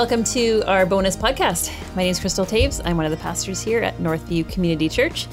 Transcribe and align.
Hello 0.00 0.08
and 0.08 0.18
welcome 0.18 0.32
to 0.32 0.62
our 0.66 0.86
bonus 0.86 1.14
podcast. 1.14 1.70
My 1.94 2.04
name 2.04 2.10
is 2.12 2.18
Crystal 2.18 2.46
Taves. 2.46 2.80
I'm 2.86 2.96
one 2.96 3.04
of 3.04 3.10
the 3.10 3.18
pastors 3.18 3.60
here 3.60 3.82
at 3.82 3.98
Northview 3.98 4.50
Community 4.50 4.88
Church, 4.88 5.28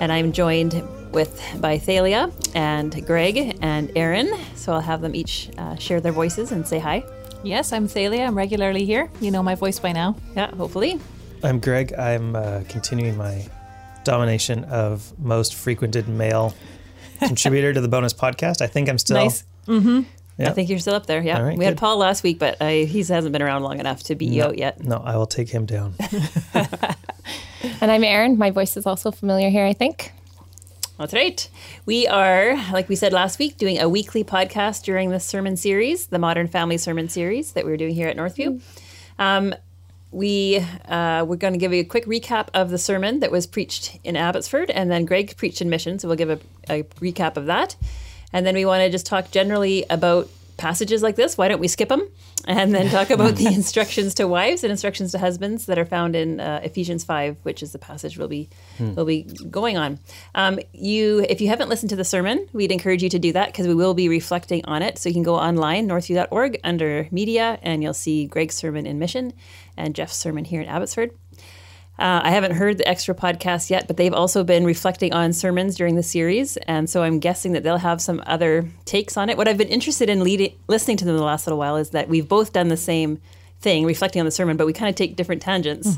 and 0.00 0.10
I'm 0.10 0.32
joined 0.32 0.82
with 1.12 1.40
by 1.60 1.78
Thalia 1.78 2.28
and 2.52 3.06
Greg 3.06 3.56
and 3.62 3.92
Aaron. 3.94 4.28
So 4.56 4.72
I'll 4.72 4.80
have 4.80 5.02
them 5.02 5.14
each 5.14 5.50
uh, 5.56 5.76
share 5.76 6.00
their 6.00 6.10
voices 6.10 6.50
and 6.50 6.66
say 6.66 6.80
hi. 6.80 7.04
Yes, 7.44 7.72
I'm 7.72 7.86
Thalia. 7.86 8.24
I'm 8.24 8.36
regularly 8.36 8.84
here. 8.84 9.08
You 9.20 9.30
know 9.30 9.44
my 9.44 9.54
voice 9.54 9.78
by 9.78 9.92
now. 9.92 10.16
Yeah, 10.34 10.52
hopefully. 10.52 10.98
I'm 11.44 11.60
Greg. 11.60 11.92
I'm 11.92 12.34
uh, 12.34 12.64
continuing 12.68 13.16
my 13.16 13.46
domination 14.02 14.64
of 14.64 15.16
most 15.20 15.54
frequented 15.54 16.08
male 16.08 16.56
contributor 17.20 17.72
to 17.72 17.80
the 17.80 17.88
bonus 17.88 18.14
podcast. 18.14 18.62
I 18.62 18.66
think 18.66 18.88
I'm 18.88 18.98
still. 18.98 19.18
Nice. 19.18 19.44
Mm-hmm. 19.68 20.00
I 20.40 20.50
think 20.50 20.68
you're 20.68 20.78
still 20.78 20.94
up 20.94 21.06
there. 21.06 21.20
Yeah, 21.20 21.38
All 21.38 21.44
right, 21.44 21.58
we 21.58 21.64
had. 21.64 21.76
Paul 21.76 21.96
last 21.98 22.22
week, 22.22 22.38
but 22.38 22.60
uh, 22.60 22.68
he 22.68 22.98
hasn't 22.98 23.32
been 23.32 23.42
around 23.42 23.62
long 23.62 23.80
enough 23.80 24.04
to 24.04 24.14
be 24.14 24.26
you 24.26 24.42
No, 24.42 24.48
out 24.48 24.58
yet. 24.58 24.84
No, 24.84 24.98
I 24.98 25.16
will 25.16 25.26
take 25.26 25.48
him 25.48 25.66
down. 25.66 25.94
And 27.80 27.90
I'm 27.90 28.04
Erin. 28.04 28.38
My 28.38 28.50
voice 28.50 28.76
is 28.76 28.86
also 28.86 29.10
familiar 29.10 29.50
here, 29.50 29.64
I 29.64 29.72
think. 29.72 30.12
That's 30.98 31.12
right. 31.12 31.48
We 31.86 32.06
are, 32.06 32.56
like 32.72 32.88
we 32.88 32.96
said 32.96 33.12
last 33.12 33.38
week, 33.38 33.56
doing 33.56 33.80
a 33.80 33.88
weekly 33.88 34.24
podcast 34.24 34.82
during 34.82 35.10
this 35.10 35.24
sermon 35.24 35.56
series, 35.56 36.06
the 36.06 36.18
Modern 36.18 36.48
Family 36.48 36.76
Sermon 36.76 37.08
Series 37.08 37.52
that 37.52 37.64
we're 37.64 37.76
doing 37.76 37.94
here 37.94 38.08
at 38.08 38.16
Northview. 38.16 38.60
Um, 39.18 39.54
we 40.10 40.64
uh, 40.88 41.24
we're 41.28 41.36
going 41.36 41.52
to 41.52 41.58
give 41.58 41.72
you 41.72 41.80
a 41.80 41.84
quick 41.84 42.06
recap 42.06 42.48
of 42.54 42.70
the 42.70 42.78
sermon 42.78 43.20
that 43.20 43.30
was 43.30 43.46
preached 43.46 43.98
in 44.02 44.16
Abbotsford, 44.16 44.70
and 44.70 44.90
then 44.90 45.04
Greg 45.04 45.36
preached 45.36 45.60
in 45.60 45.68
Mission, 45.68 45.98
so 45.98 46.08
we'll 46.08 46.16
give 46.16 46.30
a, 46.30 46.40
a 46.68 46.82
recap 47.00 47.36
of 47.36 47.46
that. 47.46 47.76
And 48.32 48.46
then 48.46 48.54
we 48.54 48.64
want 48.64 48.82
to 48.82 48.90
just 48.90 49.06
talk 49.06 49.30
generally 49.30 49.84
about 49.88 50.28
passages 50.58 51.02
like 51.02 51.16
this. 51.16 51.38
Why 51.38 51.48
don't 51.48 51.60
we 51.60 51.68
skip 51.68 51.88
them? 51.88 52.06
And 52.46 52.74
then 52.74 52.90
talk 52.90 53.10
about 53.10 53.36
the 53.36 53.46
instructions 53.54 54.14
to 54.14 54.26
wives 54.26 54.64
and 54.64 54.70
instructions 54.70 55.12
to 55.12 55.18
husbands 55.18 55.66
that 55.66 55.78
are 55.78 55.84
found 55.84 56.16
in 56.16 56.40
uh, 56.40 56.60
Ephesians 56.62 57.04
5, 57.04 57.36
which 57.42 57.62
is 57.62 57.72
the 57.72 57.78
passage 57.78 58.18
we'll 58.18 58.28
be, 58.28 58.48
we'll 58.78 59.04
be 59.04 59.22
going 59.22 59.76
on. 59.76 59.98
Um, 60.34 60.58
you, 60.72 61.24
If 61.28 61.40
you 61.40 61.48
haven't 61.48 61.68
listened 61.68 61.90
to 61.90 61.96
the 61.96 62.04
sermon, 62.04 62.48
we'd 62.52 62.72
encourage 62.72 63.02
you 63.02 63.08
to 63.10 63.18
do 63.18 63.32
that 63.32 63.46
because 63.48 63.66
we 63.66 63.74
will 63.74 63.94
be 63.94 64.08
reflecting 64.08 64.64
on 64.64 64.82
it. 64.82 64.98
So 64.98 65.08
you 65.08 65.14
can 65.14 65.22
go 65.22 65.36
online, 65.36 65.88
northview.org, 65.88 66.60
under 66.64 67.08
media, 67.10 67.58
and 67.62 67.82
you'll 67.82 67.94
see 67.94 68.26
Greg's 68.26 68.54
sermon 68.56 68.86
in 68.86 68.98
Mission 68.98 69.32
and 69.76 69.94
Jeff's 69.94 70.16
sermon 70.16 70.44
here 70.44 70.60
in 70.60 70.68
Abbotsford. 70.68 71.12
Uh, 71.98 72.20
I 72.22 72.30
haven't 72.30 72.52
heard 72.52 72.78
the 72.78 72.86
extra 72.86 73.14
podcast 73.14 73.70
yet, 73.70 73.88
but 73.88 73.96
they've 73.96 74.14
also 74.14 74.44
been 74.44 74.64
reflecting 74.64 75.12
on 75.12 75.32
sermons 75.32 75.74
during 75.74 75.96
the 75.96 76.02
series, 76.02 76.56
and 76.58 76.88
so 76.88 77.02
I'm 77.02 77.18
guessing 77.18 77.52
that 77.52 77.64
they'll 77.64 77.76
have 77.76 78.00
some 78.00 78.22
other 78.26 78.68
takes 78.84 79.16
on 79.16 79.30
it. 79.30 79.36
What 79.36 79.48
I've 79.48 79.58
been 79.58 79.68
interested 79.68 80.08
in 80.08 80.22
leading, 80.22 80.54
listening 80.68 80.96
to 80.98 81.04
them 81.04 81.16
the 81.16 81.24
last 81.24 81.46
little 81.46 81.58
while 81.58 81.76
is 81.76 81.90
that 81.90 82.08
we've 82.08 82.28
both 82.28 82.52
done 82.52 82.68
the 82.68 82.76
same 82.76 83.20
thing, 83.60 83.84
reflecting 83.84 84.20
on 84.20 84.26
the 84.26 84.30
sermon, 84.30 84.56
but 84.56 84.66
we 84.66 84.72
kind 84.72 84.88
of 84.88 84.94
take 84.94 85.16
different 85.16 85.42
tangents, 85.42 85.96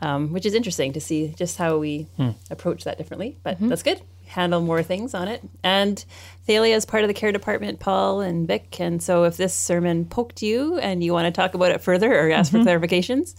um, 0.00 0.32
which 0.32 0.44
is 0.44 0.52
interesting 0.54 0.92
to 0.94 1.00
see 1.00 1.32
just 1.36 1.56
how 1.58 1.78
we 1.78 2.08
approach 2.50 2.82
that 2.82 2.98
differently. 2.98 3.36
But 3.44 3.58
that's 3.60 3.84
good. 3.84 4.00
Handle 4.26 4.60
more 4.60 4.82
things 4.82 5.14
on 5.14 5.28
it. 5.28 5.40
And 5.62 6.04
Thalia 6.48 6.74
is 6.74 6.84
part 6.84 7.04
of 7.04 7.08
the 7.08 7.14
care 7.14 7.30
department, 7.30 7.78
Paul 7.78 8.20
and 8.20 8.48
Vic. 8.48 8.80
And 8.80 9.00
so 9.00 9.22
if 9.22 9.36
this 9.36 9.54
sermon 9.54 10.06
poked 10.06 10.42
you 10.42 10.78
and 10.78 11.04
you 11.04 11.12
want 11.12 11.26
to 11.26 11.30
talk 11.40 11.54
about 11.54 11.70
it 11.70 11.80
further 11.80 12.12
or 12.12 12.32
ask 12.32 12.50
for 12.50 12.58
clarifications, 12.58 13.36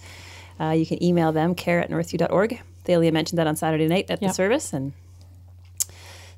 uh, 0.59 0.71
you 0.71 0.85
can 0.85 1.01
email 1.03 1.31
them, 1.31 1.55
care 1.55 1.79
at 1.79 1.89
northview.org. 1.89 2.61
Thalia 2.83 3.11
mentioned 3.11 3.37
that 3.37 3.47
on 3.47 3.55
Saturday 3.55 3.87
night 3.87 4.09
at 4.09 4.21
the 4.21 4.29
service. 4.29 4.73
And 4.73 4.93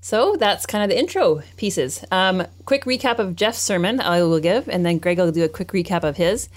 so 0.02 0.35
that's 0.38 0.66
kind 0.66 0.84
of 0.84 0.90
the 0.90 0.97
intro 0.97 1.41
pieces. 1.57 2.03
Um, 2.12 2.46
quick 2.66 2.85
recap 2.85 3.19
of 3.19 3.35
Jeff's 3.35 3.62
sermon 3.62 4.00
I 4.00 4.24
will 4.24 4.40
give, 4.40 4.68
and 4.68 4.85
then 4.85 4.97
Greg 4.97 5.18
will 5.18 5.31
do 5.31 5.44
a 5.44 5.50
quick 5.50 5.69
recap 5.69 6.03
of 6.03 6.18
his. 6.18 6.50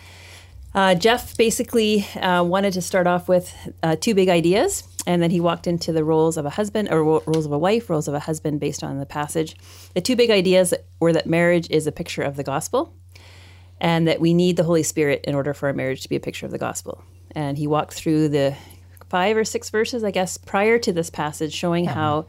Uh, 0.75 0.95
Jeff 0.95 1.37
basically 1.37 2.07
uh, 2.17 2.43
wanted 2.43 2.73
to 2.73 2.81
start 2.81 3.07
off 3.07 3.29
with 3.29 3.55
uh, 3.83 3.97
two 4.01 4.15
big 4.15 4.29
ideas, 4.29 4.85
and 5.07 5.21
then 5.21 5.31
he 5.31 5.41
walked 5.41 5.67
into 5.67 5.93
the 5.93 6.05
roles 6.05 6.37
of 6.37 6.47
a 6.47 6.51
husband, 6.51 6.89
or 6.91 7.05
roles 7.05 7.45
of 7.45 7.53
a 7.53 7.59
wife, 7.59 7.91
roles 7.91 8.09
of 8.09 8.15
a 8.15 8.21
husband 8.21 8.61
based 8.61 8.83
on 8.83 8.99
the 8.99 9.07
passage. 9.07 9.57
The 9.95 10.01
two 10.01 10.17
big 10.17 10.31
ideas 10.31 10.73
were 11.01 11.13
that 11.13 11.27
marriage 11.27 11.69
is 11.69 11.87
a 11.87 11.93
picture 11.93 12.23
of 12.23 12.37
the 12.37 12.45
gospel, 12.45 12.95
and 13.81 14.09
that 14.09 14.21
we 14.21 14.33
need 14.33 14.57
the 14.57 14.65
Holy 14.65 14.83
Spirit 14.83 15.25
in 15.25 15.35
order 15.35 15.53
for 15.53 15.67
our 15.67 15.75
marriage 15.75 16.03
to 16.03 16.09
be 16.09 16.17
a 16.17 16.21
picture 16.21 16.47
of 16.47 16.53
the 16.53 16.59
gospel. 16.59 17.05
And 17.35 17.57
he 17.59 17.67
walked 17.67 17.95
through 17.95 18.29
the 18.29 18.55
five 19.09 19.37
or 19.37 19.45
six 19.45 19.71
verses, 19.71 20.05
I 20.05 20.11
guess, 20.11 20.39
prior 20.39 20.79
to 20.79 20.93
this 20.93 21.11
passage, 21.11 21.53
showing 21.53 21.89
uh-huh. 21.89 22.01
how 22.01 22.27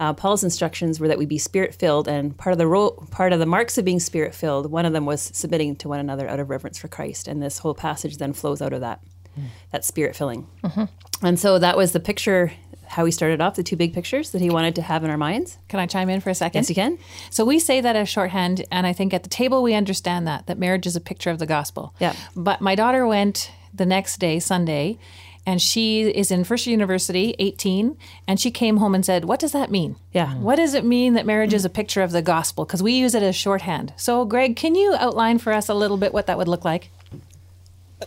uh, 0.00 0.12
Paul's 0.12 0.42
instructions 0.42 0.98
were 0.98 1.08
that 1.08 1.18
we 1.18 1.26
be 1.26 1.38
spirit 1.38 1.74
filled, 1.74 2.08
and 2.08 2.36
part 2.36 2.52
of 2.52 2.58
the 2.58 2.66
role, 2.66 3.06
part 3.10 3.32
of 3.32 3.38
the 3.38 3.46
marks 3.46 3.78
of 3.78 3.84
being 3.84 4.00
spirit 4.00 4.34
filled, 4.34 4.70
one 4.70 4.86
of 4.86 4.92
them 4.92 5.06
was 5.06 5.30
submitting 5.34 5.76
to 5.76 5.88
one 5.88 6.00
another 6.00 6.28
out 6.28 6.40
of 6.40 6.50
reverence 6.50 6.78
for 6.78 6.88
Christ. 6.88 7.28
And 7.28 7.42
this 7.42 7.58
whole 7.58 7.74
passage 7.74 8.16
then 8.16 8.32
flows 8.32 8.60
out 8.60 8.72
of 8.72 8.80
that, 8.80 9.00
hmm. 9.34 9.46
that 9.70 9.84
spirit 9.84 10.16
filling. 10.16 10.46
Mm-hmm. 10.64 11.26
And 11.26 11.38
so 11.38 11.58
that 11.58 11.76
was 11.76 11.92
the 11.92 12.00
picture. 12.00 12.52
How 12.88 13.06
he 13.06 13.12
started 13.12 13.40
off, 13.40 13.54
the 13.54 13.62
two 13.62 13.76
big 13.76 13.94
pictures 13.94 14.32
that 14.32 14.42
he 14.42 14.50
wanted 14.50 14.74
to 14.74 14.82
have 14.82 15.02
in 15.02 15.08
our 15.08 15.16
minds. 15.16 15.56
Can 15.68 15.80
I 15.80 15.86
chime 15.86 16.10
in 16.10 16.20
for 16.20 16.28
a 16.28 16.34
second? 16.34 16.58
Yes, 16.58 16.68
you 16.68 16.74
can. 16.74 16.98
So 17.30 17.42
we 17.42 17.58
say 17.58 17.80
that 17.80 17.96
as 17.96 18.06
shorthand, 18.06 18.66
and 18.70 18.86
I 18.86 18.92
think 18.92 19.14
at 19.14 19.22
the 19.22 19.30
table 19.30 19.62
we 19.62 19.72
understand 19.72 20.26
that 20.26 20.46
that 20.46 20.58
marriage 20.58 20.86
is 20.86 20.94
a 20.94 21.00
picture 21.00 21.30
of 21.30 21.38
the 21.38 21.46
gospel. 21.46 21.94
Yeah. 22.00 22.14
But 22.36 22.60
my 22.60 22.74
daughter 22.74 23.06
went 23.06 23.50
the 23.72 23.86
next 23.86 24.18
day, 24.18 24.38
Sunday, 24.38 24.98
and 25.44 25.60
she 25.60 26.02
is 26.02 26.30
in 26.30 26.44
First 26.44 26.66
Year 26.66 26.72
University, 26.72 27.34
18, 27.38 27.96
and 28.28 28.40
she 28.40 28.50
came 28.50 28.76
home 28.76 28.94
and 28.94 29.04
said, 29.04 29.24
"What 29.24 29.40
does 29.40 29.52
that 29.52 29.70
mean? 29.70 29.96
Yeah. 30.12 30.34
What 30.34 30.56
does 30.56 30.74
it 30.74 30.84
mean 30.84 31.14
that 31.14 31.26
marriage 31.26 31.52
is 31.52 31.64
a 31.64 31.70
picture 31.70 32.02
of 32.02 32.12
the 32.12 32.22
gospel? 32.22 32.64
Because 32.64 32.82
we 32.82 32.92
use 32.92 33.14
it 33.14 33.22
as 33.22 33.34
shorthand. 33.34 33.92
So, 33.96 34.24
Greg, 34.24 34.54
can 34.54 34.74
you 34.74 34.94
outline 34.94 35.38
for 35.38 35.52
us 35.52 35.68
a 35.68 35.74
little 35.74 35.96
bit 35.96 36.12
what 36.12 36.26
that 36.26 36.38
would 36.38 36.48
look 36.48 36.64
like? 36.64 36.90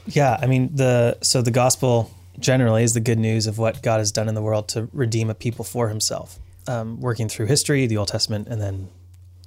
yeah, 0.08 0.38
I 0.42 0.48
mean 0.48 0.75
the 0.75 1.18
so 1.22 1.42
the 1.42 1.52
gospel 1.52 2.12
generally 2.40 2.84
is 2.84 2.94
the 2.94 3.00
good 3.00 3.20
news 3.20 3.48
of 3.48 3.58
what 3.58 3.81
God 3.81 4.00
has 4.00 4.12
done 4.12 4.28
in 4.28 4.36
the 4.36 4.42
world 4.42 4.68
to 4.70 4.90
redeem 4.92 5.30
a 5.30 5.36
people 5.36 5.64
for 5.64 5.90
Himself, 5.90 6.38
um, 6.68 7.00
working 7.00 7.30
through 7.30 7.46
history, 7.46 7.88
the 7.88 7.98
Old 7.98 8.09
Testament, 8.09 8.48
and 8.48 8.62
then 8.62 8.90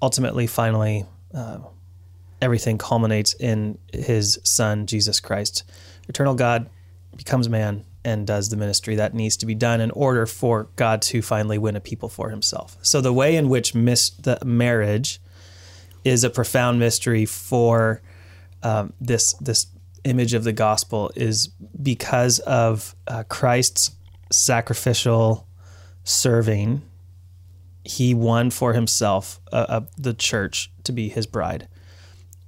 ultimately, 0.01 0.47
finally, 0.47 1.05
uh, 1.35 1.59
everything 2.41 2.79
culminates 2.79 3.35
in 3.35 3.79
His 3.93 4.39
Son 4.45 4.87
Jesus 4.87 5.21
Christ. 5.21 5.65
Eternal 6.09 6.35
God 6.35 6.69
becomes 7.17 7.49
man 7.49 7.85
and 8.05 8.27
does 8.27 8.49
the 8.49 8.57
ministry 8.57 8.97
that 8.97 9.15
needs 9.15 9.37
to 9.39 9.47
be 9.47 9.55
done 9.55 9.81
in 9.81 9.91
order 9.91 10.27
for 10.27 10.69
God 10.77 11.03
to 11.03 11.21
finally 11.21 11.59
win 11.59 11.77
a 11.77 11.81
people 11.81 12.09
for 12.09 12.31
Himself. 12.31 12.77
So 12.83 13.01
the 13.01 13.13
way 13.13 13.37
in 13.37 13.49
which 13.49 13.75
mis- 13.75 14.11
the 14.11 14.39
marriage 14.45 15.21
is 16.05 16.25
a 16.25 16.31
profound 16.31 16.79
mystery 16.79 17.27
for 17.27 18.03
um, 18.63 18.93
this 19.01 19.35
this 19.35 19.67
image 20.05 20.35
of 20.35 20.45
the 20.45 20.53
gospel 20.53 21.11
is 21.15 21.49
because 21.83 22.39
of 22.41 22.95
uh, 23.07 23.25
Christ's 23.29 23.91
sacrificial 24.33 25.47
serving. 26.05 26.83
He 27.85 28.15
won 28.15 28.51
for 28.51 28.75
himself 28.75 29.41
uh, 29.53 29.67
uh, 29.69 29.81
the 29.97 30.15
church 30.15 30.71
to 30.85 30.93
be 30.93 31.09
his 31.09 31.27
bride, 31.27 31.69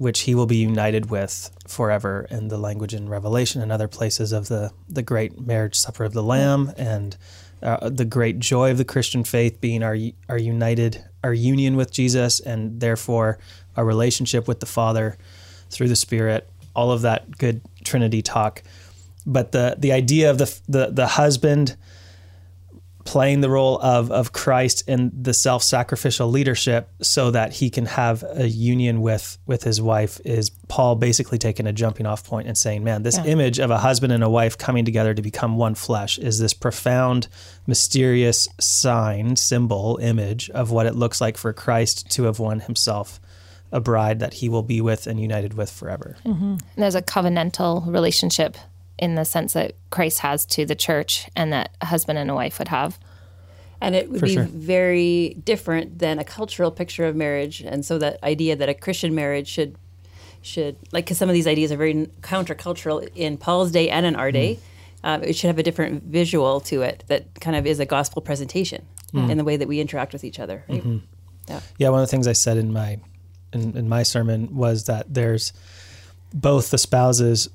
which 0.00 0.20
he 0.20 0.34
will 0.34 0.46
be 0.46 0.56
united 0.56 1.10
with 1.10 1.50
forever. 1.68 2.26
In 2.30 2.48
the 2.48 2.56
language 2.56 2.94
in 2.94 3.06
Revelation 3.06 3.60
and 3.60 3.70
other 3.70 3.86
places 3.86 4.32
of 4.32 4.48
the 4.48 4.72
the 4.88 5.02
great 5.02 5.38
marriage 5.38 5.74
supper 5.74 6.04
of 6.04 6.14
the 6.14 6.22
Lamb 6.22 6.72
and 6.78 7.18
uh, 7.62 7.90
the 7.90 8.06
great 8.06 8.38
joy 8.38 8.70
of 8.70 8.78
the 8.78 8.84
Christian 8.86 9.24
faith 9.24 9.60
being 9.60 9.82
our 9.82 9.98
our 10.30 10.38
united 10.38 11.04
our 11.22 11.34
union 11.34 11.76
with 11.76 11.92
Jesus 11.92 12.40
and 12.40 12.80
therefore 12.80 13.38
our 13.76 13.84
relationship 13.84 14.48
with 14.48 14.60
the 14.60 14.66
Father 14.66 15.18
through 15.68 15.88
the 15.88 15.96
Spirit, 15.96 16.48
all 16.74 16.90
of 16.90 17.02
that 17.02 17.36
good 17.36 17.60
Trinity 17.84 18.22
talk. 18.22 18.62
But 19.26 19.52
the 19.52 19.76
the 19.78 19.92
idea 19.92 20.30
of 20.30 20.38
the 20.38 20.60
the, 20.66 20.86
the 20.90 21.08
husband 21.08 21.76
playing 23.04 23.40
the 23.40 23.50
role 23.50 23.78
of 23.80 24.10
of 24.10 24.32
Christ 24.32 24.88
in 24.88 25.10
the 25.14 25.32
self-sacrificial 25.32 26.28
leadership 26.28 26.90
so 27.00 27.30
that 27.30 27.54
he 27.54 27.70
can 27.70 27.86
have 27.86 28.24
a 28.34 28.46
union 28.46 29.00
with 29.00 29.38
with 29.46 29.64
his 29.64 29.80
wife 29.80 30.20
is 30.24 30.50
Paul 30.68 30.96
basically 30.96 31.38
taking 31.38 31.66
a 31.66 31.72
jumping 31.72 32.06
off 32.06 32.24
point 32.24 32.46
and 32.46 32.56
saying, 32.56 32.84
man, 32.84 33.02
this 33.02 33.18
image 33.18 33.58
of 33.58 33.70
a 33.70 33.78
husband 33.78 34.12
and 34.12 34.22
a 34.22 34.30
wife 34.30 34.56
coming 34.58 34.84
together 34.84 35.14
to 35.14 35.22
become 35.22 35.56
one 35.56 35.74
flesh 35.74 36.18
is 36.18 36.38
this 36.38 36.54
profound 36.54 37.28
mysterious 37.66 38.48
sign, 38.58 39.36
symbol, 39.36 39.98
image 40.02 40.50
of 40.50 40.70
what 40.70 40.86
it 40.86 40.94
looks 40.94 41.20
like 41.20 41.36
for 41.36 41.52
Christ 41.52 42.10
to 42.12 42.24
have 42.24 42.38
won 42.38 42.60
himself 42.60 43.20
a 43.72 43.80
bride 43.80 44.18
that 44.20 44.34
he 44.34 44.48
will 44.48 44.62
be 44.62 44.80
with 44.80 45.06
and 45.06 45.20
united 45.20 45.54
with 45.54 45.70
forever. 45.70 46.16
Mm-hmm. 46.24 46.44
And 46.44 46.60
there's 46.76 46.94
a 46.94 47.02
covenantal 47.02 47.86
relationship 47.86 48.56
in 49.00 49.14
the 49.14 49.24
sense 49.24 49.54
that 49.54 49.74
Christ 49.88 50.20
has 50.20 50.44
to 50.46 50.64
the 50.66 50.76
church 50.76 51.28
and 51.34 51.52
that 51.52 51.74
a 51.80 51.86
husband 51.86 52.18
and 52.18 52.30
a 52.30 52.34
wife 52.34 52.58
would 52.58 52.68
have. 52.68 52.98
And 53.80 53.94
it 53.94 54.10
would 54.10 54.20
For 54.20 54.26
be 54.26 54.34
sure. 54.34 54.44
very 54.44 55.36
different 55.42 55.98
than 55.98 56.18
a 56.18 56.24
cultural 56.24 56.70
picture 56.70 57.06
of 57.06 57.16
marriage. 57.16 57.62
And 57.62 57.84
so 57.84 57.98
that 57.98 58.22
idea 58.22 58.54
that 58.54 58.68
a 58.68 58.74
Christian 58.74 59.14
marriage 59.14 59.48
should 59.48 59.76
should 60.42 60.76
like 60.92 61.04
because 61.04 61.18
some 61.18 61.28
of 61.28 61.34
these 61.34 61.46
ideas 61.46 61.70
are 61.72 61.76
very 61.76 62.06
countercultural 62.22 63.06
in 63.14 63.36
Paul's 63.36 63.72
day 63.72 63.88
and 63.90 64.04
in 64.04 64.16
our 64.16 64.30
day. 64.30 64.58
Um, 65.02 65.22
it 65.22 65.34
should 65.34 65.48
have 65.48 65.58
a 65.58 65.62
different 65.62 66.04
visual 66.04 66.60
to 66.60 66.82
it 66.82 67.04
that 67.06 67.40
kind 67.40 67.56
of 67.56 67.66
is 67.66 67.80
a 67.80 67.86
gospel 67.86 68.20
presentation 68.20 68.84
mm. 69.14 69.30
in 69.30 69.38
the 69.38 69.44
way 69.44 69.56
that 69.56 69.66
we 69.66 69.80
interact 69.80 70.12
with 70.12 70.24
each 70.24 70.38
other. 70.38 70.62
Right? 70.68 70.80
Mm-hmm. 70.80 70.98
Yeah. 71.48 71.60
Yeah, 71.78 71.88
one 71.88 72.00
of 72.00 72.06
the 72.06 72.10
things 72.10 72.26
I 72.26 72.34
said 72.34 72.58
in 72.58 72.70
my 72.70 72.98
in, 73.54 73.76
in 73.78 73.88
my 73.88 74.02
sermon 74.02 74.54
was 74.54 74.84
that 74.84 75.12
there's 75.12 75.54
both 76.34 76.70
the 76.70 76.78
spouses 76.78 77.48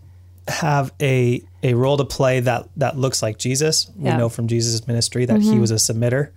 have 0.48 0.92
a 1.02 1.44
a 1.64 1.74
role 1.74 1.98
to 1.98 2.06
play 2.06 2.40
that 2.40 2.70
that 2.78 2.98
looks 2.98 3.22
like 3.24 3.38
Jesus. 3.38 3.88
We 3.98 4.06
Yeah. 4.06 4.18
know 4.18 4.30
from 4.30 4.48
Jesus' 4.48 4.86
ministry 4.88 5.26
that 5.26 5.42
he 5.42 5.58
was 5.58 5.72
a 5.72 5.76
submitter, 5.76 6.30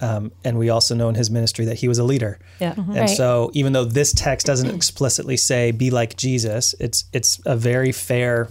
um, 0.00 0.32
and 0.44 0.58
we 0.58 0.70
also 0.70 0.94
know 0.94 1.08
in 1.10 1.14
his 1.14 1.30
ministry 1.30 1.64
that 1.66 1.76
he 1.76 1.88
was 1.88 1.98
a 1.98 2.04
leader. 2.04 2.38
Yeah. 2.60 2.72
And 2.76 2.88
Right. 2.96 3.10
so, 3.10 3.50
even 3.52 3.72
though 3.74 3.84
this 3.84 4.12
text 4.12 4.46
doesn't 4.46 4.74
explicitly 4.74 5.36
say 5.36 5.70
"be 5.72 5.90
like 5.90 6.16
Jesus," 6.16 6.74
it's 6.80 7.04
it's 7.12 7.40
a 7.44 7.56
very 7.56 7.92
fair 7.92 8.48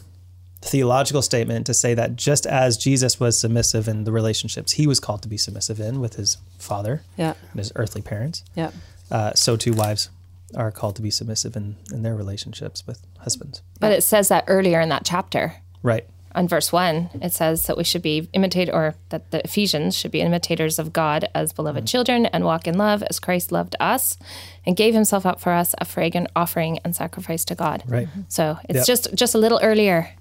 theological 0.62 1.22
statement 1.22 1.66
to 1.66 1.74
say 1.74 1.94
that 1.94 2.16
just 2.16 2.46
as 2.46 2.78
Jesus 2.78 3.20
was 3.20 3.38
submissive 3.38 3.88
in 3.90 4.06
the 4.06 4.12
relationships 4.14 4.74
he 4.74 4.88
was 4.88 4.98
called 5.00 5.22
to 5.22 5.28
be 5.28 5.38
submissive 5.38 5.78
in 5.80 6.00
with 6.00 6.16
his 6.16 6.38
father 6.58 7.02
Yeah. 7.18 7.34
and 7.52 7.60
his 7.60 7.72
earthly 7.76 8.02
parents, 8.02 8.44
Yeah. 8.56 8.70
uh, 9.12 9.34
so 9.36 9.58
too 9.58 9.74
wives 9.74 10.10
are 10.56 10.72
called 10.72 10.96
to 10.98 11.02
be 11.02 11.12
submissive 11.12 11.56
in, 11.56 11.78
in 11.92 12.04
their 12.04 12.16
relationships 12.16 12.86
with 12.86 13.06
husbands. 13.20 13.62
But 13.80 13.92
it 13.92 14.04
says 14.04 14.28
that 14.30 14.46
earlier 14.48 14.80
in 14.80 14.90
that 14.90 15.06
chapter. 15.06 15.56
Right. 15.82 16.06
On 16.36 16.48
verse 16.48 16.72
one, 16.72 17.10
it 17.22 17.32
says 17.32 17.68
that 17.68 17.78
we 17.78 17.84
should 17.84 18.02
be 18.02 18.28
imitate, 18.34 18.70
or 18.70 18.96
that 19.10 19.30
the 19.30 19.44
Ephesians 19.44 19.96
should 19.96 20.10
be 20.10 20.22
imitators 20.22 20.80
of 20.80 20.92
God 20.92 21.30
as 21.36 21.54
beloved 21.54 21.82
mm-hmm. 21.82 21.86
children 21.86 22.26
and 22.28 22.44
walk 22.44 22.68
in 22.68 22.76
love 22.76 23.04
as 23.04 23.20
Christ 23.20 23.52
loved 23.52 23.76
us 23.80 24.18
and 24.66 24.76
gave 24.76 24.96
Himself 24.96 25.28
up 25.28 25.40
for 25.40 25.52
us, 25.52 25.76
a 25.78 25.86
fragrant 25.86 26.30
offering 26.36 26.80
and 26.84 26.96
sacrifice 26.96 27.46
to 27.46 27.56
God. 27.56 27.84
Right. 27.86 28.08
So 28.30 28.58
it's 28.68 28.78
Yep. 28.78 28.86
just 28.88 29.14
just 29.14 29.36
a 29.36 29.38
little 29.38 29.60
earlier 29.62 30.16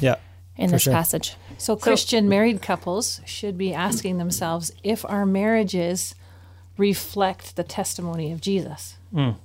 Yeah. 0.00 0.16
in 0.56 0.70
this 0.70 0.82
sure. 0.82 0.94
passage. 0.94 1.36
So 1.58 1.76
Christian 1.76 2.26
married 2.26 2.62
couples 2.62 3.20
should 3.26 3.58
be 3.58 3.74
asking 3.74 4.16
themselves 4.16 4.72
if 4.82 5.04
our 5.04 5.26
marriages 5.26 6.14
reflect 6.78 7.56
the 7.56 7.64
testimony 7.64 8.32
of 8.32 8.40
Jesus. 8.40 8.96
Mm. 9.14 9.36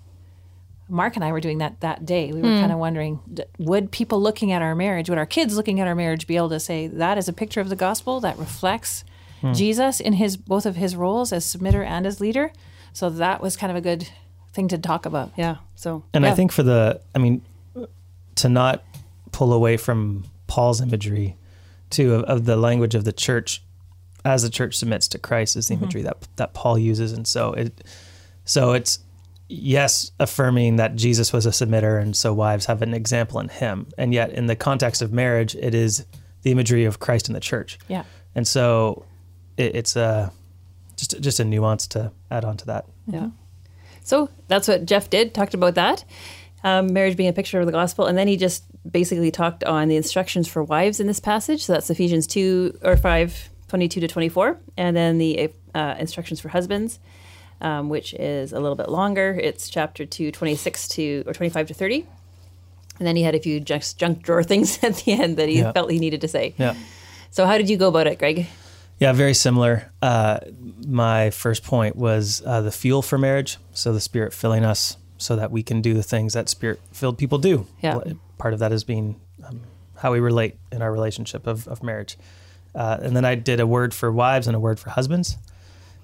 Mark 0.89 1.15
and 1.15 1.24
I 1.24 1.31
were 1.31 1.39
doing 1.39 1.59
that 1.59 1.80
that 1.81 2.06
day. 2.06 2.31
We 2.31 2.41
were 2.41 2.56
hmm. 2.56 2.59
kind 2.59 2.71
of 2.71 2.80
wondering, 2.80 3.19
would 3.57 3.91
people 3.91 4.21
looking 4.21 4.51
at 4.51 4.62
our 4.62 4.75
marriage, 4.75 5.09
would 5.09 5.18
our 5.18 5.25
kids 5.25 5.56
looking 5.56 5.80
at 5.80 5.88
our 5.88 5.95
marriage 5.95 6.27
be 6.27 6.36
able 6.36 6.50
to 6.50 6.59
say 6.59 6.88
that 6.88 7.18
is 7.18 7.27
a 7.27 7.33
picture 7.33 7.62
of 7.62 7.69
the 7.69 7.75
gospel 7.75 8.19
that 8.21 8.38
reflects 8.38 9.03
hmm. 9.41 9.53
Jesus 9.53 10.00
in 10.00 10.13
his 10.13 10.38
both 10.38 10.65
of 10.65 10.75
his 10.75 10.95
roles 10.95 11.31
as 11.31 11.45
submitter 11.45 11.86
and 11.86 12.06
as 12.06 12.19
leader? 12.19 12.51
So 12.94 13.09
that 13.09 13.41
was 13.41 13.56
kind 13.56 13.71
of 13.71 13.77
a 13.77 13.81
good 13.81 14.09
thing 14.53 14.68
to 14.69 14.77
talk 14.77 15.06
about. 15.06 15.31
Yeah. 15.38 15.57
So 15.75 16.03
And 16.13 16.25
I 16.25 16.33
think 16.33 16.51
for 16.51 16.63
the, 16.63 17.01
I 17.13 17.19
mean, 17.19 17.41
to 18.36 18.50
not 18.50 18.83
pull 19.31 19.53
away 19.53 19.77
from 19.77 20.25
Paul's 20.47 20.81
imagery, 20.81 21.38
too, 21.89 22.15
of, 22.15 22.24
of 22.24 22.45
the 22.45 22.57
language 22.57 22.95
of 22.95 23.03
the 23.03 23.13
church 23.13 23.62
as 24.25 24.44
the 24.44 24.50
church 24.50 24.75
submits 24.75 25.07
to 25.09 25.18
Christ 25.18 25.56
is 25.56 25.68
the 25.68 25.75
mm-hmm. 25.75 25.83
imagery 25.83 26.01
that 26.03 26.18
that 26.36 26.53
Paul 26.53 26.77
uses, 26.77 27.13
and 27.13 27.27
so 27.27 27.53
it, 27.53 27.83
so 28.45 28.74
it's 28.74 29.00
yes, 29.50 30.12
affirming 30.19 30.78
that 30.78 30.96
Jesus 30.96 31.34
was 31.34 31.46
a 31.46 31.50
submitter, 31.50 32.01
and 32.01 32.16
so 32.16 32.34
wives 32.34 32.66
have 32.68 32.81
an 32.81 32.94
example 32.94 33.40
in 33.40 33.50
him, 33.50 33.88
and 33.98 34.13
yet 34.13 34.31
in 34.31 34.46
the 34.46 34.56
context 34.56 35.01
of 35.01 35.12
marriage, 35.12 35.56
it 35.56 35.74
is 35.75 36.06
the 36.44 36.51
imagery 36.51 36.86
of 36.86 37.00
Christ 37.00 37.28
in 37.28 37.34
the 37.34 37.40
church, 37.42 37.78
Yeah. 37.88 38.04
and 38.36 38.48
so 38.48 39.06
it, 39.57 39.75
it's 39.75 39.96
a 39.96 40.31
just 40.96 41.19
just 41.22 41.40
a 41.40 41.46
nuance 41.46 41.88
to 41.88 42.12
add 42.31 42.46
on 42.46 42.57
to 42.57 42.66
that. 42.68 42.86
Yeah. 43.07 43.30
So 44.04 44.30
that's 44.48 44.68
what 44.68 44.86
Jeff 44.86 45.10
did, 45.10 45.34
talked 45.34 45.54
about 45.54 45.75
that. 45.75 46.04
Um, 46.63 46.92
marriage 46.94 47.16
being 47.16 47.30
a 47.30 47.34
picture 47.34 47.60
of 47.60 47.66
the 47.68 47.72
gospel. 47.72 48.06
And 48.06 48.18
then 48.18 48.28
he 48.28 48.36
just 48.36 48.63
basically 48.90 49.31
talked 49.31 49.63
on 49.63 49.88
the 49.88 49.96
instructions 49.96 50.46
for 50.48 50.62
wives 50.63 51.00
in 51.00 51.07
this 51.07 51.19
passage. 51.22 51.63
So 51.63 51.72
that's 51.74 51.90
Ephesians 51.90 52.28
2 52.28 52.80
or 52.84 52.98
5, 52.98 53.50
22 53.69 54.01
to 54.01 54.07
24. 54.10 54.57
And 54.75 54.98
then 54.98 55.19
the 55.19 55.54
uh, 55.74 55.96
instructions 56.00 56.42
for 56.42 56.50
husbands, 56.50 57.00
um, 57.61 57.89
which 57.89 58.13
is 58.13 58.51
a 58.53 58.59
little 58.59 58.75
bit 58.75 58.89
longer. 58.89 59.39
It's 59.41 59.69
chapter 59.69 60.06
2, 60.06 60.31
26 60.31 60.88
to 60.89 61.23
or 61.27 61.33
25 61.33 61.67
to 61.67 61.73
30. 61.73 62.06
And 63.00 63.07
then 63.07 63.15
he 63.15 63.23
had 63.23 63.35
a 63.35 63.39
few 63.39 63.59
just 63.59 63.97
junk 63.97 64.21
drawer 64.23 64.44
things 64.51 64.83
at 64.83 64.95
the 64.97 65.13
end 65.13 65.38
that 65.38 65.50
he 65.50 65.59
Yeah. 65.59 65.71
felt 65.71 65.91
he 65.91 66.00
needed 66.00 66.21
to 66.21 66.27
say. 66.27 66.53
Yeah. 66.57 66.75
So 67.31 67.45
how 67.45 67.57
did 67.57 67.69
you 67.69 67.77
go 67.77 67.88
about 67.88 68.07
it, 68.07 68.17
Greg? 68.19 68.47
Yeah, 69.00 69.13
very 69.13 69.33
similar. 69.33 69.91
Uh, 70.01 70.39
my 70.85 71.29
first 71.29 71.63
point 71.63 71.95
was 71.95 72.41
uh, 72.45 72.61
the 72.61 72.71
fuel 72.71 73.01
for 73.01 73.17
marriage. 73.17 73.57
So 73.71 73.94
the 73.94 74.01
Spirit 74.01 74.33
filling 74.33 74.65
us 74.65 74.97
so 75.17 75.35
that 75.38 75.51
we 75.51 75.63
can 75.63 75.81
do 75.81 75.94
the 75.94 76.03
things 76.03 76.33
that 76.33 76.50
Spirit 76.50 76.81
filled 76.91 77.17
people 77.17 77.38
do. 77.38 77.65
Yeah. 77.81 78.00
Part 78.38 78.53
of 78.53 78.59
that 78.59 78.71
is 78.73 78.83
being 78.83 79.19
um, 79.45 79.62
how 79.97 80.12
we 80.12 80.19
relate 80.19 80.55
in 80.71 80.81
our 80.81 80.91
relationship 80.91 81.47
of, 81.47 81.67
of 81.67 81.81
marriage. 81.83 82.17
Uh, 82.75 82.97
and 83.01 83.15
then 83.15 83.25
I 83.25 83.35
did 83.35 83.59
a 83.59 83.67
word 83.67 83.94
for 83.94 84.12
wives 84.12 84.47
and 84.47 84.55
a 84.55 84.59
word 84.59 84.79
for 84.79 84.89
husbands. 84.91 85.38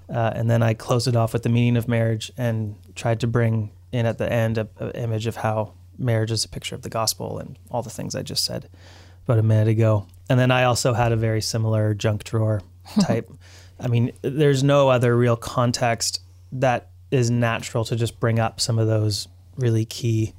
Uh, 0.08 0.32
and 0.34 0.50
then 0.50 0.62
I 0.62 0.74
closed 0.74 1.08
it 1.08 1.16
off 1.16 1.32
with 1.32 1.42
the 1.42 1.48
meaning 1.48 1.76
of 1.76 1.88
marriage 1.88 2.30
and 2.36 2.76
tried 2.94 3.20
to 3.20 3.26
bring 3.26 3.70
in 3.92 4.06
at 4.06 4.18
the 4.18 4.30
end 4.30 4.58
a, 4.58 4.68
a 4.78 4.96
image 4.96 5.26
of 5.26 5.36
how 5.36 5.72
marriage 5.98 6.30
is 6.30 6.44
a 6.44 6.48
picture 6.48 6.74
of 6.74 6.82
the 6.82 6.88
gospel 6.88 7.38
and 7.38 7.58
all 7.70 7.82
the 7.82 7.90
things 7.90 8.14
I 8.14 8.22
just 8.22 8.44
said 8.44 8.68
about 9.24 9.38
a 9.38 9.42
minute 9.42 9.68
ago. 9.68 10.06
And 10.28 10.38
then 10.38 10.50
I 10.50 10.64
also 10.64 10.92
had 10.92 11.12
a 11.12 11.16
very 11.16 11.40
similar 11.40 11.94
junk 11.94 12.24
drawer 12.24 12.62
type. 13.00 13.30
I 13.80 13.88
mean, 13.88 14.12
there's 14.22 14.62
no 14.62 14.88
other 14.88 15.16
real 15.16 15.36
context 15.36 16.20
that 16.52 16.90
is 17.10 17.30
natural 17.30 17.84
to 17.84 17.96
just 17.96 18.18
bring 18.20 18.38
up 18.38 18.60
some 18.60 18.78
of 18.78 18.86
those 18.86 19.28
really 19.56 19.84
key 19.84 20.34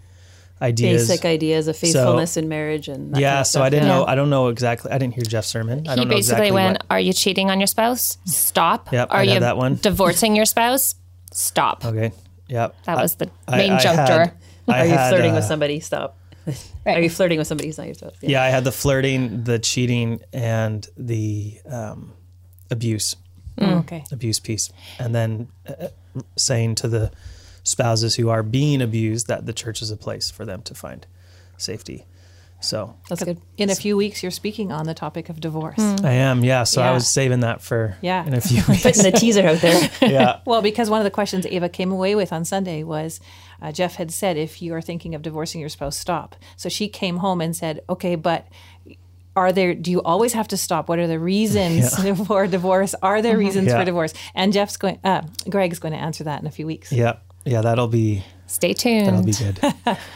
ideas. 0.62 1.08
Basic 1.08 1.26
ideas 1.26 1.68
of 1.68 1.78
faithfulness 1.78 2.38
in 2.38 2.48
marriage 2.50 2.88
and 2.88 3.14
that 3.14 3.20
yeah, 3.20 3.30
kind 3.32 3.40
of 3.42 3.48
so 3.48 3.52
stuff. 3.52 3.64
I 3.64 3.70
didn't 3.70 3.88
Yeah. 3.88 3.96
know. 3.96 4.06
I 4.06 4.16
don't 4.16 4.30
know 4.30 4.48
exactly. 4.48 4.92
I 4.92 4.98
didn't 4.98 5.14
hear 5.16 5.24
Jeff's 5.24 5.48
sermon. 5.48 5.88
I 5.88 5.92
He 5.92 5.96
don't 5.98 6.08
know 6.08 6.16
basically 6.16 6.18
exactly 6.48 6.52
went, 6.52 6.78
what- 6.80 6.86
Are 6.90 7.00
you 7.00 7.14
cheating 7.14 7.50
on 7.52 7.60
your 7.60 7.68
spouse? 7.68 8.18
Stop. 8.26 8.92
Yep, 8.92 9.08
Are 9.12 9.20
I 9.20 9.24
you 9.24 9.40
that 9.40 9.58
one. 9.58 9.76
divorcing 9.82 10.36
your 10.36 10.46
spouse? 10.46 10.96
Stop. 11.32 11.86
Okay. 11.86 12.12
Yep. 12.48 12.76
That 12.86 12.98
was 12.98 13.16
the 13.16 13.30
I- 13.48 13.58
main 13.58 13.72
I 13.74 13.80
junk 13.80 13.98
had- 14.00 14.10
Are 14.10 14.86
you 14.86 14.92
had, 14.94 15.10
flirting 15.10 15.32
uh, 15.32 15.36
with 15.36 15.44
somebody? 15.46 15.80
Stop. 15.80 16.18
Are 16.86 17.00
you 17.02 17.10
flirting 17.10 17.38
with 17.38 17.48
somebody 17.48 17.68
who's 17.68 17.78
not 17.78 17.88
your 17.88 17.94
spouse? 17.96 18.14
Yeah, 18.22 18.42
I 18.44 18.48
had 18.50 18.64
the 18.64 18.72
flirting, 18.72 19.44
the 19.44 19.60
cheating, 19.60 20.22
and 20.34 20.88
the 20.98 21.60
um, 21.70 22.14
abuse. 22.72 23.16
Oh, 23.60 23.80
okay. 23.80 24.04
abuse 24.12 24.40
piece, 24.40 24.70
and 25.00 25.16
then 25.16 25.48
uh, 25.68 25.88
saying 26.38 26.76
to 26.76 26.88
the 26.88 27.12
spouses 27.68 28.16
who 28.16 28.30
are 28.30 28.44
being 28.44 28.82
abused 28.82 29.28
that 29.28 29.46
the 29.46 29.54
church 29.54 29.82
is 29.82 29.92
a 29.92 29.98
place 29.98 30.30
for 30.32 30.46
them 30.46 30.62
to 30.64 30.74
find 30.74 31.06
safety. 31.58 32.06
So 32.60 32.96
That's 33.08 33.24
good. 33.24 33.40
In 33.58 33.70
a 33.70 33.76
few 33.76 33.96
weeks, 33.96 34.24
you're 34.24 34.32
speaking 34.32 34.72
on 34.72 34.88
the 34.88 34.96
topic 34.96 35.30
of 35.30 35.40
divorce. 35.40 35.78
I 35.80 36.14
am, 36.14 36.44
yeah. 36.44 36.64
So 36.64 36.82
I 36.82 36.92
was 36.92 37.08
saving 37.08 37.42
that 37.42 37.62
for 37.62 37.96
Yeah. 38.02 38.26
in 38.26 38.34
a 38.34 38.42
few 38.42 38.64
weeks. 38.68 38.82
Putting 38.82 39.04
the 39.04 39.12
teaser 39.12 39.46
out 39.46 39.60
there. 39.60 39.90
yeah, 40.02 40.40
Well, 40.46 40.64
because 40.64 40.90
one 40.90 41.00
of 41.00 41.04
the 41.04 41.12
questions 41.12 41.46
Ava 41.46 41.70
came 41.70 41.92
away 41.92 42.16
with 42.16 42.34
on 42.34 42.46
Sunday 42.46 42.82
was 42.84 43.20
uh, 43.62 43.72
Jeff 43.72 43.96
had 43.96 44.12
said, 44.12 44.38
if 44.38 44.60
you 44.62 44.74
are 44.74 44.82
thinking 44.82 45.14
of 45.14 45.22
divorcing 45.22 45.60
your 45.62 45.70
spouse, 45.70 45.98
stop. 45.98 46.36
So 46.56 46.68
she 46.68 46.88
came 46.88 47.18
home 47.18 47.42
and 47.42 47.56
said, 47.56 47.82
okay, 47.90 48.16
but 48.16 48.48
are 49.36 49.52
there, 49.52 49.76
do 49.76 49.92
you 49.92 50.02
always 50.02 50.34
have 50.34 50.48
to 50.48 50.58
stop? 50.58 50.90
What 50.90 50.98
are 50.98 51.06
the 51.06 51.20
reasons 51.20 51.94
for 52.26 52.48
divorce? 52.48 52.96
Are 53.04 53.22
there 53.22 53.38
reasons 53.38 53.68
Yeah. 53.68 53.78
for 53.80 53.86
divorce? 53.86 54.16
And 54.34 54.52
Jeff's 54.52 54.78
going, 54.78 54.98
uh, 55.04 55.22
Greg's 55.48 55.78
going 55.78 55.94
to 55.94 56.00
answer 56.00 56.24
that 56.24 56.42
in 56.42 56.48
a 56.48 56.52
few 56.52 56.66
weeks. 56.66 56.92
yeah, 56.92 57.18
yeah. 57.48 57.62
That'll 57.62 57.88
be 57.88 58.24
Stay 58.48 58.74
tuned. 58.74 59.08
that'll 59.08 59.24
be 59.24 59.34
good. 59.34 59.98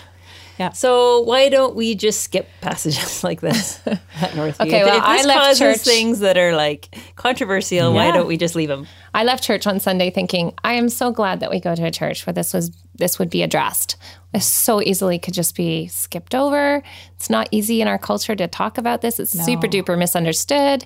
Yeah. 0.59 0.73
So 0.73 1.21
why 1.21 1.49
don't 1.49 1.75
we 1.75 1.95
just 1.95 2.21
skip 2.21 2.47
passages 2.59 3.23
like 3.29 3.41
this 3.41 3.79
at 3.87 3.99
Northview? 4.33 4.67
Okay, 4.67 4.81
If- 4.81 4.85
well, 4.85 4.97
if 4.97 5.03
I 5.03 5.17
this 5.17 5.25
left 5.25 5.39
causes 5.39 5.59
church- 5.59 5.79
things 5.79 6.19
that 6.19 6.37
are 6.37 6.55
like 6.55 6.95
controversial. 7.15 7.93
Why 7.93 8.11
don't 8.11 8.27
we 8.27 8.37
just 8.37 8.53
leave 8.53 8.67
them? 8.69 8.85
I 9.11 9.23
left 9.23 9.43
church 9.43 9.65
on 9.65 9.79
Sunday 9.79 10.11
thinking, 10.11 10.53
I 10.63 10.73
am 10.73 10.89
so 10.89 11.11
glad 11.11 11.39
that 11.39 11.49
we 11.49 11.59
go 11.59 11.73
to 11.73 11.83
a 11.85 11.89
church 11.89 12.27
where 12.27 12.33
this 12.33 12.53
was 12.53 12.69
this 12.93 13.17
would 13.17 13.31
be 13.31 13.41
addressed. 13.41 13.95
This 14.33 14.45
so 14.45 14.81
easily 14.83 15.17
could 15.17 15.33
just 15.33 15.55
be 15.55 15.87
skipped 15.87 16.35
over. 16.35 16.83
It's 17.15 17.29
not 17.29 17.47
easy 17.49 17.81
in 17.81 17.87
our 17.87 17.97
culture 17.97 18.35
to 18.35 18.47
talk 18.47 18.77
about 18.77 19.01
this. 19.01 19.19
It's 19.19 19.31
super 19.31 19.67
duper 19.67 19.97
misunderstood. 19.97 20.85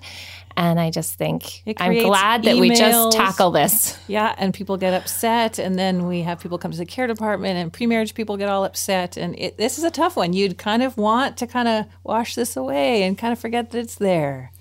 And 0.57 0.79
I 0.79 0.89
just 0.89 1.15
think 1.15 1.63
I'm 1.77 1.93
glad 1.99 2.43
that 2.43 2.55
we 2.55 2.69
just 2.69 3.11
tackle 3.17 3.51
this. 3.51 3.97
Yeah, 4.07 4.33
and 4.37 4.53
people 4.53 4.77
get 4.77 4.93
upset, 4.93 5.59
and 5.59 5.77
then 5.77 6.07
we 6.07 6.21
have 6.21 6.39
people 6.39 6.57
come 6.57 6.71
to 6.71 6.77
the 6.77 6.85
care 6.85 7.07
department, 7.07 7.57
and 7.57 7.73
pre-marriage 7.73 8.13
people 8.13 8.37
get 8.37 8.47
all 8.47 8.63
upset, 8.63 9.17
and 9.17 9.37
it, 9.37 9.57
this 9.57 9.77
is 9.77 9.83
a 9.83 9.91
tough 9.91 10.15
one. 10.15 10.31
You'd 10.33 10.57
kind 10.57 10.81
of 10.81 10.97
want 10.97 11.35
to 11.37 11.47
kind 11.47 11.67
of 11.67 11.85
wash 12.03 12.35
this 12.35 12.55
away 12.55 13.03
and 13.03 13.17
kind 13.17 13.33
of 13.33 13.39
forget 13.39 13.71
that 13.71 13.79
it's 13.79 13.95
there. 13.95 14.51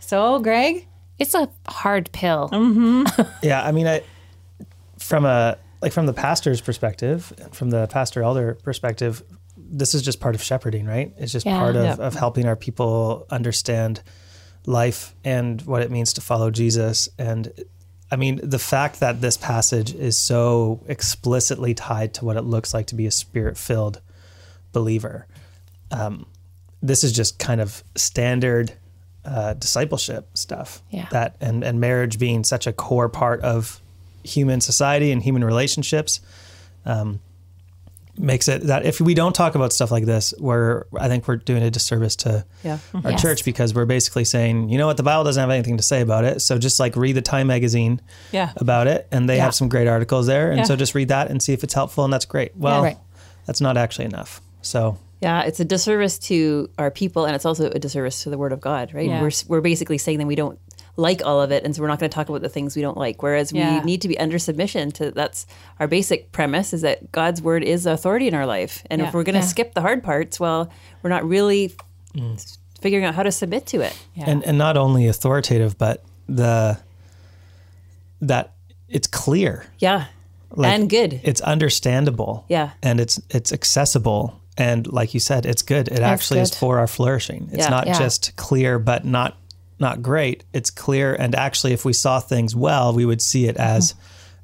So, 0.00 0.40
Greg, 0.40 0.86
It's 1.18 1.34
a 1.34 1.48
hard 1.68 2.10
pill. 2.12 2.48
Mm-hmm. 2.52 3.04
yeah, 3.46 3.64
I 3.64 3.70
mean, 3.72 3.86
I 3.86 4.02
from 4.98 5.24
a 5.24 5.56
like 5.80 5.92
from 5.92 6.06
the 6.06 6.12
pastor's 6.12 6.60
perspective, 6.60 7.32
from 7.52 7.70
the 7.70 7.86
pastor 7.86 8.22
elder 8.24 8.54
perspective, 8.64 9.22
this 9.56 9.94
is 9.94 10.02
just 10.02 10.18
part 10.18 10.34
of 10.34 10.42
shepherding, 10.42 10.86
right? 10.86 11.12
It's 11.18 11.30
just 11.30 11.46
Yeah. 11.46 11.58
part 11.58 11.76
of, 11.76 11.84
Yep. 11.84 11.98
of 12.00 12.14
helping 12.14 12.46
our 12.46 12.56
people 12.56 13.26
understand 13.30 14.02
life 14.68 15.14
and 15.24 15.62
what 15.62 15.80
it 15.82 15.90
means 15.90 16.12
to 16.12 16.20
follow 16.20 16.50
Jesus. 16.50 17.08
And 17.18 17.52
I 18.10 18.16
mean, 18.16 18.38
the 18.42 18.58
fact 18.58 19.00
that 19.00 19.20
this 19.20 19.36
passage 19.36 19.94
is 19.94 20.16
so 20.16 20.84
explicitly 20.86 21.74
tied 21.74 22.14
to 22.14 22.24
what 22.24 22.36
it 22.36 22.42
looks 22.42 22.74
like 22.74 22.86
to 22.88 22.94
be 22.94 23.06
a 23.06 23.10
spirit 23.10 23.56
filled 23.56 24.00
believer. 24.72 25.26
Um, 25.90 26.26
this 26.82 27.02
is 27.02 27.12
just 27.12 27.38
kind 27.38 27.60
of 27.60 27.82
standard 27.96 28.72
uh, 29.24 29.54
discipleship 29.54 30.28
stuff. 30.34 30.82
Yeah. 30.90 31.08
That 31.10 31.36
and 31.40 31.64
and 31.64 31.80
marriage 31.80 32.18
being 32.18 32.44
such 32.44 32.66
a 32.66 32.72
core 32.72 33.08
part 33.08 33.40
of 33.40 33.80
human 34.22 34.60
society 34.60 35.10
and 35.10 35.22
human 35.22 35.44
relationships. 35.44 36.20
Um, 36.84 37.20
makes 38.18 38.48
it 38.48 38.62
that 38.64 38.84
if 38.84 39.00
we 39.00 39.14
don't 39.14 39.34
talk 39.34 39.54
about 39.54 39.72
stuff 39.72 39.90
like 39.90 40.04
this, 40.04 40.34
we're 40.38 40.84
I 40.98 41.08
think 41.08 41.26
we're 41.28 41.36
doing 41.36 41.62
a 41.62 41.70
disservice 41.70 42.16
to 42.16 42.44
Yeah. 42.64 42.78
our 43.04 43.12
Yes. 43.12 43.22
church 43.22 43.44
because 43.44 43.74
we're 43.74 43.84
basically 43.86 44.24
saying, 44.24 44.68
you 44.68 44.78
know 44.78 44.86
what, 44.86 44.96
the 44.96 45.02
Bible 45.02 45.24
doesn't 45.24 45.40
have 45.40 45.50
anything 45.50 45.76
to 45.76 45.82
say 45.82 46.00
about 46.00 46.24
it. 46.24 46.42
So 46.42 46.58
just 46.58 46.78
like 46.80 46.96
read 46.96 47.12
the 47.16 47.22
Time 47.22 47.46
magazine 47.46 48.00
Yeah. 48.32 48.50
about 48.56 48.86
it, 48.86 49.06
and 49.12 49.28
they 49.28 49.36
Yeah. 49.36 49.44
have 49.44 49.54
some 49.54 49.68
great 49.68 49.86
articles 49.88 50.26
there. 50.26 50.50
And 50.50 50.58
Yeah. 50.58 50.64
so 50.64 50.76
just 50.76 50.94
read 50.94 51.08
that 51.08 51.30
and 51.30 51.42
see 51.42 51.52
if 51.52 51.62
it's 51.64 51.74
helpful, 51.74 52.04
and 52.04 52.12
that's 52.12 52.24
great. 52.24 52.52
Well, 52.56 52.82
right. 52.82 52.98
that's 53.46 53.60
not 53.60 53.76
actually 53.76 54.06
enough. 54.06 54.40
So 54.62 54.96
Yeah, 55.20 55.42
it's 55.42 55.58
a 55.58 55.64
disservice 55.64 56.16
to 56.30 56.70
our 56.78 56.90
people, 56.92 57.24
and 57.24 57.34
it's 57.34 57.44
also 57.44 57.70
a 57.70 57.78
disservice 57.80 58.22
to 58.22 58.30
the 58.30 58.38
Word 58.38 58.52
of 58.52 58.60
God, 58.60 58.94
right? 58.94 59.08
Yeah. 59.08 59.20
We're 59.20 59.32
we're 59.48 59.60
basically 59.60 59.98
saying 59.98 60.18
that 60.18 60.26
we 60.26 60.36
don't 60.36 60.58
like 60.98 61.24
all 61.24 61.40
of 61.40 61.52
it, 61.52 61.62
and 61.64 61.74
so 61.74 61.80
we're 61.80 61.86
not 61.88 62.00
going 62.00 62.10
to 62.10 62.14
talk 62.14 62.28
about 62.28 62.42
the 62.42 62.48
things 62.48 62.74
we 62.74 62.82
don't 62.82 62.98
like. 62.98 63.22
Whereas 63.22 63.52
Yeah. 63.52 63.78
we 63.78 63.84
need 63.84 64.02
to 64.02 64.08
be 64.08 64.18
under 64.18 64.38
submission 64.38 64.90
to 64.92 65.12
that's 65.12 65.46
our 65.78 65.86
basic 65.86 66.32
premise 66.32 66.72
is 66.72 66.82
that 66.82 67.12
God's 67.12 67.40
Word 67.40 67.62
is 67.62 67.86
authority 67.86 68.26
in 68.26 68.34
our 68.34 68.46
life, 68.46 68.82
and 68.90 69.00
Yeah. 69.00 69.08
if 69.08 69.14
we're 69.14 69.22
going 69.22 69.34
to 69.34 69.40
Yeah. 69.40 69.46
skip 69.46 69.74
the 69.74 69.80
hard 69.80 70.02
parts, 70.02 70.40
well, 70.40 70.68
we're 71.02 71.10
not 71.10 71.26
really 71.26 71.72
mm. 72.16 72.58
figuring 72.80 73.04
out 73.04 73.14
how 73.14 73.22
to 73.22 73.30
submit 73.30 73.64
to 73.66 73.80
it. 73.80 73.96
Yeah. 74.14 74.24
and 74.26 74.44
and 74.44 74.58
not 74.58 74.76
only 74.76 75.06
authoritative, 75.06 75.78
but 75.78 76.02
the 76.28 76.78
that 78.20 78.54
it's 78.88 79.06
clear, 79.06 79.66
Yeah, 79.78 80.06
Like, 80.50 80.72
and 80.72 80.90
good. 80.90 81.20
it's 81.22 81.40
understandable, 81.42 82.44
Yeah. 82.48 82.70
and 82.82 82.98
it's 83.00 83.20
it's 83.30 83.52
accessible, 83.52 84.40
and 84.56 84.86
like 84.92 85.14
you 85.14 85.20
said, 85.20 85.46
it's 85.46 85.62
good. 85.62 85.86
It 85.88 86.00
actually 86.00 86.40
is 86.40 86.54
for 86.54 86.78
our 86.80 86.86
flourishing. 86.88 87.50
It's 87.52 87.64
Yeah. 87.64 87.70
not 87.70 87.86
Yeah. 87.86 87.98
just 87.98 88.34
clear, 88.36 88.78
but 88.80 89.04
not 89.04 89.36
not 89.80 90.02
great. 90.02 90.44
It's 90.52 90.70
clear, 90.70 91.14
and 91.14 91.34
actually, 91.34 91.72
if 91.72 91.84
we 91.84 91.92
saw 91.92 92.20
things 92.20 92.54
well, 92.54 92.92
we 92.92 93.04
would 93.04 93.22
see 93.22 93.46
it 93.46 93.56
mm-hmm. 93.56 93.76
as 93.76 93.94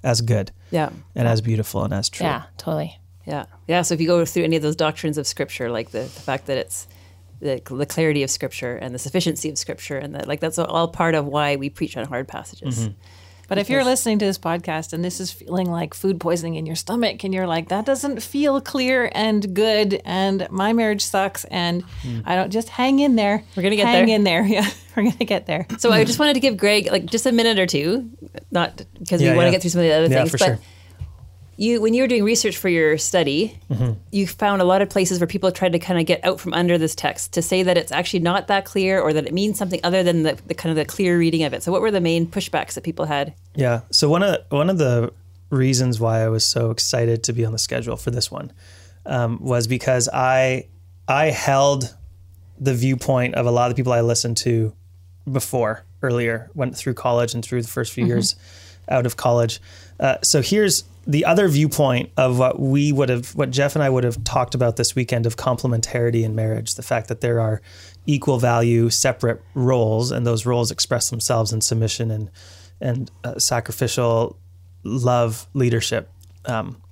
as 0.02 0.20
good 0.20 0.52
Yeah. 0.70 0.90
and 1.14 1.26
as 1.26 1.40
beautiful 1.40 1.82
and 1.82 1.94
as 1.94 2.08
true. 2.10 2.26
Yeah, 2.26 2.42
totally. 2.58 2.98
Yeah. 3.26 3.46
Yeah. 3.66 3.82
So 3.82 3.94
if 3.94 4.00
you 4.02 4.06
go 4.06 4.24
through 4.26 4.44
any 4.44 4.56
of 4.56 4.62
those 4.62 4.76
doctrines 4.76 5.16
of 5.16 5.26
Scripture, 5.26 5.70
like 5.70 5.90
the, 5.92 6.00
the 6.00 6.08
fact 6.08 6.46
that 6.46 6.58
it's 6.58 6.86
the, 7.40 7.62
the 7.70 7.86
clarity 7.86 8.22
of 8.22 8.30
Scripture 8.30 8.76
and 8.76 8.94
the 8.94 8.98
sufficiency 8.98 9.48
of 9.48 9.56
Scripture, 9.56 9.96
and 9.96 10.14
that 10.14 10.28
like 10.28 10.40
that's 10.40 10.58
all 10.58 10.88
part 10.88 11.14
of 11.14 11.26
why 11.26 11.56
we 11.56 11.70
preach 11.70 11.96
on 11.96 12.06
hard 12.06 12.28
passages. 12.28 12.80
Mm-hmm. 12.80 12.92
But 13.48 13.58
if 13.58 13.68
you're 13.68 13.84
listening 13.84 14.18
to 14.20 14.24
this 14.24 14.38
podcast 14.38 14.92
and 14.92 15.04
this 15.04 15.20
is 15.20 15.30
feeling 15.30 15.70
like 15.70 15.94
food 15.94 16.20
poisoning 16.20 16.54
in 16.54 16.66
your 16.66 16.76
stomach, 16.76 17.24
and 17.24 17.34
you're 17.34 17.46
like, 17.46 17.68
that 17.68 17.84
doesn't 17.84 18.22
feel 18.22 18.60
clear 18.60 19.10
and 19.14 19.54
good, 19.54 20.00
and 20.04 20.46
my 20.50 20.72
marriage 20.72 21.02
sucks, 21.04 21.44
and 21.44 21.82
hmm. 22.02 22.20
I 22.24 22.36
don't 22.36 22.50
just 22.50 22.68
hang 22.68 23.00
in 23.00 23.16
there. 23.16 23.44
We're 23.56 23.62
gonna 23.62 23.76
get 23.76 23.86
hang 23.86 24.06
there. 24.06 24.14
in 24.16 24.24
there. 24.24 24.44
Yeah, 24.54 24.68
we're 24.96 25.04
gonna 25.10 25.24
get 25.24 25.46
there. 25.46 25.66
So 25.78 25.90
I 25.90 26.04
just 26.04 26.18
wanted 26.18 26.34
to 26.34 26.40
give 26.40 26.56
Greg 26.56 26.86
like 26.90 27.06
just 27.06 27.26
a 27.26 27.32
minute 27.32 27.58
or 27.58 27.66
two, 27.66 28.10
not 28.50 28.82
because 28.98 29.20
Yeah, 29.20 29.30
we 29.30 29.36
want 29.36 29.46
yeah. 29.46 29.50
to 29.50 29.54
get 29.56 29.62
through 29.62 29.70
some 29.70 29.80
of 29.80 29.86
the 29.86 29.92
other 29.92 30.06
Yeah, 30.06 30.18
things, 30.20 30.30
for 30.30 30.38
but 30.38 30.44
sure. 30.46 30.58
You 31.56 31.80
when 31.80 31.94
you 31.94 32.02
were 32.02 32.08
doing 32.08 32.24
research 32.24 32.56
for 32.56 32.68
your 32.68 32.98
study, 32.98 33.58
Mm-hmm. 33.70 33.92
you 34.12 34.26
found 34.26 34.62
a 34.62 34.64
lot 34.64 34.82
of 34.82 34.88
places 34.90 35.18
where 35.20 35.26
people 35.26 35.50
tried 35.50 35.72
to 35.72 35.78
kind 35.78 35.98
of 35.98 36.06
get 36.06 36.24
out 36.24 36.38
from 36.40 36.52
under 36.54 36.78
this 36.78 36.94
text 36.94 37.32
to 37.34 37.42
say 37.42 37.62
that 37.62 37.76
it's 37.76 37.90
actually 37.92 38.20
not 38.20 38.46
that 38.48 38.64
clear 38.64 39.00
or 39.00 39.12
that 39.12 39.26
it 39.26 39.34
means 39.34 39.58
something 39.58 39.80
other 39.82 40.02
than 40.02 40.22
the, 40.22 40.38
the 40.46 40.54
kind 40.54 40.70
of 40.70 40.76
the 40.76 40.84
clear 40.84 41.18
reading 41.18 41.42
of 41.42 41.52
it. 41.52 41.62
So 41.62 41.72
what 41.72 41.80
were 41.80 41.90
the 41.90 42.00
main 42.00 42.26
pushbacks 42.26 42.74
that 42.74 42.84
people 42.84 43.04
had? 43.06 43.34
Yeah. 43.54 43.80
So 43.90 44.08
one 44.08 44.22
of 44.22 44.38
one 44.50 44.70
of 44.70 44.78
the 44.78 45.12
reasons 45.50 46.00
why 46.00 46.20
I 46.22 46.28
was 46.28 46.44
so 46.44 46.70
excited 46.70 47.22
to 47.24 47.32
be 47.32 47.44
on 47.44 47.52
the 47.52 47.58
schedule 47.58 47.96
for 47.96 48.10
this 48.10 48.30
one 48.30 48.52
um, 49.06 49.38
was 49.42 49.66
because 49.66 50.08
I 50.12 50.68
I 51.08 51.26
held 51.30 51.94
the 52.58 52.74
viewpoint 52.74 53.34
of 53.34 53.46
a 53.46 53.50
lot 53.50 53.70
of 53.70 53.76
the 53.76 53.80
people 53.80 53.92
I 53.92 54.00
listened 54.00 54.36
to 54.38 54.72
before 55.30 55.84
earlier 56.02 56.50
went 56.54 56.76
through 56.76 56.94
college 56.94 57.34
and 57.34 57.44
through 57.44 57.62
the 57.62 57.68
first 57.68 57.92
few 57.92 58.06
years 58.06 58.36
out 58.88 59.06
of 59.06 59.16
college. 59.16 59.60
Uh, 59.98 60.16
so 60.22 60.40
here's 60.42 60.84
the 61.06 61.24
other 61.24 61.48
viewpoint 61.48 62.10
of 62.16 62.38
what 62.38 62.58
we 62.58 62.92
would 62.92 63.08
have, 63.08 63.34
what 63.34 63.50
Jeff 63.50 63.74
and 63.74 63.82
I 63.82 63.90
would 63.90 64.04
have 64.04 64.22
talked 64.24 64.54
about 64.54 64.76
this 64.76 64.94
weekend 64.94 65.26
of 65.26 65.36
complementarity 65.36 66.22
in 66.22 66.34
marriage, 66.34 66.74
the 66.74 66.82
fact 66.82 67.08
that 67.08 67.20
there 67.20 67.40
are 67.40 67.60
equal 68.06 68.38
value, 68.38 68.90
separate 68.90 69.42
roles, 69.54 70.10
and 70.10 70.26
those 70.26 70.46
roles 70.46 70.70
express 70.70 71.10
themselves 71.10 71.52
in 71.52 71.60
submission 71.60 72.10
and 72.10 72.30
and 72.80 73.10
uh, 73.22 73.38
sacrificial 73.38 74.38
love 74.82 75.46
leadership. 75.54 76.10
Um, 76.44 76.82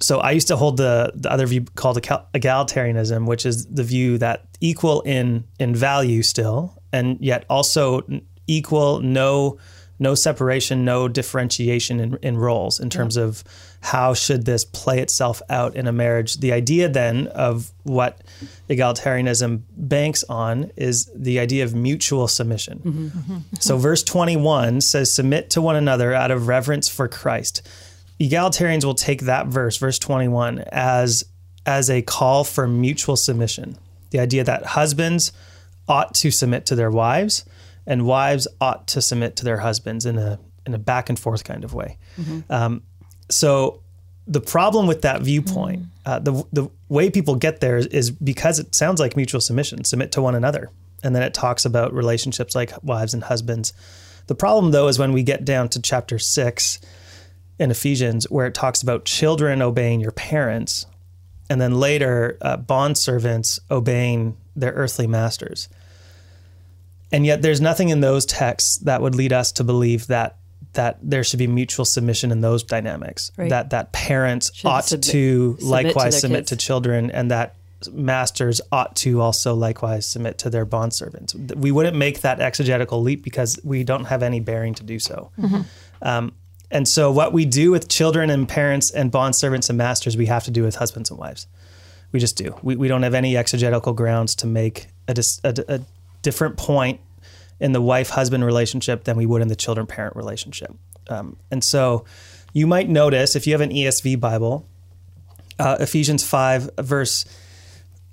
so 0.00 0.20
I 0.20 0.30
used 0.30 0.48
to 0.48 0.56
hold 0.56 0.76
the 0.76 1.12
the 1.14 1.30
other 1.30 1.46
view 1.46 1.64
called 1.74 1.96
egalitarianism, 1.96 3.26
which 3.26 3.44
is 3.44 3.66
the 3.66 3.84
view 3.84 4.18
that 4.18 4.46
equal 4.60 5.00
in 5.02 5.44
in 5.58 5.74
value 5.74 6.22
still, 6.22 6.80
and 6.92 7.18
yet 7.20 7.44
also 7.48 8.02
equal, 8.46 9.00
no 9.00 9.58
no 9.98 10.14
separation, 10.14 10.84
no 10.84 11.08
differentiation 11.08 12.00
in, 12.00 12.18
in 12.22 12.36
roles 12.36 12.78
in 12.78 12.90
terms 12.90 13.16
of 13.16 13.42
how 13.80 14.14
should 14.14 14.44
this 14.44 14.64
play 14.64 15.00
itself 15.00 15.42
out 15.48 15.76
in 15.76 15.86
a 15.86 15.92
marriage. 15.92 16.38
The 16.38 16.52
idea 16.52 16.88
then 16.88 17.28
of 17.28 17.72
what 17.82 18.20
egalitarianism 18.68 19.62
banks 19.76 20.24
on 20.24 20.70
is 20.76 21.10
the 21.14 21.38
idea 21.40 21.64
of 21.64 21.74
mutual 21.74 22.28
submission. 22.28 22.78
Mm-hmm, 22.78 23.06
mm-hmm. 23.06 23.56
So 23.60 23.76
verse 23.76 24.02
21 24.02 24.80
says, 24.80 25.12
Submit 25.12 25.50
to 25.50 25.62
one 25.62 25.76
another 25.76 26.14
out 26.14 26.30
of 26.30 26.48
reverence 26.48 26.88
for 26.88 27.08
Christ. 27.08 27.66
Egalitarians 28.20 28.84
will 28.84 28.94
take 28.94 29.22
that 29.22 29.46
verse, 29.46 29.76
verse 29.76 29.98
21, 29.98 30.60
as 30.72 31.24
as 31.66 31.90
a 31.90 32.00
call 32.00 32.44
for 32.44 32.66
mutual 32.66 33.14
submission. 33.14 33.76
The 34.10 34.20
idea 34.20 34.42
that 34.44 34.64
husbands 34.64 35.32
ought 35.86 36.14
to 36.14 36.30
submit 36.30 36.64
to 36.66 36.74
their 36.74 36.90
wives 36.90 37.44
and 37.88 38.04
wives 38.04 38.46
ought 38.60 38.86
to 38.88 39.02
submit 39.02 39.34
to 39.36 39.44
their 39.44 39.56
husbands 39.56 40.06
in 40.06 40.18
a 40.18 40.38
in 40.66 40.74
a 40.74 40.78
back 40.78 41.08
and 41.08 41.18
forth 41.18 41.42
kind 41.42 41.64
of 41.64 41.74
way. 41.74 41.96
Um, 42.50 42.82
so 43.30 43.82
the 44.26 44.42
problem 44.42 44.86
with 44.86 45.02
that 45.02 45.22
viewpoint, 45.22 45.86
uh, 46.06 46.18
the 46.20 46.44
the 46.52 46.70
way 46.88 47.10
people 47.10 47.34
get 47.34 47.60
there 47.60 47.78
is, 47.78 47.86
is 47.86 48.10
because 48.10 48.60
it 48.60 48.74
sounds 48.74 49.00
like 49.00 49.16
mutual 49.16 49.40
submission, 49.40 49.84
submit 49.84 50.12
to 50.12 50.22
one 50.22 50.34
another, 50.36 50.70
and 51.02 51.16
then 51.16 51.22
it 51.22 51.34
talks 51.34 51.64
about 51.64 51.92
relationships 51.94 52.54
like 52.54 52.72
wives 52.82 53.14
and 53.14 53.24
husbands. 53.24 53.72
The 54.26 54.34
problem 54.34 54.70
though 54.70 54.88
is 54.88 54.98
when 54.98 55.12
we 55.12 55.22
get 55.22 55.44
down 55.44 55.70
to 55.70 55.80
chapter 55.80 56.18
six 56.18 56.78
in 57.58 57.70
Ephesians, 57.70 58.30
where 58.30 58.46
it 58.46 58.54
talks 58.54 58.82
about 58.82 59.06
children 59.06 59.62
obeying 59.62 60.00
your 60.00 60.12
parents, 60.12 60.86
and 61.48 61.58
then 61.58 61.80
later 61.80 62.36
uh, 62.42 62.58
bond 62.58 62.98
servants 62.98 63.58
obeying 63.70 64.36
their 64.54 64.72
earthly 64.72 65.06
masters. 65.06 65.68
And 67.10 67.24
yet, 67.24 67.42
there's 67.42 67.60
nothing 67.60 67.88
in 67.88 68.00
those 68.00 68.26
texts 68.26 68.78
that 68.78 69.00
would 69.02 69.14
lead 69.14 69.32
us 69.32 69.52
to 69.52 69.64
believe 69.64 70.06
that 70.08 70.36
that 70.74 70.98
there 71.02 71.24
should 71.24 71.38
be 71.38 71.46
mutual 71.46 71.84
submission 71.84 72.30
in 72.30 72.40
those 72.42 72.62
dynamics. 72.62 73.32
Right. 73.36 73.48
That 73.50 73.70
that 73.70 73.92
parents 73.92 74.54
Should 74.54 74.66
ought 74.68 74.84
submit- 74.84 75.04
to 75.04 75.56
submit 75.58 75.60
to 75.60 75.66
likewise 75.66 76.12
their 76.14 76.20
submit 76.20 76.38
kids. 76.40 76.48
to 76.50 76.56
children, 76.56 77.10
and 77.10 77.30
that 77.30 77.54
masters 77.92 78.60
ought 78.72 78.96
to 78.96 79.20
also 79.20 79.54
likewise 79.54 80.06
submit 80.06 80.36
to 80.38 80.50
their 80.50 80.64
bond 80.64 80.92
servants. 80.92 81.34
We 81.34 81.70
wouldn't 81.70 81.96
make 81.96 82.20
that 82.22 82.40
exegetical 82.40 83.00
leap 83.00 83.22
because 83.22 83.58
we 83.64 83.84
don't 83.84 84.06
have 84.06 84.22
any 84.22 84.40
bearing 84.40 84.74
to 84.74 84.84
do 84.84 84.98
so. 84.98 85.30
Um, 86.02 86.32
and 86.70 86.86
so, 86.86 87.10
what 87.10 87.32
we 87.32 87.46
do 87.46 87.70
with 87.70 87.88
children 87.88 88.28
and 88.30 88.46
parents 88.48 88.90
and 88.90 89.10
bond 89.10 89.34
servants 89.36 89.68
and 89.70 89.78
masters, 89.78 90.16
we 90.16 90.26
have 90.26 90.44
to 90.44 90.50
do 90.50 90.62
with 90.62 90.74
husbands 90.76 91.08
and 91.10 91.18
wives. 91.18 91.46
We 92.12 92.20
just 92.20 92.36
do. 92.36 92.58
We, 92.62 92.76
we 92.76 92.88
don't 92.88 93.02
have 93.02 93.14
any 93.14 93.36
exegetical 93.36 93.92
grounds 93.94 94.34
to 94.36 94.46
make 94.46 94.88
a, 95.06 95.14
dis, 95.14 95.40
a, 95.44 95.54
a 95.68 95.80
different 96.22 96.56
point 96.56 97.00
in 97.60 97.72
the 97.72 97.80
wife 97.82 98.10
husband 98.10 98.44
relationship 98.44 99.04
than 99.04 99.16
we 99.16 99.26
would 99.26 99.42
in 99.42 99.48
the 99.48 99.56
children 99.56 99.86
parent 99.86 100.14
relationship. 100.16 100.74
Um, 101.08 101.36
and 101.50 101.62
so, 101.64 102.04
you 102.52 102.66
might 102.66 102.88
notice 102.88 103.36
if 103.36 103.46
you 103.46 103.52
have 103.52 103.60
an 103.60 103.70
ESV 103.70 104.18
Bible, 104.20 104.66
uh, 105.58 105.76
Ephesians 105.80 106.24
5, 106.24 106.70
verse 106.78 107.24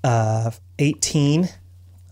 uh, 0.04 0.52
18 0.80 1.50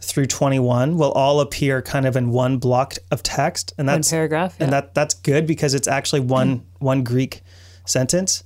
through 0.01 0.25
21 0.25 0.97
will 0.97 1.12
all 1.13 1.39
appear 1.39 1.81
kind 1.81 2.05
of 2.05 2.15
in 2.15 2.29
one 2.29 2.57
block 2.57 2.95
of 3.12 3.23
text. 3.23 3.73
And 3.77 3.88
One 3.88 3.97
that's 3.97 4.09
paragraph. 4.09 4.55
and 4.59 4.71
that 4.73 4.93
that's 4.93 5.13
good 5.13 5.47
because 5.47 5.73
it's 5.73 5.88
actually 5.88 6.21
one 6.21 6.65
one 6.79 7.03
Greek 7.03 7.41
sentence. 7.85 8.43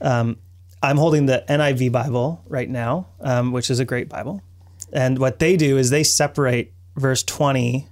Um, 0.00 0.38
I'm 0.82 0.96
holding 0.96 1.26
the 1.26 1.44
NIV 1.48 1.92
Bible 1.92 2.42
right 2.46 2.68
now, 2.68 3.06
um, 3.20 3.52
which 3.52 3.70
is 3.70 3.80
a 3.80 3.84
great 3.84 4.08
Bible, 4.08 4.42
and 4.92 5.18
what 5.18 5.38
they 5.38 5.56
do 5.56 5.76
is 5.78 5.90
they 5.90 6.04
separate 6.04 6.72
verse 6.96 7.22
20 7.22 7.88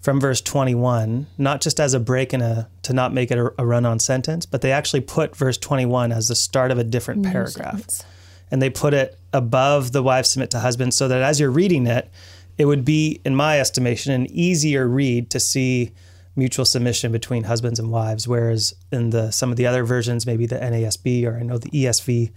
from 0.00 0.18
verse 0.18 0.40
21, 0.40 1.26
not 1.36 1.60
just 1.60 1.78
as 1.78 1.92
a 1.92 2.00
break 2.00 2.32
in 2.32 2.40
a 2.40 2.68
to 2.82 2.92
not 2.94 3.12
make 3.12 3.30
it 3.30 3.38
a, 3.38 3.52
a 3.58 3.66
run-on 3.66 3.98
sentence, 3.98 4.46
but 4.46 4.62
they 4.62 4.72
actually 4.72 5.02
put 5.02 5.36
verse 5.36 5.58
21 5.58 6.10
as 6.10 6.28
the 6.28 6.34
start 6.34 6.70
of 6.70 6.78
a 6.78 6.84
different 6.84 7.22
mm, 7.22 7.30
paragraph 7.30 8.02
and 8.50 8.60
they 8.60 8.70
put 8.70 8.94
it 8.94 9.18
above 9.32 9.92
the 9.92 10.02
wives 10.02 10.30
submit 10.30 10.50
to 10.50 10.60
husbands 10.60 10.96
so 10.96 11.08
that 11.08 11.22
as 11.22 11.38
you're 11.38 11.50
reading 11.50 11.86
it, 11.86 12.10
it 12.58 12.64
would 12.66 12.84
be, 12.84 13.20
in 13.24 13.34
my 13.34 13.60
estimation, 13.60 14.12
an 14.12 14.26
easier 14.30 14.86
read 14.86 15.30
to 15.30 15.40
see 15.40 15.92
mutual 16.36 16.64
submission 16.64 17.12
between 17.12 17.44
husbands 17.44 17.78
and 17.78 17.90
wives. 17.90 18.28
Whereas 18.28 18.74
in 18.92 19.10
the 19.10 19.30
some 19.30 19.50
of 19.50 19.56
the 19.56 19.66
other 19.66 19.84
versions, 19.84 20.26
maybe 20.26 20.46
the 20.46 20.56
NASB 20.56 21.24
or 21.26 21.38
I 21.38 21.42
know 21.42 21.58
the 21.58 21.70
ESV 21.70 22.32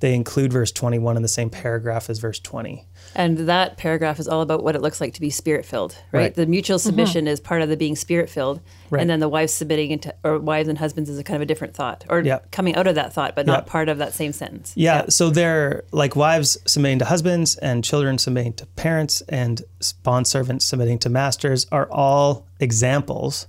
they 0.00 0.14
include 0.14 0.52
verse 0.52 0.70
21 0.70 1.16
in 1.16 1.22
the 1.22 1.28
same 1.28 1.50
paragraph 1.50 2.08
as 2.08 2.18
verse 2.18 2.38
20. 2.38 2.84
And 3.14 3.38
that 3.48 3.76
paragraph 3.76 4.20
is 4.20 4.28
all 4.28 4.42
about 4.42 4.62
what 4.62 4.76
it 4.76 4.82
looks 4.82 5.00
like 5.00 5.14
to 5.14 5.20
be 5.20 5.30
spirit 5.30 5.64
filled, 5.64 5.96
right? 6.12 6.20
Right. 6.20 6.34
The 6.34 6.46
mutual 6.46 6.78
mm-hmm. 6.78 6.86
submission 6.86 7.26
is 7.26 7.40
part 7.40 7.62
of 7.62 7.68
the 7.68 7.76
being 7.76 7.96
spirit 7.96 8.30
filled, 8.30 8.60
Right. 8.90 9.00
and 9.00 9.10
then 9.10 9.18
the 9.20 9.28
wives 9.28 9.52
submitting 9.52 9.90
into 9.90 10.14
or 10.22 10.38
wives 10.38 10.68
and 10.68 10.78
husbands 10.78 11.10
is 11.10 11.18
a 11.18 11.24
kind 11.24 11.36
of 11.36 11.42
a 11.42 11.46
different 11.46 11.74
thought, 11.74 12.04
or 12.08 12.20
Yeah. 12.20 12.38
coming 12.52 12.76
out 12.76 12.86
of 12.86 12.94
that 12.94 13.12
thought, 13.12 13.34
but 13.34 13.44
not 13.46 13.64
Yeah. 13.66 13.72
part 13.72 13.88
of 13.88 13.98
that 13.98 14.14
same 14.14 14.32
sentence. 14.32 14.72
Yeah, 14.76 15.06
so 15.08 15.30
they're 15.30 15.84
like 15.90 16.14
wives 16.14 16.56
submitting 16.66 17.00
to 17.00 17.04
husbands 17.06 17.56
and 17.56 17.82
children 17.82 18.18
submitting 18.18 18.52
to 18.54 18.66
parents 18.66 19.20
and 19.28 19.62
bondservants 20.04 20.62
submitting 20.62 20.98
to 21.00 21.08
masters 21.08 21.66
are 21.72 21.88
all 21.90 22.46
examples 22.60 23.46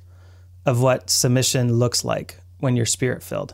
of 0.65 0.81
what 0.81 1.09
submission 1.09 1.73
looks 1.73 2.03
like 2.03 2.39
when 2.59 2.75
you're 2.75 2.85
spirit 2.85 3.23
filled. 3.23 3.53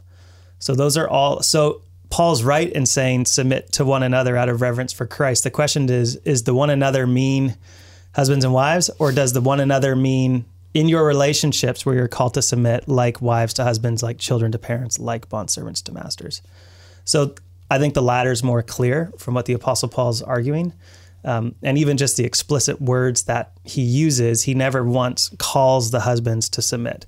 So 0.60 0.74
those 0.74 0.98
are 0.98 1.08
all 1.08 1.44
so 1.44 1.82
Paul's 2.16 2.44
right 2.44 2.72
in 2.72 2.86
saying 2.86 3.26
submit 3.26 3.74
to 3.74 3.84
one 3.84 4.02
another 4.02 4.38
out 4.38 4.48
of 4.48 4.62
reverence 4.62 4.94
for 4.94 5.06
Christ. 5.06 5.44
The 5.44 5.52
question 5.52 5.90
is 5.90 6.16
is 6.24 6.44
the 6.44 6.54
one 6.54 6.70
another 6.70 7.06
mean 7.06 7.58
husbands 8.14 8.46
and 8.46 8.54
wives 8.54 8.90
or 9.00 9.12
does 9.12 9.34
the 9.34 9.42
one 9.42 9.60
another 9.60 9.98
mean 9.98 10.46
in 10.74 10.88
your 10.88 11.06
relationships 11.06 11.86
where 11.86 11.94
you're 11.94 12.08
called 12.08 12.36
to 12.36 12.42
submit 12.42 12.88
like 12.88 13.22
wives 13.22 13.54
to 13.56 13.66
husbands, 13.66 14.02
like 14.02 14.18
children 14.18 14.54
to 14.54 14.58
parents, 14.58 14.98
like 14.98 15.28
bondservants 15.28 15.84
to 15.84 15.92
masters? 15.92 16.42
So 17.04 17.36
I 17.70 17.80
think 17.80 17.96
the 17.96 18.02
latter 18.02 18.32
is 18.32 18.42
more 18.42 18.64
clear 18.64 19.12
from 19.18 19.34
what 19.34 19.46
the 19.46 19.52
Apostle 19.52 19.90
Paul's 19.90 20.22
arguing. 20.22 20.72
Um, 21.26 21.56
and 21.62 21.78
even 21.78 21.98
just 21.98 22.16
the 22.16 22.24
explicit 22.24 22.80
words 22.80 23.24
that 23.24 23.52
he 23.66 23.82
uses, 23.82 24.44
he 24.44 24.54
never 24.54 24.86
once 24.86 25.32
calls 25.38 25.92
the 25.92 26.00
husbands 26.00 26.48
to 26.52 26.62
submit. 26.62 27.08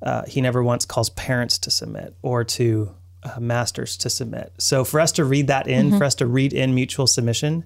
Uh, 0.00 0.24
he 0.26 0.40
never 0.40 0.62
once 0.62 0.86
calls 0.86 1.10
parents 1.10 1.58
to 1.58 1.70
submit 1.70 2.14
or 2.22 2.42
to 2.42 2.94
uh, 3.22 3.38
masters 3.40 3.96
to 3.98 4.10
submit. 4.10 4.52
So 4.58 4.84
for 4.84 5.00
us 5.00 5.12
to 5.12 5.24
read 5.24 5.46
that 5.48 5.66
in, 5.66 5.96
for 5.98 6.04
us 6.04 6.14
to 6.16 6.26
read 6.26 6.52
in 6.52 6.74
mutual 6.74 7.06
submission, 7.06 7.64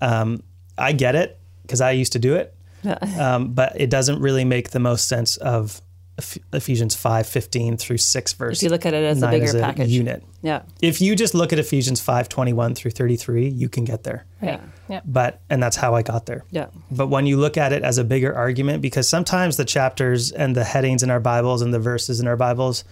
um, 0.00 0.42
I 0.76 0.92
get 0.92 1.14
it 1.14 1.38
because 1.62 1.80
I 1.80 1.92
used 1.92 2.12
to 2.12 2.18
do 2.18 2.34
it, 2.36 2.54
um, 3.18 3.52
but 3.54 3.80
it 3.80 3.90
doesn't 3.90 4.20
really 4.20 4.44
make 4.44 4.70
the 4.70 4.78
most 4.80 5.08
sense 5.08 5.36
of 5.38 5.80
Eph- 6.18 6.38
Ephesians 6.52 6.96
five 6.96 7.26
fifteen 7.28 7.76
through 7.76 7.98
six 7.98 8.32
verse. 8.32 8.58
If 8.58 8.64
you 8.64 8.70
look 8.70 8.84
at 8.86 8.92
it 8.94 9.04
as 9.04 9.18
a 9.18 9.20
nine 9.26 9.38
bigger 9.40 9.60
package. 9.60 9.88
unit. 9.90 10.24
Yeah, 10.42 10.62
If 10.80 11.00
you 11.00 11.14
just 11.16 11.34
look 11.34 11.52
at 11.52 11.58
Ephesians 11.60 12.00
five 12.00 12.28
twenty 12.28 12.52
one 12.52 12.74
through 12.74 12.92
thirty 12.92 13.16
three, 13.16 13.48
you 13.48 13.68
can 13.68 13.84
get 13.84 14.02
there. 14.04 14.24
yeah, 14.42 14.60
Yeah. 14.88 15.00
But 15.04 15.40
and 15.50 15.62
that's 15.62 15.76
how 15.76 15.94
I 15.94 16.02
got 16.02 16.26
there. 16.26 16.44
yeah. 16.50 16.66
But 16.90 17.06
when 17.08 17.26
you 17.26 17.36
look 17.36 17.56
at 17.56 17.72
it 17.72 17.82
as 17.84 17.98
a 17.98 18.04
bigger 18.04 18.34
argument, 18.34 18.82
because 18.82 19.08
sometimes 19.08 19.56
the 19.56 19.64
chapters 19.64 20.32
and 20.32 20.56
the 20.56 20.64
headings 20.64 21.02
in 21.04 21.10
our 21.10 21.20
Bibles 21.20 21.62
and 21.62 21.72
the 21.74 21.78
verses 21.80 22.18
in 22.20 22.26
our 22.26 22.36
Bibles 22.36 22.82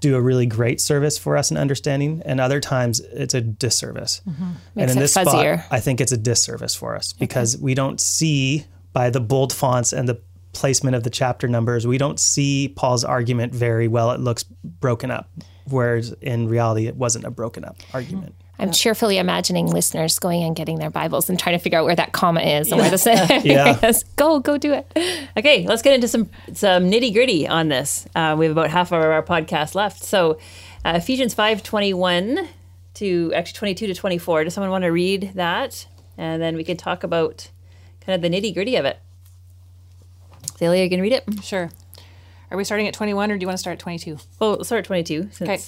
do 0.00 0.16
a 0.16 0.20
really 0.20 0.46
great 0.46 0.80
service 0.80 1.16
for 1.16 1.36
us 1.36 1.50
in 1.50 1.56
understanding, 1.56 2.22
and 2.24 2.40
other 2.40 2.60
times 2.60 3.00
it's 3.00 3.34
a 3.34 3.40
disservice. 3.40 4.20
Mm-hmm. 4.28 4.50
And 4.76 4.90
in 4.90 4.98
this 4.98 5.14
fuzzier. 5.14 5.58
spot, 5.60 5.72
I 5.72 5.80
think 5.80 6.00
it's 6.00 6.12
a 6.12 6.16
disservice 6.16 6.74
for 6.74 6.94
us 6.94 7.12
because 7.12 7.56
we 7.56 7.74
don't 7.74 8.00
see 8.00 8.66
by 8.92 9.10
the 9.10 9.20
bold 9.20 9.52
fonts 9.52 9.92
and 9.92 10.08
the 10.08 10.20
placement 10.52 10.96
of 10.96 11.02
the 11.02 11.10
chapter 11.10 11.48
numbers, 11.48 11.86
we 11.86 11.98
don't 11.98 12.18
see 12.18 12.72
Paul's 12.76 13.04
argument 13.04 13.54
very 13.54 13.88
well. 13.88 14.12
It 14.12 14.20
looks 14.20 14.44
broken 14.44 15.10
up, 15.10 15.28
whereas 15.68 16.12
in 16.20 16.48
reality, 16.48 16.86
it 16.86 16.96
wasn't 16.96 17.24
a 17.24 17.30
broken 17.30 17.64
up 17.64 17.78
mm-hmm. 17.78 17.96
argument. 17.96 18.34
I'm 18.58 18.70
cheerfully 18.70 19.18
imagining 19.18 19.66
listeners 19.66 20.18
going 20.18 20.42
and 20.44 20.54
getting 20.54 20.78
their 20.78 20.90
Bibles 20.90 21.28
and 21.28 21.38
trying 21.38 21.56
to 21.56 21.62
figure 21.62 21.78
out 21.80 21.84
where 21.84 21.96
that 21.96 22.12
comma 22.12 22.40
is 22.40 22.70
and 22.70 22.80
where 22.80 22.90
the 22.90 23.40
Yeah. 23.44 23.78
is. 23.86 24.04
Go, 24.16 24.38
go 24.38 24.56
do 24.56 24.72
it. 24.72 24.86
Okay, 25.36 25.66
let's 25.66 25.82
get 25.82 25.92
into 25.94 26.06
some 26.08 26.30
some 26.52 26.84
nitty 26.84 27.12
gritty 27.12 27.48
on 27.48 27.68
this. 27.68 28.06
Uh, 28.14 28.36
we 28.38 28.46
have 28.46 28.52
about 28.52 28.70
half 28.70 28.92
of 28.92 29.02
our 29.02 29.22
podcast 29.22 29.74
left. 29.74 30.02
So, 30.04 30.38
uh, 30.84 30.92
Ephesians 30.96 31.34
five 31.34 31.62
twenty 31.62 31.92
one 31.92 32.48
to 32.94 33.32
actually 33.34 33.58
twenty 33.58 33.74
two 33.74 33.86
to 33.88 33.94
twenty 33.94 34.18
four. 34.18 34.44
Does 34.44 34.54
someone 34.54 34.70
want 34.70 34.84
to 34.84 34.92
read 34.92 35.32
that, 35.34 35.86
and 36.16 36.40
then 36.40 36.54
we 36.56 36.62
can 36.64 36.76
talk 36.76 37.02
about 37.02 37.50
kind 38.06 38.14
of 38.14 38.22
the 38.22 38.34
nitty 38.34 38.54
gritty 38.54 38.76
of 38.76 38.84
it? 38.84 39.00
Thalia, 40.56 40.84
you 40.84 40.90
can 40.90 41.00
read 41.00 41.12
it. 41.12 41.24
Sure. 41.42 41.70
Are 42.50 42.56
we 42.56 42.62
starting 42.62 42.86
at 42.86 42.94
21 42.94 43.32
or 43.32 43.36
do 43.36 43.42
you 43.42 43.48
want 43.48 43.54
to 43.56 43.60
start 43.60 43.74
at 43.74 43.80
22? 43.80 44.18
Well, 44.38 44.50
let's 44.52 44.68
start 44.68 44.78
at 44.80 44.84
twenty 44.84 45.02
two. 45.02 45.28
Okay. 45.42 45.58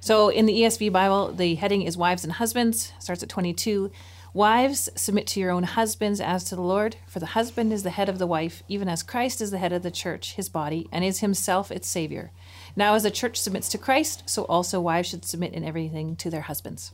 So 0.00 0.28
in 0.28 0.46
the 0.46 0.62
ESV 0.62 0.92
Bible, 0.92 1.32
the 1.32 1.56
heading 1.56 1.82
is 1.82 1.96
Wives 1.96 2.24
and 2.24 2.34
Husbands, 2.34 2.92
starts 2.98 3.22
at 3.22 3.28
22. 3.28 3.90
Wives, 4.34 4.88
submit 4.94 5.26
to 5.28 5.40
your 5.40 5.50
own 5.50 5.64
husbands 5.64 6.20
as 6.20 6.44
to 6.44 6.54
the 6.54 6.62
Lord, 6.62 6.96
for 7.06 7.18
the 7.18 7.26
husband 7.26 7.72
is 7.72 7.82
the 7.82 7.90
head 7.90 8.08
of 8.08 8.18
the 8.18 8.26
wife, 8.26 8.62
even 8.68 8.88
as 8.88 9.02
Christ 9.02 9.40
is 9.40 9.50
the 9.50 9.58
head 9.58 9.72
of 9.72 9.82
the 9.82 9.90
church, 9.90 10.34
his 10.34 10.48
body, 10.48 10.86
and 10.92 11.04
is 11.04 11.20
himself 11.20 11.72
its 11.72 11.88
Savior. 11.88 12.30
Now, 12.76 12.94
as 12.94 13.02
the 13.02 13.10
church 13.10 13.40
submits 13.40 13.68
to 13.70 13.78
Christ, 13.78 14.22
so 14.26 14.44
also 14.44 14.80
wives 14.80 15.08
should 15.08 15.24
submit 15.24 15.54
in 15.54 15.64
everything 15.64 16.14
to 16.16 16.30
their 16.30 16.42
husbands. 16.42 16.92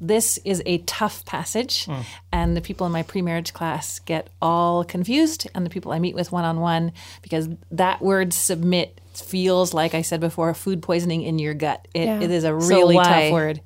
This 0.00 0.38
is 0.44 0.62
a 0.64 0.78
tough 0.78 1.24
passage, 1.24 1.86
hmm. 1.86 2.02
and 2.32 2.56
the 2.56 2.60
people 2.60 2.86
in 2.86 2.92
my 2.92 3.02
pre 3.02 3.20
marriage 3.22 3.52
class 3.52 3.98
get 3.98 4.30
all 4.40 4.84
confused, 4.84 5.48
and 5.54 5.66
the 5.66 5.70
people 5.70 5.92
I 5.92 5.98
meet 5.98 6.14
with 6.14 6.30
one 6.30 6.44
on 6.44 6.60
one, 6.60 6.92
because 7.22 7.48
that 7.70 8.00
word 8.00 8.32
submit 8.32 9.00
feels 9.14 9.74
like 9.74 9.94
I 9.94 10.02
said 10.02 10.20
before, 10.20 10.54
food 10.54 10.82
poisoning 10.82 11.22
in 11.22 11.38
your 11.38 11.54
gut. 11.54 11.88
It, 11.94 12.06
Yeah. 12.06 12.20
it 12.20 12.30
is 12.30 12.44
a 12.44 12.54
really 12.54 12.94
why? 12.94 13.04
tough 13.04 13.32
word. 13.32 13.60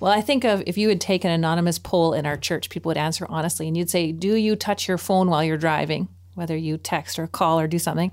Well, 0.00 0.12
I 0.12 0.20
think 0.20 0.44
of 0.44 0.62
if 0.66 0.76
you 0.76 0.88
would 0.88 1.00
take 1.00 1.24
an 1.24 1.30
anonymous 1.30 1.78
poll 1.78 2.12
in 2.12 2.26
our 2.26 2.36
church, 2.36 2.68
people 2.68 2.90
would 2.90 2.96
answer 2.96 3.26
honestly, 3.28 3.66
and 3.66 3.76
you'd 3.76 3.90
say, 3.90 4.12
Do 4.12 4.34
you 4.34 4.54
touch 4.56 4.86
your 4.86 4.98
phone 4.98 5.30
while 5.30 5.42
you're 5.42 5.56
driving, 5.56 6.08
whether 6.34 6.56
you 6.56 6.76
text 6.76 7.18
or 7.18 7.26
call 7.26 7.58
or 7.58 7.66
do 7.66 7.78
something? 7.78 8.12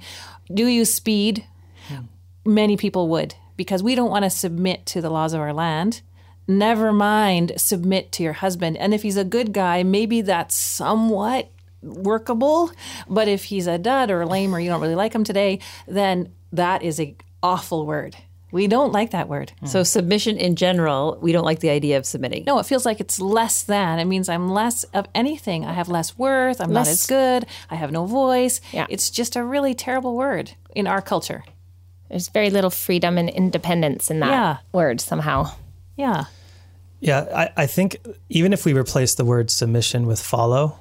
Do 0.54 0.66
you 0.66 0.86
speed? 0.86 1.46
Hmm. 1.88 2.06
Many 2.46 2.78
people 2.78 3.08
would, 3.10 3.36
because 3.58 3.84
we 3.84 3.94
don't 3.94 4.10
want 4.10 4.24
to 4.24 4.30
submit 4.30 4.86
to 4.88 5.02
the 5.02 5.10
laws 5.10 5.34
of 5.34 5.42
our 5.42 5.54
land. 5.54 6.02
Never 6.48 6.92
mind 6.92 7.54
submit 7.58 8.12
to 8.14 8.24
your 8.24 8.34
husband. 8.34 8.78
And 8.78 8.94
if 8.94 9.04
he's 9.04 9.18
a 9.18 9.24
good 9.24 9.54
guy, 9.54 9.84
maybe 9.84 10.22
that's 10.22 10.56
somewhat 10.56 11.50
workable. 11.82 12.72
But 13.08 13.28
if 13.28 13.46
he's 13.46 13.68
a 13.68 13.78
dud 13.78 14.12
or 14.12 14.26
lame 14.26 14.54
or 14.54 14.60
you 14.60 14.70
don't 14.70 14.82
really 14.82 14.96
like 14.96 15.14
him 15.14 15.24
today, 15.24 15.60
then 15.88 16.34
that 16.52 16.84
is 16.84 17.00
a 17.00 17.16
awful 17.42 17.86
word. 17.86 18.16
We 18.52 18.68
don't 18.68 18.92
like 18.92 19.12
that 19.12 19.30
word. 19.30 19.54
So 19.64 19.82
submission 19.84 20.36
in 20.36 20.58
general, 20.58 21.18
we 21.22 21.32
don't 21.32 21.46
like 21.46 21.62
the 21.62 21.70
idea 21.70 21.98
of 21.98 22.06
submitting. 22.06 22.44
No, 22.46 22.60
it 22.60 22.66
feels 22.66 22.86
like 22.86 23.00
it's 23.00 23.18
less 23.22 23.64
than. 23.64 23.98
It 23.98 24.04
means 24.06 24.28
I'm 24.28 24.50
less 24.50 24.84
of 24.94 25.08
anything. 25.16 25.64
I 25.64 25.72
have 25.72 25.88
less 25.88 26.18
worth. 26.18 26.60
I'm 26.60 26.74
not 26.74 26.88
as 26.90 27.08
good. 27.08 27.46
I 27.70 27.76
have 27.76 27.94
no 27.94 28.06
voice. 28.06 28.60
Yeah. 28.74 28.88
It's 28.90 29.10
just 29.10 29.38
a 29.38 29.44
really 29.44 29.74
terrible 29.74 30.18
word 30.18 30.52
in 30.76 30.86
our 30.86 31.02
culture. 31.02 31.46
There's 32.10 32.28
very 32.28 32.50
little 32.50 32.70
freedom 32.70 33.18
and 33.18 33.30
independence 33.30 34.12
in 34.12 34.20
that 34.20 34.30
Yeah. 34.32 34.58
word 34.74 35.00
somehow. 35.00 35.54
Yeah. 35.96 36.26
Yeah, 37.00 37.26
I, 37.36 37.64
I 37.64 37.66
think 37.68 37.98
even 38.30 38.54
if 38.54 38.66
we 38.66 38.74
replace 38.74 39.16
the 39.16 39.26
word 39.26 39.50
submission 39.50 40.06
with 40.06 40.22
follow, 40.22 40.80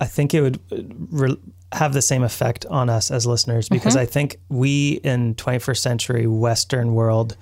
I 0.00 0.04
think 0.04 0.34
it 0.34 0.42
would 0.42 0.60
uh, 0.70 0.76
re- 1.10 1.40
have 1.72 1.94
the 1.94 2.02
same 2.02 2.22
effect 2.22 2.66
on 2.66 2.90
us 2.90 3.10
as 3.10 3.26
listeners 3.26 3.68
because 3.68 3.96
I 3.96 4.04
think 4.06 4.36
we 4.48 5.00
in 5.02 5.34
21st 5.34 5.78
century 5.78 6.26
Western 6.26 6.94
world, 6.94 7.36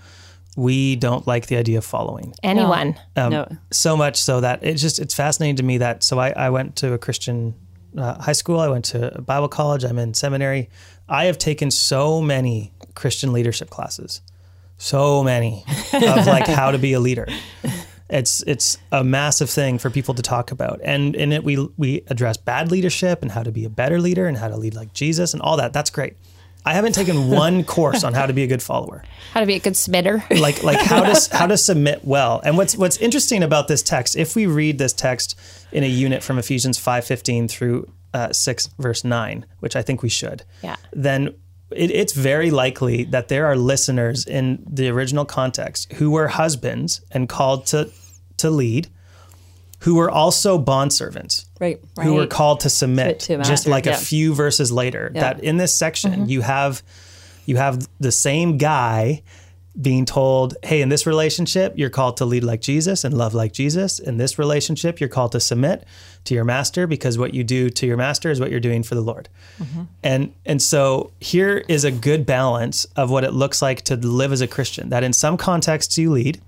we 0.56 0.94
don't 0.96 1.26
like 1.26 1.46
the 1.48 1.56
idea 1.56 1.78
of 1.78 1.84
following. 1.84 2.32
Anyone. 2.42 2.98
Um, 3.16 3.30
No. 3.30 3.56
So 3.72 3.96
much 3.96 4.22
so 4.22 4.40
that 4.40 4.62
it's 4.62 4.80
just 4.80 5.00
it's 5.00 5.14
fascinating 5.14 5.56
to 5.56 5.62
me 5.64 5.78
that 5.78 6.04
so 6.04 6.18
I, 6.18 6.30
I 6.30 6.50
went 6.50 6.76
to 6.76 6.92
a 6.92 6.98
Christian 6.98 7.54
uh, 7.98 8.20
high 8.22 8.32
school, 8.32 8.60
I 8.60 8.68
went 8.68 8.84
to 8.86 9.16
a 9.16 9.20
Bible 9.22 9.48
college, 9.48 9.84
I'm 9.84 9.98
in 9.98 10.14
seminary. 10.14 10.68
I 11.08 11.26
have 11.26 11.38
taken 11.38 11.70
so 11.70 12.20
many 12.20 12.72
Christian 12.94 13.32
leadership 13.32 13.70
classes, 13.70 14.20
so 14.84 15.24
many 15.24 15.64
of 15.92 16.26
like 16.26 16.46
how 16.46 16.70
to 16.70 16.78
be 16.78 16.92
a 16.92 17.00
leader. 17.00 17.26
It's 18.10 18.42
it's 18.46 18.76
a 18.92 19.02
massive 19.02 19.48
thing 19.48 19.78
for 19.78 19.88
people 19.88 20.12
to 20.14 20.22
talk 20.22 20.52
about, 20.52 20.78
and 20.84 21.16
in 21.16 21.32
it 21.32 21.42
we 21.42 21.56
we 21.78 22.02
address 22.08 22.36
bad 22.36 22.70
leadership 22.70 23.22
and 23.22 23.30
how 23.30 23.42
to 23.42 23.50
be 23.50 23.64
a 23.64 23.70
better 23.70 23.98
leader 23.98 24.26
and 24.26 24.36
how 24.36 24.48
to 24.48 24.56
lead 24.56 24.74
like 24.74 24.92
Jesus 24.92 25.32
and 25.32 25.40
all 25.42 25.56
that. 25.56 25.72
That's 25.72 25.88
great. 25.90 26.16
I 26.66 26.74
haven't 26.74 26.94
taken 26.94 27.30
one 27.44 27.64
course 27.64 28.04
on 28.04 28.12
how 28.12 28.26
to 28.26 28.32
be 28.34 28.42
a 28.42 28.46
good 28.46 28.62
follower 28.62 29.02
How 29.32 29.40
to 29.40 29.46
be 29.46 29.54
a 29.54 29.58
good 29.58 29.72
submitter. 29.72 30.22
like 30.40 30.62
like 30.62 30.80
how 30.80 31.02
to 31.02 31.36
how 31.36 31.46
to 31.46 31.56
submit 31.70 32.04
well. 32.04 32.42
And 32.44 32.58
what's 32.58 32.76
what's 32.76 32.98
interesting 32.98 33.42
about 33.42 33.68
this 33.68 33.82
text, 33.82 34.16
if 34.16 34.36
we 34.36 34.46
read 34.46 34.76
this 34.78 34.92
text 34.92 35.38
in 35.72 35.82
a 35.82 35.88
unit 35.88 36.22
from 36.22 36.38
Ephesians 36.38 36.78
five 36.78 37.06
fifteen 37.06 37.48
through 37.48 37.90
uh, 38.12 38.32
six 38.32 38.68
verse 38.78 39.02
nine, 39.02 39.46
which 39.60 39.76
I 39.76 39.82
think 39.82 40.02
we 40.02 40.10
should, 40.10 40.44
Yeah. 40.62 40.76
then 40.92 41.34
it, 41.76 41.90
it's 41.90 42.12
very 42.12 42.50
likely 42.50 43.04
that 43.04 43.28
there 43.28 43.46
are 43.46 43.56
listeners 43.56 44.26
in 44.26 44.62
the 44.66 44.88
original 44.88 45.24
context 45.24 45.92
who 45.94 46.10
were 46.10 46.28
husbands 46.28 47.00
and 47.10 47.28
called 47.28 47.66
to 47.66 47.90
to 48.38 48.50
lead, 48.50 48.88
who 49.80 49.94
were 49.94 50.10
also 50.10 50.58
bondservants 50.62 51.44
Right. 51.60 51.80
who 52.02 52.14
were 52.14 52.26
called 52.26 52.60
to 52.60 52.70
submit, 52.70 53.20
To- 53.20 53.36
to 53.38 53.44
just 53.44 53.66
like 53.66 53.86
yeah. 53.86 53.94
a 53.94 53.96
few 53.96 54.34
verses 54.34 54.72
later. 54.72 55.10
That 55.14 55.42
in 55.44 55.56
this 55.56 55.76
section 55.76 56.12
mm-hmm. 56.12 56.30
you 56.30 56.40
have 56.40 56.82
you 57.46 57.56
have 57.56 57.86
the 58.00 58.12
same 58.12 58.58
guy 58.58 59.22
being 59.80 60.04
told, 60.04 60.56
"Hey, 60.62 60.80
in 60.80 60.88
this 60.88 61.06
relationship, 61.06 61.74
you're 61.76 61.90
called 61.90 62.16
to 62.18 62.24
lead 62.24 62.44
like 62.44 62.60
Jesus 62.60 63.04
and 63.04 63.16
love 63.16 63.34
like 63.34 63.52
Jesus. 63.52 63.98
In 63.98 64.18
this 64.18 64.38
relationship, 64.38 65.00
you're 65.00 65.08
called 65.08 65.32
to 65.32 65.40
submit 65.40 65.84
to 66.24 66.34
your 66.34 66.44
master 66.44 66.86
because 66.86 67.18
what 67.18 67.34
you 67.34 67.42
do 67.42 67.70
to 67.70 67.86
your 67.86 67.96
master 67.96 68.30
is 68.30 68.38
what 68.38 68.50
you're 68.50 68.60
doing 68.60 68.82
for 68.82 68.94
the 68.94 69.00
Lord." 69.00 69.28
And 70.02 70.32
and 70.46 70.62
so 70.62 71.10
here 71.20 71.64
is 71.68 71.84
a 71.84 71.90
good 71.90 72.24
balance 72.24 72.86
of 72.96 73.10
what 73.10 73.24
it 73.24 73.32
looks 73.32 73.60
like 73.60 73.82
to 73.82 73.96
live 73.96 74.32
as 74.32 74.40
a 74.40 74.46
Christian. 74.46 74.90
That 74.90 75.02
in 75.02 75.12
some 75.12 75.36
contexts 75.36 75.98
you 75.98 76.10
lead, 76.12 76.40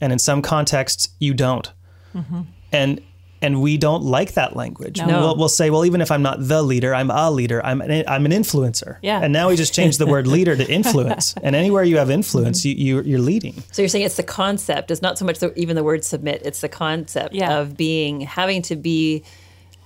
and 0.00 0.12
in 0.12 0.18
some 0.18 0.42
contexts 0.42 1.08
you 1.18 1.34
don't. 1.34 1.70
Mm-hmm. 2.14 2.40
And 2.72 3.00
and 3.42 3.60
we 3.60 3.76
don't 3.76 4.02
like 4.02 4.32
that 4.34 4.56
language. 4.56 4.98
No. 4.98 5.06
We'll, 5.20 5.36
we'll 5.36 5.48
say, 5.48 5.68
well, 5.70 5.84
even 5.84 6.00
if 6.00 6.10
I'm 6.10 6.22
not 6.22 6.38
the 6.40 6.62
leader, 6.62 6.94
I'm 6.94 7.10
a 7.10 7.30
leader. 7.30 7.64
I'm 7.64 7.80
an, 7.80 8.04
I'm 8.08 8.24
an 8.26 8.32
influencer. 8.32 8.96
Yeah. 9.02 9.20
And 9.22 9.32
now 9.32 9.48
we 9.50 9.56
just 9.56 9.74
changed 9.74 9.98
the 9.98 10.06
word 10.06 10.26
leader 10.26 10.56
to 10.56 10.66
influence. 10.80 11.34
And 11.42 11.54
anywhere 11.54 11.84
you 11.84 11.98
have 11.98 12.10
influence, 12.10 12.64
Mm-hmm. 12.64 12.78
you, 12.80 12.96
you 12.96 13.02
you're 13.02 13.18
leading. 13.20 13.62
So 13.72 13.82
you're 13.82 13.88
saying 13.88 14.04
it's 14.06 14.16
the 14.16 14.22
concept. 14.22 14.90
It's 14.90 15.02
not 15.02 15.18
so 15.18 15.24
much 15.24 15.38
the, 15.38 15.52
even 15.58 15.76
the 15.76 15.84
word 15.84 16.04
submit. 16.04 16.42
It's 16.44 16.60
the 16.60 16.68
concept 16.68 17.34
Yeah. 17.34 17.58
of 17.58 17.76
being 17.76 18.20
having 18.22 18.62
to 18.62 18.76
be 18.76 19.22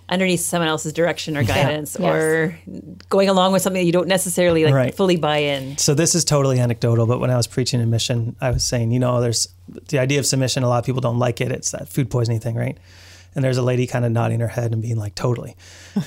underneath 0.09 0.41
someone 0.41 0.69
else's 0.69 0.93
direction 0.93 1.37
or 1.37 1.45
guidance, 1.45 1.97
Yes. 1.99 2.09
or 2.13 2.59
going 3.11 3.29
along 3.29 3.53
with 3.53 3.63
something 3.63 3.81
that 3.81 3.87
you 3.87 3.93
don't 3.93 4.09
necessarily 4.09 4.65
like 4.65 4.75
Right. 4.75 4.95
fully 4.95 5.15
buy 5.17 5.39
in. 5.39 5.79
So 5.79 5.95
this 5.95 6.17
is 6.17 6.25
totally 6.25 6.59
anecdotal, 6.59 7.07
but 7.07 7.21
when 7.21 7.31
I 7.31 7.37
was 7.37 7.47
preaching 7.47 7.81
in 7.81 7.91
mission, 7.91 8.35
I 8.41 8.51
was 8.51 8.65
saying, 8.65 8.91
you 8.91 8.99
know, 8.99 9.21
there's 9.21 9.47
the 9.89 10.01
idea 10.01 10.19
of 10.19 10.27
submission. 10.27 10.65
A 10.65 10.69
lot 10.69 10.79
of 10.79 10.85
people 10.85 11.01
don't 11.01 11.21
like 11.21 11.41
it. 11.41 11.53
It's 11.53 11.71
that 11.71 11.89
food 11.89 12.11
poisoning 12.11 12.41
thing, 12.41 12.57
right? 12.57 12.77
And 13.35 13.45
there's 13.45 13.59
a 13.59 13.63
lady 13.63 13.87
kind 13.87 14.05
of 14.05 14.13
nodding 14.13 14.41
her 14.41 14.49
head 14.49 14.73
and 14.73 14.83
being 14.83 14.97
like, 14.97 15.15
totally. 15.15 15.57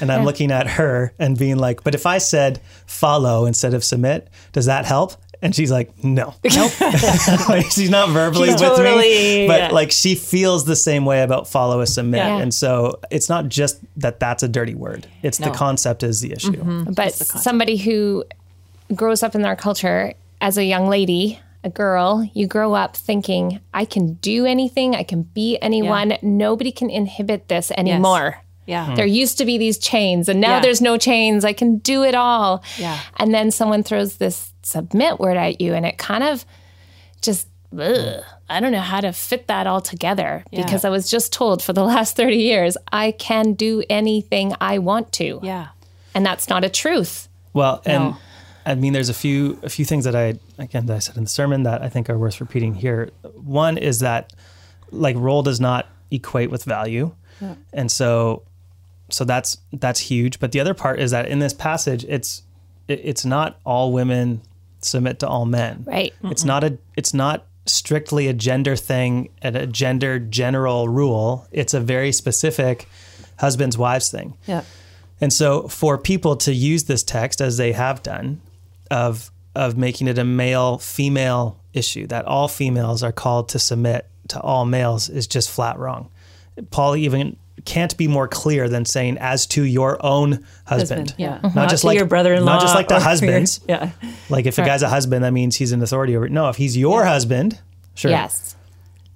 And 0.01 0.11
I'm 0.11 0.25
looking 0.25 0.51
at 0.51 0.67
her 0.67 1.13
and 1.17 1.37
being 1.37 1.57
like, 1.57 1.83
but 1.83 1.95
if 1.95 2.05
I 2.05 2.17
said 2.17 2.61
follow 2.85 3.45
instead 3.45 3.73
of 3.73 3.83
submit, 3.83 4.29
does 4.51 4.65
that 4.65 4.85
help? 4.85 5.13
And 5.43 5.53
she's 5.53 5.71
like, 5.71 6.03
no. 6.03 6.33
Nope. 6.55 6.71
like, 7.49 7.69
she's 7.69 7.89
not 7.89 8.09
verbally 8.09 8.49
She's 8.49 8.61
with 8.61 8.79
me, 8.79 9.45
but 9.47 9.59
yeah. 9.59 9.69
like 9.71 9.91
she 9.91 10.15
feels 10.15 10.63
the 10.65 10.75
same 10.75 11.05
way 11.05 11.21
about 11.21 11.49
follow 11.49 11.81
as 11.81 11.93
submit. 11.93 12.19
Yeah. 12.19 12.37
And 12.37 12.53
so 12.53 12.99
it's 13.11 13.27
not 13.27 13.49
just 13.49 13.79
that 13.97 14.21
that's 14.21 14.41
a 14.41 14.47
dirty 14.47 14.73
word. 14.73 15.05
It's 15.21 15.37
the 15.37 15.51
concept 15.51 16.01
is 16.01 16.21
the 16.21 16.31
issue. 16.31 16.53
Mm-hmm. 16.53 16.93
But 16.93 17.13
somebody 17.13 17.75
who 17.75 18.23
grows 18.95 19.21
up 19.21 19.35
in 19.35 19.43
our 19.43 19.57
culture 19.57 20.13
as 20.39 20.57
a 20.57 20.63
young 20.63 20.87
lady, 20.87 21.39
a 21.63 21.69
girl, 21.69 22.29
you 22.33 22.47
grow 22.47 22.73
up 22.73 22.95
thinking, 22.95 23.59
I 23.73 23.85
can 23.85 24.13
do 24.15 24.45
anything, 24.45 24.95
I 24.95 25.03
can 25.03 25.23
be 25.23 25.57
anyone. 25.61 26.17
Nobody 26.21 26.71
can 26.71 26.89
inhibit 26.89 27.47
this 27.47 27.71
anymore. 27.71 28.41
Yeah. 28.65 28.95
There 28.95 29.05
used 29.05 29.37
to 29.39 29.45
be 29.45 29.57
these 29.57 29.77
chains, 29.77 30.29
and 30.29 30.39
now 30.39 30.55
Yeah. 30.55 30.59
there's 30.61 30.81
no 30.81 30.97
chains. 30.97 31.43
I 31.45 31.53
can 31.53 31.77
do 31.79 32.03
it 32.03 32.15
all. 32.15 32.63
Yeah. 32.77 32.99
And 33.17 33.33
then 33.33 33.51
someone 33.51 33.83
throws 33.83 34.17
this 34.17 34.53
submit 34.61 35.19
word 35.19 35.35
at 35.37 35.59
you, 35.59 35.73
and 35.73 35.85
it 35.85 35.97
kind 35.97 36.23
of 36.23 36.45
just, 37.21 37.47
ugh, 37.77 38.23
I 38.49 38.59
don't 38.59 38.71
know 38.71 38.79
how 38.79 39.01
to 39.01 39.11
fit 39.13 39.47
that 39.47 39.67
all 39.67 39.81
together 39.81 40.43
because 40.51 40.85
I 40.85 40.89
was 40.89 41.09
just 41.09 41.33
told 41.33 41.61
for 41.63 41.73
the 41.73 41.83
last 41.83 42.15
30 42.15 42.37
years, 42.37 42.77
I 42.91 43.11
can 43.11 43.53
do 43.53 43.83
anything 43.89 44.53
I 44.61 44.77
want 44.79 45.11
to. 45.13 45.39
Yeah. 45.43 45.67
And 46.13 46.25
that's 46.25 46.47
not 46.47 46.63
a 46.63 46.69
truth. 46.69 47.27
Well, 47.53 47.81
and 47.85 48.03
No. 48.03 48.17
I 48.65 48.75
mean, 48.75 48.93
there's 48.93 49.09
a 49.09 49.13
few 49.13 49.59
a 49.63 49.69
few 49.69 49.83
things 49.83 50.05
that 50.05 50.15
I 50.15 50.35
again 50.57 50.85
that 50.87 50.95
I 50.95 50.99
said 50.99 51.17
in 51.17 51.23
the 51.23 51.29
sermon 51.29 51.63
that 51.63 51.81
I 51.81 51.89
think 51.89 52.09
are 52.09 52.17
worth 52.17 52.39
repeating 52.39 52.75
here. 52.75 53.11
One 53.35 53.77
is 53.77 53.99
that 53.99 54.33
like 54.91 55.15
role 55.17 55.43
does 55.43 55.59
not 55.59 55.87
equate 56.11 56.51
with 56.51 56.63
value, 56.63 57.13
and 57.73 57.91
so 57.91 58.43
so 59.09 59.23
that's 59.23 59.57
that's 59.71 59.99
huge. 59.99 60.39
But 60.39 60.51
the 60.51 60.59
other 60.59 60.73
part 60.73 60.99
is 60.99 61.11
that 61.11 61.27
in 61.27 61.39
this 61.39 61.53
passage, 61.53 62.05
it's 62.07 62.43
it, 62.87 63.01
it's 63.03 63.25
not 63.25 63.59
all 63.65 63.91
women 63.91 64.41
submit 64.81 65.19
to 65.19 65.27
all 65.27 65.45
men. 65.45 65.83
Right. 65.87 66.13
It's 66.23 66.43
not 66.43 66.63
a 66.63 66.77
it's 66.95 67.13
not 67.13 67.45
strictly 67.65 68.27
a 68.27 68.33
gender 68.33 68.75
thing 68.75 69.29
and 69.41 69.55
a 69.55 69.67
gender 69.67 70.19
general 70.19 70.89
rule. 70.89 71.47
It's 71.51 71.73
a 71.73 71.79
very 71.79 72.11
specific 72.11 72.87
husbands 73.37 73.77
wives 73.77 74.09
thing. 74.09 74.35
Yeah. 74.45 74.63
And 75.21 75.31
so 75.31 75.67
for 75.69 75.97
people 75.97 76.35
to 76.37 76.53
use 76.53 76.83
this 76.83 77.03
text 77.03 77.39
as 77.39 77.57
they 77.57 77.71
have 77.71 78.03
done 78.03 78.41
of 78.91 79.31
of 79.55 79.77
making 79.77 80.07
it 80.07 80.17
a 80.17 80.23
male 80.23 80.77
female 80.79 81.59
issue 81.73 82.07
that 82.07 82.25
all 82.25 82.47
females 82.47 83.03
are 83.03 83.11
called 83.11 83.49
to 83.49 83.59
submit 83.59 84.07
to 84.29 84.39
all 84.41 84.65
males 84.65 85.09
is 85.09 85.27
just 85.27 85.49
flat 85.49 85.77
wrong. 85.77 86.09
Paul 86.71 86.95
even 86.95 87.37
can't 87.65 87.95
be 87.97 88.07
more 88.07 88.27
clear 88.27 88.67
than 88.67 88.83
saying 88.85 89.17
as 89.19 89.45
to 89.47 89.63
your 89.63 90.03
own 90.05 90.43
husband. 90.65 91.11
Husband, 91.11 91.15
yeah. 91.17 91.39
Not, 91.43 91.55
Not 91.55 91.69
just 91.69 91.83
like 91.83 91.97
your 91.97 92.05
brother-in-law 92.05 92.51
Not 92.53 92.61
just 92.61 92.75
like 92.75 92.87
the 92.87 92.95
or 92.95 92.97
your- 92.99 93.03
husbands. 93.07 93.59
yeah. 93.67 93.91
Like 94.29 94.45
if 94.45 94.57
a 94.57 94.65
guy's 94.65 94.81
a 94.81 94.89
husband, 94.89 95.23
that 95.23 95.31
means 95.33 95.55
he's 95.57 95.71
an 95.71 95.81
authority 95.81 96.15
over. 96.15 96.27
No, 96.29 96.49
if 96.49 96.57
he's 96.57 96.75
your 96.75 97.05
husband, 97.05 97.59
sure. 97.95 98.11
Yes. 98.11 98.55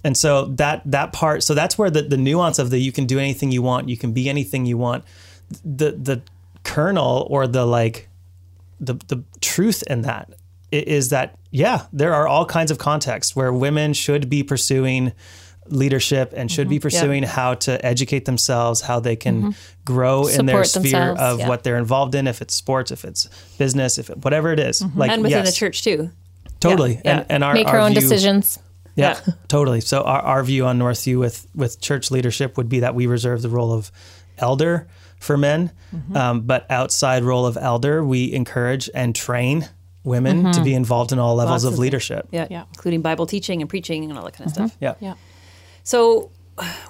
And 0.04 0.16
so 0.16 0.46
that 0.46 0.82
that 0.86 1.12
part, 1.12 1.42
so 1.42 1.54
that's 1.54 1.76
where 1.76 1.90
the, 1.90 2.02
the 2.02 2.16
nuance 2.16 2.58
of 2.58 2.70
the 2.70 2.78
you 2.78 2.92
can 2.92 3.06
do 3.06 3.18
anything 3.18 3.50
you 3.50 3.62
want, 3.62 3.88
you 3.88 3.96
can 3.96 4.12
be 4.12 4.28
anything 4.30 4.64
you 4.66 4.78
want. 4.78 5.04
The 5.64 5.92
the 5.92 6.22
kernel 6.64 7.26
or 7.30 7.46
the 7.46 7.66
like 7.66 8.07
the 8.80 8.94
the 8.94 9.24
truth 9.40 9.82
in 9.86 10.02
that 10.02 10.32
is 10.70 11.08
that 11.10 11.38
yeah, 11.50 11.86
there 11.92 12.14
are 12.14 12.28
all 12.28 12.44
kinds 12.44 12.70
of 12.70 12.78
contexts 12.78 13.34
where 13.34 13.52
women 13.52 13.92
should 13.94 14.28
be 14.28 14.42
pursuing 14.42 15.12
leadership 15.70 16.32
and 16.36 16.50
should 16.50 16.64
mm-hmm. 16.64 16.70
be 16.70 16.80
pursuing 16.80 17.22
how 17.22 17.54
to 17.54 17.84
educate 17.84 18.24
themselves, 18.24 18.80
how 18.80 19.00
they 19.00 19.16
can 19.16 19.42
mm-hmm. 19.42 19.50
grow 19.84 20.26
in 20.26 20.46
their 20.46 20.64
sphere 20.64 21.14
of 21.18 21.40
yeah. 21.40 21.48
what 21.48 21.62
they're 21.62 21.78
involved 21.78 22.14
in, 22.14 22.26
if 22.26 22.40
it's 22.42 22.54
sports, 22.54 22.90
if 22.90 23.04
it's 23.04 23.28
business, 23.58 23.98
if 23.98 24.10
it, 24.10 24.18
whatever 24.18 24.52
it 24.52 24.60
is. 24.60 24.80
Mm-hmm. 24.80 24.98
Like 24.98 25.10
And 25.10 25.22
within 25.22 25.44
yes, 25.44 25.54
the 25.54 25.56
church 25.56 25.82
too. 25.82 26.10
totally. 26.60 27.00
Yeah. 27.04 27.18
And, 27.18 27.26
and 27.28 27.44
our 27.44 27.54
Make 27.54 27.68
her 27.68 27.78
our 27.78 27.86
own 27.86 27.92
view- 27.92 28.00
decisions. 28.00 28.58
yeah, 28.94 29.20
Yeah. 29.26 29.34
totally. 29.48 29.80
So 29.80 30.02
our, 30.02 30.20
our 30.20 30.42
view 30.42 30.66
on 30.66 30.78
Northview 30.78 31.18
with 31.18 31.46
with 31.54 31.80
church 31.80 32.10
leadership 32.10 32.56
would 32.56 32.68
be 32.68 32.80
that 32.80 32.94
we 32.94 33.06
reserve 33.06 33.42
the 33.42 33.50
role 33.50 33.72
of 33.72 33.90
elder 34.38 34.88
for 35.20 35.36
men, 35.36 35.72
um, 36.14 36.42
but 36.42 36.66
outside 36.70 37.22
role 37.24 37.46
of 37.46 37.56
elder, 37.56 38.04
we 38.04 38.32
encourage 38.32 38.88
and 38.94 39.14
train 39.14 39.68
women 40.04 40.52
to 40.52 40.62
be 40.62 40.72
involved 40.74 41.12
in 41.12 41.18
all 41.18 41.34
levels 41.34 41.64
Lots 41.64 41.72
of 41.72 41.72
of- 41.74 41.78
leadership. 41.78 42.28
Yeah. 42.30 42.46
Yeah. 42.50 42.64
Including 42.74 43.02
Bible 43.02 43.26
teaching 43.26 43.60
and 43.60 43.68
preaching 43.68 44.04
and 44.08 44.18
all 44.18 44.24
that 44.24 44.34
kind 44.34 44.46
of 44.46 44.54
stuff. 44.54 44.76
Yeah. 44.80 44.94
Yeah. 45.00 45.14
So, 45.82 46.30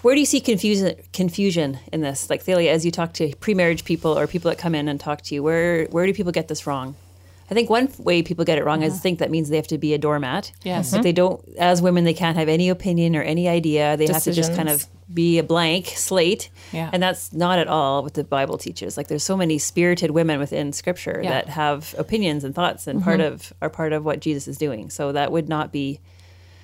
where 0.02 0.14
do 0.14 0.20
you 0.20 0.26
see 0.26 0.40
confusion 0.40 0.94
confusion 1.12 1.78
in 1.92 2.00
this? 2.00 2.30
Like 2.30 2.42
Thalia, 2.42 2.72
as 2.72 2.84
you 2.84 2.90
talk 2.90 3.12
to 3.14 3.34
pre-marriage 3.36 3.84
people 3.84 4.18
or 4.18 4.26
people 4.26 4.50
that 4.50 4.56
come 4.58 4.74
in 4.74 4.88
and 4.88 4.98
talk 5.00 5.22
to 5.22 5.34
you, 5.34 5.42
where 5.42 5.86
where 5.86 6.06
do 6.06 6.14
people 6.14 6.32
get 6.32 6.48
this 6.48 6.66
wrong? 6.66 6.94
I 7.50 7.54
think 7.54 7.70
one 7.70 7.88
way 7.98 8.22
people 8.22 8.44
get 8.44 8.58
it 8.58 8.64
wrong 8.64 8.82
is 8.82 8.92
uh-huh. 8.92 9.02
think 9.02 9.18
that 9.20 9.30
means 9.30 9.48
they 9.48 9.56
have 9.56 9.66
to 9.68 9.78
be 9.78 9.94
a 9.94 9.98
doormat. 9.98 10.52
Yes. 10.64 10.90
That 10.90 11.02
they 11.02 11.12
don't, 11.12 11.42
as 11.56 11.80
women, 11.80 12.04
they 12.04 12.14
can't 12.14 12.36
have 12.36 12.48
any 12.48 12.68
opinion 12.68 13.16
or 13.16 13.22
any 13.22 13.48
idea. 13.48 13.96
They 13.96 14.06
have 14.06 14.22
to 14.24 14.32
just 14.32 14.54
kind 14.54 14.68
of 14.68 14.86
be 15.12 15.38
a 15.38 15.42
blank 15.42 15.86
slate. 15.86 16.50
Yeah. 16.72 16.90
And 16.92 17.02
that's 17.02 17.32
not 17.32 17.58
at 17.58 17.66
all 17.66 18.02
what 18.02 18.14
the 18.14 18.24
Bible 18.24 18.58
teaches. 18.58 18.96
Like 18.96 19.08
there's 19.08 19.24
so 19.24 19.36
many 19.36 19.58
spirited 19.58 20.10
women 20.10 20.38
within 20.38 20.72
Scripture 20.72 21.20
Yeah. 21.22 21.30
that 21.30 21.48
have 21.48 21.94
opinions 21.96 22.44
and 22.44 22.54
thoughts 22.54 22.86
and 22.86 23.02
part 23.02 23.20
mm-hmm. 23.20 23.32
of 23.32 23.52
are 23.62 23.70
part 23.70 23.92
of 23.94 24.04
what 24.04 24.20
Jesus 24.20 24.46
is 24.46 24.58
doing. 24.58 24.90
So 24.90 25.12
that 25.12 25.32
would 25.32 25.48
not 25.48 25.72
be 25.72 26.00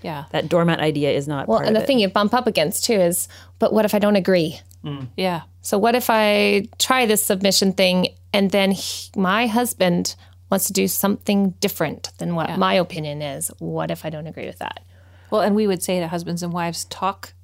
Yeah. 0.02 0.24
that 0.32 0.50
doormat 0.50 0.80
idea 0.80 1.12
is 1.12 1.26
not. 1.26 1.48
Well, 1.48 1.58
part 1.58 1.68
and 1.68 1.76
of 1.76 1.80
the 1.80 1.84
it. 1.84 1.86
thing 1.86 1.98
you 1.98 2.08
bump 2.08 2.34
up 2.34 2.46
against 2.46 2.84
too 2.84 3.00
is, 3.00 3.26
but 3.58 3.72
what 3.72 3.86
if 3.86 3.94
I 3.94 3.98
don't 3.98 4.16
agree? 4.16 4.60
Mm. 4.84 5.08
Yeah. 5.16 5.42
So 5.62 5.78
what 5.78 5.94
if 5.94 6.10
I 6.10 6.68
try 6.78 7.06
this 7.06 7.22
submission 7.22 7.72
thing 7.72 8.08
and 8.34 8.50
then 8.50 8.72
he, 8.72 9.08
my 9.16 9.46
husband 9.46 10.14
wants 10.54 10.68
to 10.68 10.72
do 10.72 10.86
something 10.86 11.50
different 11.58 12.10
than 12.18 12.36
what 12.36 12.56
my 12.56 12.74
opinion 12.74 13.20
is? 13.20 13.50
What 13.58 13.90
if 13.90 14.04
I 14.04 14.10
don't 14.10 14.28
agree 14.28 14.46
with 14.46 14.58
that? 14.58 14.84
Well, 15.28 15.40
and 15.40 15.56
we 15.56 15.66
would 15.66 15.82
say 15.82 15.98
to 15.98 16.06
husbands 16.06 16.44
and 16.44 16.52
wives, 16.52 16.84
talk 16.84 17.34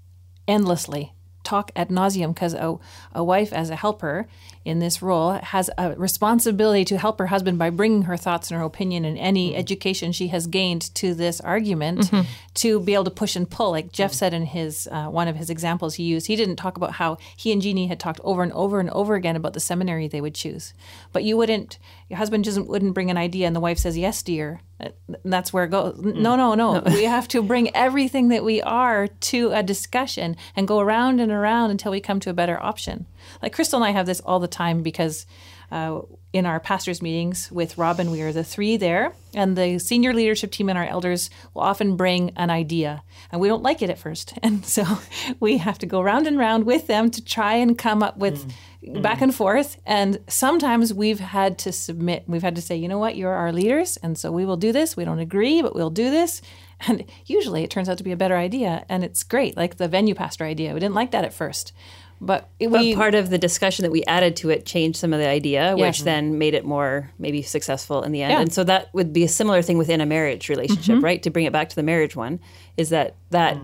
endlessly, 0.47 1.13
talk 1.43 1.73
ad 1.75 1.89
nauseum, 1.89 2.33
because 2.33 2.55
a, 2.55 2.79
a 3.13 3.25
wife, 3.25 3.53
as 3.53 3.69
a 3.69 3.75
helper 3.75 4.29
in 4.65 4.79
this 4.79 5.01
role, 5.01 5.33
has 5.43 5.71
a 5.79 5.95
responsibility 5.95 6.85
to 6.85 6.99
help 6.99 7.19
her 7.19 7.29
husband 7.29 7.59
by 7.59 7.71
bringing 7.71 8.03
her 8.03 8.17
thoughts 8.17 8.51
and 8.51 8.59
her 8.59 8.65
opinion 8.65 9.07
and 9.07 9.17
any 9.19 9.51
mm-hmm. 9.51 9.59
education 9.59 10.13
she 10.13 10.29
has 10.29 10.47
gained 10.47 10.95
to 10.95 11.15
this 11.15 11.41
argument 11.41 12.01
mm-hmm. 12.01 12.29
to 12.55 12.79
be 12.81 12.93
able 12.93 13.05
to 13.05 13.11
push 13.11 13.37
and 13.37 13.49
pull. 13.49 13.71
Like 13.71 13.91
Jeff 13.91 14.13
said 14.13 14.35
in 14.35 14.45
his 14.45 14.87
uh, 14.93 15.07
one 15.07 15.29
of 15.29 15.37
his 15.37 15.49
examples 15.49 15.95
he 15.95 16.03
used, 16.03 16.27
he 16.27 16.37
didn't 16.37 16.57
talk 16.57 16.77
about 16.77 16.93
how 16.93 17.17
he 17.37 17.53
and 17.53 17.63
Jeannie 17.63 17.87
had 17.87 17.99
talked 17.99 18.21
over 18.23 18.43
and 18.43 18.53
over 18.53 18.81
and 18.81 18.91
over 18.91 19.15
again 19.15 19.37
about 19.37 19.55
the 19.55 19.61
seminary 19.61 20.09
they 20.09 20.21
would 20.21 20.35
choose, 20.35 20.75
but 21.13 21.25
you 21.25 21.37
wouldn't. 21.37 21.79
Your 22.09 22.19
husband 22.19 22.45
just 22.45 22.61
wouldn't 22.61 22.93
bring 22.95 23.11
an 23.11 23.17
idea, 23.17 23.47
and 23.47 23.55
the 23.55 23.61
wife 23.61 23.79
says, 23.79 23.97
"Yes, 23.97 24.23
dear." 24.23 24.61
And 24.79 24.93
that's 25.25 25.53
where 25.53 25.65
it 25.65 25.71
goes. 25.71 25.99
No, 25.99 26.37
no, 26.37 26.55
no. 26.55 26.75
Mm-hmm. 26.75 26.95
we 26.95 27.05
have 27.05 27.29
to 27.29 27.43
bring 27.43 27.75
everything 27.75 28.29
that 28.29 28.43
we 28.43 28.63
are 28.63 29.07
to 29.07 29.53
a 29.53 29.63
discussion 29.63 30.37
and 30.57 30.67
go 30.67 30.81
around 30.81 31.21
and 31.21 31.31
around 31.31 31.71
until 31.71 31.93
we 31.93 32.01
come 32.01 32.19
to 32.21 32.31
a 32.31 32.35
better 32.35 32.61
option. 32.63 33.07
Like 33.43 33.53
Crystal 33.53 33.83
and 33.83 33.89
I 33.89 33.93
have 33.93 34.07
this 34.07 34.21
all 34.21 34.41
the 34.41 34.49
time 34.49 34.83
because 34.83 35.27
uh, 35.71 36.01
in 36.33 36.47
our 36.47 36.61
pastors' 36.61 37.03
meetings 37.03 37.51
with 37.51 37.79
Robin, 37.79 38.11
we 38.11 38.23
are 38.23 38.33
the 38.33 38.45
three 38.45 38.77
there, 38.77 39.13
and 39.35 39.57
the 39.57 39.79
senior 39.79 40.13
leadership 40.13 40.51
team 40.51 40.69
and 40.69 40.79
our 40.79 40.85
elders 40.85 41.31
will 41.55 41.63
often 41.63 41.97
bring 41.97 42.31
an 42.37 42.51
idea, 42.51 43.03
and 43.31 43.41
we 43.41 43.49
don't 43.49 43.63
like 43.63 43.83
it 43.83 43.91
at 43.91 43.99
first, 43.99 44.35
and 44.43 44.65
so 44.65 44.85
we 45.41 45.59
have 45.59 45.79
to 45.79 45.87
go 45.87 46.03
round 46.03 46.27
and 46.27 46.39
round 46.39 46.65
with 46.65 46.87
them 46.87 47.11
to 47.11 47.25
try 47.25 47.55
and 47.55 47.79
come 47.79 48.03
up 48.03 48.17
with. 48.17 48.53
Back 48.83 49.21
and 49.21 49.35
forth, 49.35 49.77
and 49.85 50.19
sometimes 50.27 50.95
we've 50.95 51.21
had 51.21 51.59
to 51.59 51.71
submit. 51.71 52.25
We've 52.27 52.41
had 52.41 52.57
to 52.57 52.63
say, 52.63 52.77
you 52.77 52.89
know 52.89 52.97
what, 52.97 53.15
you're 53.15 53.31
our 53.31 53.53
leaders, 53.53 53.99
and 53.99 54.17
so 54.17 54.33
we 54.33 54.47
will 54.47 54.57
do 54.57 54.73
this. 54.73 54.97
We 54.97 55.05
don't 55.05 55.19
agree, 55.19 55.61
but 55.61 55.75
we'll 55.75 55.91
do 55.91 56.11
this. 56.11 56.41
And 56.89 57.05
usually, 57.27 57.63
it 57.63 57.69
turns 57.69 57.91
out 57.91 57.99
to 57.99 58.05
be 58.05 58.13
a 58.13 58.17
better 58.17 58.39
idea, 58.39 58.87
and 58.89 59.05
it's 59.05 59.23
great. 59.23 59.55
Like 59.55 59.77
the 59.77 59.87
venue 59.87 60.15
pastor 60.15 60.45
idea, 60.45 60.73
we 60.73 60.81
didn't 60.81 60.95
like 60.95 61.11
that 61.11 61.27
at 61.27 61.35
first, 61.35 61.75
But 62.21 62.49
But 62.61 62.71
we 62.73 62.95
part 62.95 63.15
of 63.15 63.31
the 63.31 63.39
discussion 63.39 63.83
that 63.85 63.91
we 63.91 64.05
added 64.05 64.37
to 64.37 64.51
it 64.51 64.67
changed 64.67 64.99
some 64.99 65.13
of 65.15 65.21
the 65.21 65.27
idea, 65.29 65.75
Yes. 65.77 65.79
which 66.01 66.05
then 66.05 66.37
made 66.39 66.53
it 66.55 66.65
more 66.67 67.11
maybe 67.19 67.41
successful 67.43 68.03
in 68.03 68.13
the 68.13 68.23
end. 68.23 68.33
Yeah. 68.33 68.41
And 68.41 68.53
so 68.53 68.63
that 68.65 68.93
would 68.93 69.13
be 69.13 69.25
a 69.25 69.29
similar 69.29 69.63
thing 69.63 69.79
within 69.79 70.01
a 70.03 70.07
marriage 70.07 70.49
relationship, 70.49 70.97
Mm-hmm. 70.97 71.05
right? 71.05 71.23
To 71.23 71.31
bring 71.31 71.47
it 71.47 71.53
back 71.53 71.71
to 71.71 71.77
the 71.77 71.83
marriage 71.83 72.15
one, 72.17 72.39
is 72.77 72.91
that 72.91 73.17
that 73.31 73.57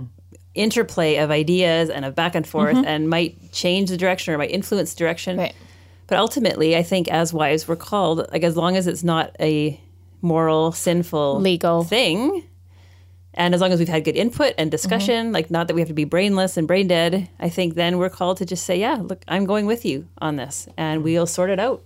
interplay 0.55 1.17
of 1.17 1.31
ideas 1.31 1.91
and 1.91 2.05
of 2.07 2.15
back 2.15 2.35
and 2.35 2.47
forth 2.47 2.77
Mm-hmm. 2.77 2.87
and 2.87 3.11
might 3.11 3.53
change 3.53 3.91
the 3.91 3.97
direction 3.99 4.33
or 4.33 4.39
might 4.39 4.51
influence 4.51 4.95
the 4.95 4.99
direction. 4.99 5.37
Right. 5.37 5.55
But 6.07 6.19
ultimately, 6.19 6.77
I 6.77 6.83
think 6.83 7.09
as 7.09 7.35
wives, 7.35 7.67
we're 7.69 7.77
called, 7.77 8.27
like 8.33 8.43
as 8.45 8.57
long 8.57 8.77
as 8.77 8.87
it's 8.87 9.05
not 9.05 9.37
a 9.41 9.79
moral, 10.23 10.73
sinful, 10.73 11.41
Legal. 11.41 11.85
thing, 11.85 12.43
and 13.37 13.55
as 13.55 13.61
long 13.61 13.73
as 13.73 13.79
we've 13.79 13.89
had 13.89 14.05
good 14.05 14.17
input 14.17 14.55
and 14.57 14.69
mm-hmm. 14.69 14.71
discussion, 14.71 15.33
like 15.33 15.51
not 15.51 15.69
that 15.69 15.75
we 15.75 15.81
have 15.81 15.89
to 15.89 15.95
be 15.95 16.05
brainless 16.05 16.57
and 16.57 16.67
brain 16.67 16.89
dead, 16.89 17.29
I 17.39 17.49
think 17.49 17.75
then 17.75 17.99
we're 17.99 18.11
called 18.11 18.39
to 18.39 18.47
just 18.47 18.65
say, 18.65 18.79
yeah, 18.79 18.99
look, 19.01 19.23
I'm 19.29 19.45
going 19.45 19.67
with 19.67 19.85
you 19.85 20.09
on 20.19 20.37
this, 20.37 20.69
and 20.77 21.05
we'll 21.05 21.27
sort 21.27 21.51
it 21.51 21.61
out. 21.61 21.83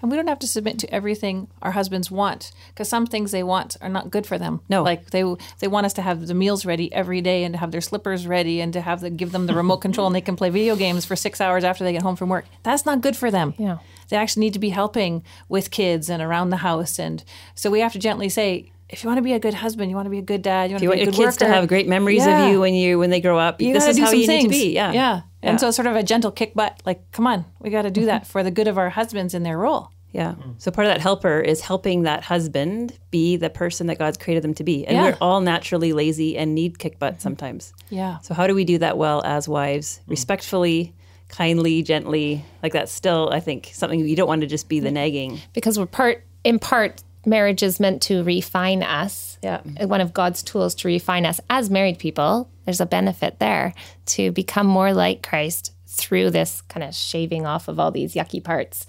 and 0.00 0.10
we 0.10 0.16
don't 0.16 0.28
have 0.28 0.38
to 0.40 0.46
submit 0.46 0.78
to 0.78 0.94
everything 0.94 1.48
our 1.62 1.70
husbands 1.72 2.10
want 2.10 2.52
because 2.68 2.88
some 2.88 3.06
things 3.06 3.30
they 3.30 3.42
want 3.42 3.76
are 3.80 3.88
not 3.88 4.10
good 4.10 4.26
for 4.26 4.36
them. 4.38 4.60
No. 4.68 4.82
like 4.82 5.10
they 5.10 5.24
they 5.60 5.66
want 5.68 5.86
us 5.86 5.94
to 5.94 6.02
have 6.02 6.26
the 6.26 6.34
meals 6.34 6.66
ready 6.66 6.92
every 6.92 7.20
day 7.22 7.42
and 7.42 7.54
to 7.54 7.58
have 7.58 7.70
their 7.72 7.80
slippers 7.80 8.26
ready 8.26 8.60
and 8.60 8.72
to 8.74 8.82
have 8.82 9.00
the 9.00 9.10
give 9.10 9.32
them 9.32 9.46
the 9.46 9.54
remote 9.54 9.78
control 9.78 10.06
and 10.06 10.14
they 10.14 10.20
can 10.20 10.36
play 10.36 10.50
video 10.50 10.76
games 10.76 11.04
for 11.06 11.16
six 11.16 11.40
hours 11.40 11.64
after 11.64 11.84
they 11.84 11.92
get 11.92 12.02
home 12.02 12.16
from 12.16 12.28
work. 12.28 12.44
That's 12.62 12.84
not 12.84 13.00
good 13.00 13.16
for 13.16 13.30
them. 13.30 13.54
Yeah. 13.58 13.78
they 14.10 14.16
actually 14.18 14.40
need 14.40 14.52
to 14.52 14.58
be 14.58 14.70
helping 14.70 15.24
with 15.48 15.70
kids 15.70 16.10
and 16.10 16.22
around 16.22 16.50
the 16.50 16.58
house, 16.58 16.98
and 16.98 17.24
so 17.54 17.70
we 17.70 17.80
have 17.80 17.92
to 17.94 17.98
gently 17.98 18.28
say. 18.28 18.70
If 18.88 19.02
you 19.02 19.08
want 19.08 19.18
to 19.18 19.22
be 19.22 19.32
a 19.32 19.38
good 19.38 19.54
husband, 19.54 19.90
you 19.90 19.96
want 19.96 20.06
to 20.06 20.10
be 20.10 20.18
a 20.18 20.22
good 20.22 20.42
dad, 20.42 20.70
you 20.70 20.74
want 20.74 20.82
You 20.82 20.88
to 20.88 20.90
want 20.90 20.98
be 20.98 21.02
a 21.02 21.04
your 21.06 21.12
good 21.12 21.24
kids 21.24 21.36
to 21.38 21.46
have 21.46 21.66
great 21.68 21.88
memories 21.88 22.24
Yeah. 22.26 22.44
of 22.46 22.52
you 22.52 22.60
when 22.60 22.74
you 22.74 22.98
when 22.98 23.10
they 23.10 23.20
grow 23.20 23.38
up. 23.38 23.60
you 23.60 23.72
this 23.72 23.86
is 23.86 23.96
do 23.96 24.02
how 24.02 24.10
some 24.10 24.18
you 24.18 24.26
things. 24.26 24.44
need 24.50 24.58
to 24.58 24.64
be. 24.66 24.72
Yeah, 24.74 24.92
yeah. 24.92 25.20
Yeah. 25.42 25.50
And 25.50 25.60
so 25.60 25.70
sort 25.70 25.86
of 25.86 25.96
a 25.96 26.02
gentle 26.02 26.30
kick 26.30 26.54
butt, 26.54 26.80
like, 26.86 27.10
come 27.12 27.26
on, 27.26 27.44
we 27.60 27.70
got 27.70 27.82
to 27.82 27.90
do 27.90 28.06
that 28.06 28.26
for 28.32 28.42
the 28.42 28.50
good 28.50 28.68
of 28.68 28.78
our 28.78 28.90
husbands 28.90 29.34
in 29.34 29.42
their 29.42 29.58
role. 29.58 29.90
Yeah. 30.12 30.34
Mm. 30.38 30.54
So 30.58 30.70
part 30.70 30.86
of 30.86 30.92
that 30.94 31.00
helper 31.00 31.40
is 31.40 31.60
helping 31.60 32.02
that 32.02 32.22
husband 32.22 32.96
be 33.10 33.36
the 33.36 33.50
person 33.50 33.88
that 33.88 33.98
God's 33.98 34.16
created 34.16 34.44
them 34.44 34.54
to 34.54 34.64
be. 34.64 34.86
And 34.86 34.96
Yeah. 34.96 35.02
we're 35.04 35.16
all 35.20 35.40
naturally 35.40 35.92
lazy 35.92 36.38
and 36.38 36.54
need 36.54 36.78
kick 36.78 36.98
butt 37.00 37.20
sometimes. 37.20 37.72
Yeah. 37.90 38.18
So 38.20 38.32
how 38.32 38.46
do 38.46 38.54
we 38.54 38.64
do 38.64 38.78
that 38.78 38.96
well 38.96 39.22
as 39.24 39.48
wives? 39.48 40.00
Mm. 40.06 40.10
Respectfully, 40.10 40.94
kindly, 41.28 41.82
gently. 41.82 42.44
Like 42.62 42.72
that's 42.72 42.92
still, 42.92 43.28
I 43.32 43.40
think, 43.40 43.70
something 43.74 43.98
you 44.06 44.14
don't 44.14 44.28
want 44.28 44.42
to 44.42 44.46
just 44.46 44.68
be 44.68 44.78
the 44.78 44.90
mm. 44.90 44.92
nagging. 44.94 45.40
because 45.52 45.78
we're 45.78 45.86
part 45.86 46.22
in 46.44 46.58
part 46.60 47.02
marriage 47.26 47.62
is 47.62 47.80
meant 47.80 48.02
to 48.02 48.22
refine 48.22 48.82
us. 48.82 49.38
Yeah. 49.42 49.60
Uh, 49.78 49.86
one 49.86 50.00
of 50.00 50.14
god's 50.14 50.42
tools 50.42 50.74
to 50.76 50.88
refine 50.88 51.26
us 51.26 51.38
as 51.50 51.68
married 51.68 51.98
people 51.98 52.48
there's 52.64 52.80
a 52.80 52.86
benefit 52.86 53.38
there 53.40 53.74
to 54.06 54.32
become 54.32 54.66
more 54.66 54.94
like 54.94 55.22
christ 55.22 55.74
through 55.86 56.30
this 56.30 56.62
kind 56.62 56.82
of 56.82 56.94
shaving 56.94 57.44
off 57.44 57.68
of 57.68 57.78
all 57.78 57.90
these 57.90 58.14
yucky 58.14 58.42
parts 58.42 58.86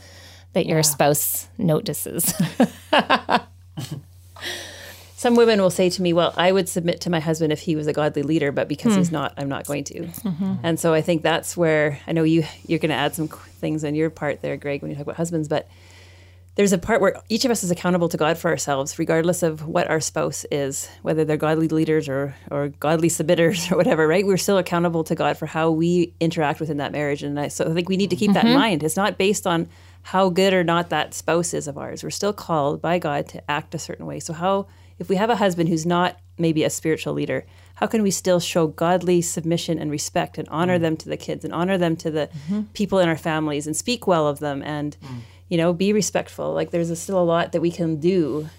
that 0.56 0.66
your 0.66 0.82
spouse 0.82 1.48
notices. 1.58 2.34
Some 5.18 5.36
women 5.36 5.62
will 5.62 5.70
say 5.70 5.90
to 5.90 6.02
me, 6.02 6.14
"Well, 6.14 6.34
I 6.38 6.52
would 6.52 6.70
submit 6.70 7.02
to 7.02 7.10
my 7.10 7.20
husband 7.20 7.52
if 7.52 7.60
he 7.60 7.76
was 7.76 7.88
a 7.88 7.94
godly 7.94 8.24
leader, 8.24 8.52
but 8.52 8.68
because 8.68 8.96
he's 8.96 9.10
hmm. 9.10 9.16
not, 9.16 9.34
I'm 9.38 9.50
not 9.50 9.66
going 9.66 9.84
to." 9.86 10.04
Mm-hmm. 10.04 10.54
And 10.64 10.80
so 10.80 10.94
I 10.94 11.02
think 11.02 11.24
that's 11.24 11.58
where 11.58 12.00
I 12.08 12.14
know 12.14 12.24
you 12.24 12.46
you're 12.68 12.80
going 12.80 12.90
to 12.90 12.96
add 12.96 13.16
some 13.16 13.28
things 13.28 13.84
on 13.84 13.96
your 13.96 14.10
part 14.10 14.42
there, 14.42 14.56
Greg, 14.56 14.82
when 14.82 14.92
you 14.92 14.98
talk 14.98 15.04
about 15.04 15.18
husbands, 15.18 15.48
but 15.48 15.68
there's 16.56 16.74
a 16.74 16.78
part 16.78 17.02
where 17.02 17.22
each 17.28 17.44
of 17.44 17.52
us 17.52 17.64
is 17.64 17.72
accountable 17.72 18.08
to 18.10 18.18
God 18.18 18.38
for 18.38 18.50
ourselves, 18.50 18.98
regardless 18.98 19.44
of 19.44 19.68
what 19.68 19.90
our 19.90 20.00
spouse 20.00 20.46
is, 20.52 20.90
whether 21.02 21.26
they're 21.26 21.38
godly 21.38 21.68
leaders 21.68 22.08
or 22.08 22.36
or 22.50 22.70
godly 22.80 23.10
submitters 23.10 23.72
or 23.72 23.78
whatever. 23.78 24.08
Right? 24.08 24.26
We're 24.26 24.38
still 24.38 24.58
accountable 24.58 25.04
to 25.06 25.16
God 25.16 25.38
for 25.38 25.46
how 25.46 25.72
we 25.72 26.14
interact 26.20 26.60
within 26.60 26.78
that 26.78 26.92
marriage, 26.92 27.24
and 27.24 27.40
I, 27.40 27.50
so 27.50 27.70
I 27.70 27.74
think 27.74 27.90
we 27.90 27.98
need 27.98 28.10
to 28.10 28.16
keep 28.16 28.34
that 28.34 28.46
in 28.46 28.52
mm-hmm. 28.52 28.60
mind. 28.60 28.84
It's 28.84 28.98
not 28.98 29.18
based 29.18 29.46
on 29.46 29.68
how 30.04 30.30
good 30.30 30.54
or 30.54 30.64
not 30.64 30.90
that 30.90 31.14
spouse 31.14 31.54
is 31.54 31.68
of 31.68 31.78
ours. 31.78 32.04
We're 32.04 32.12
still 32.12 32.34
called 32.34 32.82
by 32.82 33.00
God 33.00 33.28
to 33.30 33.52
act 33.52 33.74
a 33.74 33.80
certain 33.80 34.06
way. 34.06 34.20
So 34.20 34.34
how 34.34 34.68
if 35.00 35.10
we 35.10 35.16
have 35.16 35.30
a 35.30 35.36
husband 35.36 35.68
who's 35.68 35.86
not 35.86 36.20
maybe 36.38 36.64
a 36.64 36.70
spiritual 36.70 37.14
leader, 37.14 37.46
how 37.76 37.88
can 37.88 38.04
we 38.04 38.12
still 38.12 38.40
show 38.40 38.68
godly 38.68 39.22
submission 39.22 39.80
and 39.80 39.92
respect 39.92 40.38
and 40.38 40.48
honor 40.50 40.78
mm. 40.78 40.82
them 40.82 40.98
to 40.98 41.10
the 41.10 41.18
kids 41.18 41.44
and 41.44 41.54
honor 41.54 41.78
them 41.78 41.96
to 41.98 42.12
the 42.12 42.28
mm-hmm. 42.28 42.62
people 42.74 43.00
in 43.00 43.10
our 43.10 43.18
families 43.18 43.68
and 43.68 43.76
speak 43.76 44.08
well 44.08 44.28
of 44.28 44.40
them 44.40 44.62
and 44.64 44.96
mm. 45.04 45.20
You 45.50 45.58
know 45.58 45.74
be 45.74 45.94
respectful? 45.94 46.54
Like 46.54 46.72
there's 46.72 46.90
a, 46.90 46.96
still 46.96 47.20
a 47.20 47.24
lot 47.24 47.52
that 47.52 47.62
we 47.62 47.72
can 47.72 48.00
do. 48.00 48.50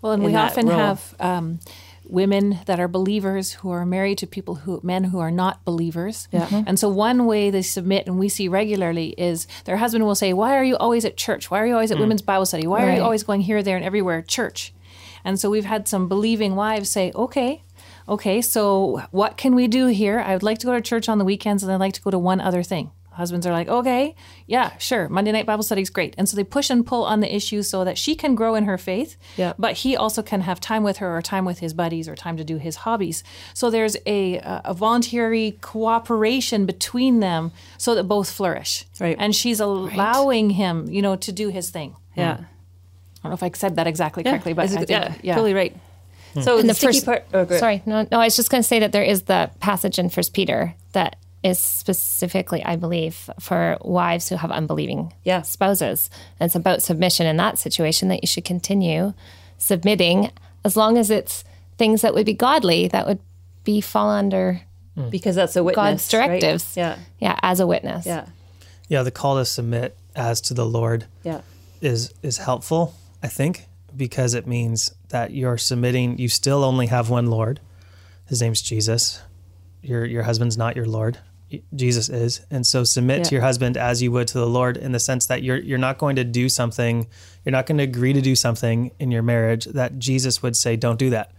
Well, 0.00 0.12
and 0.12 0.24
we 0.24 0.34
often 0.34 0.66
role. 0.66 0.76
have 0.76 1.14
um, 1.20 1.60
women 2.04 2.58
that 2.66 2.80
are 2.80 2.88
believers 2.88 3.52
who 3.54 3.70
are 3.70 3.86
married 3.86 4.18
to 4.18 4.26
people 4.26 4.56
who 4.56 4.80
men 4.82 5.04
who 5.04 5.20
are 5.20 5.30
not 5.30 5.64
believers. 5.64 6.28
Yeah. 6.32 6.64
And 6.66 6.78
so 6.78 6.88
one 6.88 7.26
way 7.26 7.50
they 7.50 7.62
submit, 7.62 8.06
and 8.06 8.18
we 8.18 8.28
see 8.28 8.48
regularly, 8.48 9.10
is 9.16 9.46
their 9.64 9.76
husband 9.76 10.04
will 10.04 10.14
say, 10.14 10.32
"Why 10.32 10.56
are 10.56 10.64
you 10.64 10.76
always 10.76 11.04
at 11.04 11.16
church? 11.16 11.50
Why 11.50 11.60
are 11.60 11.66
you 11.66 11.74
always 11.74 11.92
at 11.92 11.98
women's 11.98 12.22
Bible 12.22 12.46
study? 12.46 12.66
Why 12.66 12.86
are 12.86 12.96
you 12.96 13.02
always 13.02 13.22
going 13.22 13.42
here, 13.42 13.62
there, 13.62 13.76
and 13.76 13.84
everywhere 13.84 14.22
church?" 14.22 14.74
And 15.24 15.38
so 15.38 15.50
we've 15.50 15.64
had 15.64 15.86
some 15.86 16.08
believing 16.08 16.56
wives 16.56 16.90
say, 16.90 17.12
"Okay." 17.14 17.62
Okay, 18.08 18.42
so 18.42 19.02
what 19.12 19.36
can 19.36 19.54
we 19.54 19.68
do 19.68 19.86
here? 19.86 20.18
I 20.18 20.32
would 20.32 20.42
like 20.42 20.58
to 20.58 20.66
go 20.66 20.72
to 20.72 20.80
church 20.80 21.08
on 21.08 21.18
the 21.18 21.24
weekends 21.24 21.62
and 21.62 21.70
I'd 21.70 21.78
like 21.78 21.92
to 21.94 22.02
go 22.02 22.10
to 22.10 22.18
one 22.18 22.40
other 22.40 22.62
thing. 22.64 22.90
Husbands 23.14 23.46
are 23.46 23.52
like, 23.52 23.68
okay, 23.68 24.14
yeah, 24.46 24.76
sure. 24.78 25.08
Monday 25.08 25.32
night 25.32 25.46
Bible 25.46 25.62
study 25.62 25.82
is 25.82 25.90
great. 25.90 26.14
And 26.18 26.28
so 26.28 26.36
they 26.36 26.44
push 26.44 26.70
and 26.70 26.84
pull 26.86 27.04
on 27.04 27.20
the 27.20 27.34
issue 27.34 27.62
so 27.62 27.84
that 27.84 27.98
she 27.98 28.14
can 28.14 28.34
grow 28.34 28.54
in 28.54 28.64
her 28.64 28.78
faith, 28.78 29.16
Yeah. 29.36 29.52
but 29.58 29.74
he 29.78 29.96
also 29.96 30.22
can 30.22 30.40
have 30.42 30.60
time 30.60 30.82
with 30.82 30.96
her 30.98 31.16
or 31.16 31.22
time 31.22 31.44
with 31.44 31.58
his 31.60 31.74
buddies 31.74 32.08
or 32.08 32.14
time 32.16 32.36
to 32.38 32.44
do 32.44 32.56
his 32.58 32.76
hobbies. 32.76 33.22
So 33.54 33.70
there's 33.70 33.96
a, 34.06 34.40
a 34.64 34.74
voluntary 34.74 35.58
cooperation 35.60 36.66
between 36.66 37.20
them 37.20 37.52
so 37.78 37.94
that 37.94 38.04
both 38.04 38.30
flourish. 38.30 38.84
Right. 39.00 39.16
And 39.18 39.34
she's 39.34 39.60
allowing 39.60 40.50
him, 40.50 40.88
you 40.88 41.02
know, 41.02 41.16
to 41.16 41.32
do 41.32 41.48
his 41.48 41.70
thing. 41.70 41.96
Yeah. 42.16 42.36
Hmm. 42.36 42.42
I 42.44 43.28
don't 43.28 43.30
know 43.30 43.34
if 43.34 43.42
I 43.42 43.50
said 43.56 43.76
that 43.76 43.86
exactly 43.86 44.24
correctly, 44.24 44.52
but 44.52 44.64
Is 44.64 44.74
I 44.74 44.78
think, 44.78 44.90
yeah, 44.90 45.14
yeah, 45.22 45.34
totally 45.34 45.54
right. 45.54 45.76
Hmm. 46.34 46.40
So 46.40 46.58
And 46.58 46.68
the, 46.68 46.72
the 46.72 46.74
sticky 46.74 46.92
first- 47.00 47.06
part. 47.06 47.24
Oh, 47.34 47.46
sorry 47.58 47.82
no 47.84 48.06
no 48.10 48.18
i 48.20 48.24
was 48.24 48.36
just 48.36 48.48
going 48.50 48.62
to 48.62 48.66
say 48.66 48.78
that 48.80 48.90
there 48.92 49.02
is 49.02 49.22
the 49.24 49.50
passage 49.60 49.98
in 49.98 50.08
first 50.08 50.32
peter 50.32 50.74
that 50.92 51.16
is 51.42 51.58
specifically 51.58 52.62
i 52.64 52.76
believe 52.76 53.28
for 53.40 53.76
wives 53.82 54.28
who 54.28 54.36
have 54.36 54.50
unbelieving 54.50 55.12
Yeah. 55.24 55.42
spouses 55.42 56.08
and 56.38 56.46
it's 56.48 56.54
about 56.54 56.82
submission 56.82 57.26
in 57.26 57.36
that 57.38 57.58
situation 57.58 58.08
that 58.08 58.22
you 58.22 58.26
should 58.28 58.44
continue 58.44 59.12
submitting 59.58 60.30
as 60.64 60.76
long 60.76 60.98
as 60.98 61.10
it's 61.10 61.44
things 61.78 62.02
that 62.02 62.14
would 62.14 62.26
be 62.26 62.34
godly 62.34 62.88
that 62.88 63.06
would 63.06 63.18
be 63.64 63.80
fall 63.80 64.10
under 64.10 64.60
mm. 64.96 65.10
Because 65.10 65.34
that's 65.36 65.56
a 65.56 65.62
witness. 65.64 65.76
god's 66.08 66.14
right? 66.14 66.26
directives 66.28 66.76
Yeah. 66.76 66.96
yeah 67.18 67.38
as 67.42 67.60
a 67.60 67.66
witness 67.66 68.06
Yeah. 68.06 68.26
Yeah, 68.88 69.02
the 69.04 69.10
call 69.10 69.38
to 69.38 69.44
submit 69.46 69.96
as 70.14 70.40
to 70.42 70.54
the 70.54 70.66
Lord 70.66 71.06
Yeah. 71.24 71.40
is 71.80 72.12
is 72.22 72.36
helpful, 72.38 72.94
I 73.22 73.28
think, 73.28 73.66
because 73.96 74.34
it 74.34 74.46
means 74.46 74.92
that 75.08 75.30
you're 75.30 75.56
submitting. 75.56 76.18
You 76.18 76.28
still 76.28 76.62
only 76.62 76.88
have 76.88 77.08
one 77.08 77.26
Lord. 77.28 77.60
His 78.26 78.42
name's 78.42 78.60
Jesus. 78.60 79.22
Your 79.80 80.04
your 80.04 80.24
husband's 80.24 80.58
not 80.58 80.76
your 80.76 80.84
Lord. 80.86 81.18
Jesus 81.74 82.08
is, 82.08 82.40
and 82.50 82.66
so 82.66 82.84
submit 82.84 83.18
Yeah. 83.18 83.24
to 83.24 83.34
your 83.36 83.42
husband 83.42 83.76
as 83.76 84.00
you 84.02 84.10
would 84.12 84.28
to 84.28 84.38
the 84.38 84.46
Lord, 84.46 84.76
in 84.76 84.92
the 84.92 85.00
sense 85.00 85.26
that 85.26 85.42
you're 85.42 85.58
you're 85.58 85.78
not 85.78 85.98
going 85.98 86.16
to 86.16 86.24
do 86.24 86.48
something. 86.48 87.06
You're 87.44 87.52
not 87.52 87.66
going 87.66 87.78
to 87.78 87.84
agree 87.84 88.12
to 88.12 88.20
do 88.20 88.34
something 88.36 88.90
in 88.98 89.10
your 89.10 89.22
marriage 89.22 89.64
that 89.66 89.98
Jesus 89.98 90.42
would 90.42 90.56
say, 90.56 90.76
"Don't 90.76 90.98
do 90.98 91.10
that," 91.10 91.32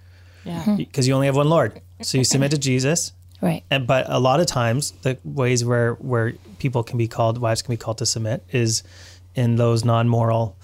yeah. 0.46 0.60
Mm-hmm. 0.62 0.76
because 0.76 1.08
you 1.08 1.14
only 1.14 1.28
have 1.28 1.36
one 1.36 1.50
Lord. 1.50 1.82
So 2.02 2.18
you 2.18 2.24
submit 2.24 2.52
to 2.52 2.58
Jesus, 2.72 3.14
right 3.42 3.64
and 3.72 3.88
but 3.88 4.06
a 4.10 4.20
lot 4.20 4.40
of 4.40 4.46
times 4.46 4.92
the 5.04 5.18
ways 5.24 5.64
where 5.66 5.94
where 5.96 6.34
people 6.60 6.84
can 6.84 6.98
be 6.98 7.08
called 7.08 7.38
wives 7.38 7.62
can 7.62 7.74
be 7.74 7.78
called 7.78 7.98
to 8.00 8.06
submit 8.06 8.44
is 8.52 8.84
in 9.36 9.56
those 9.56 9.84
non-moral 9.86 10.56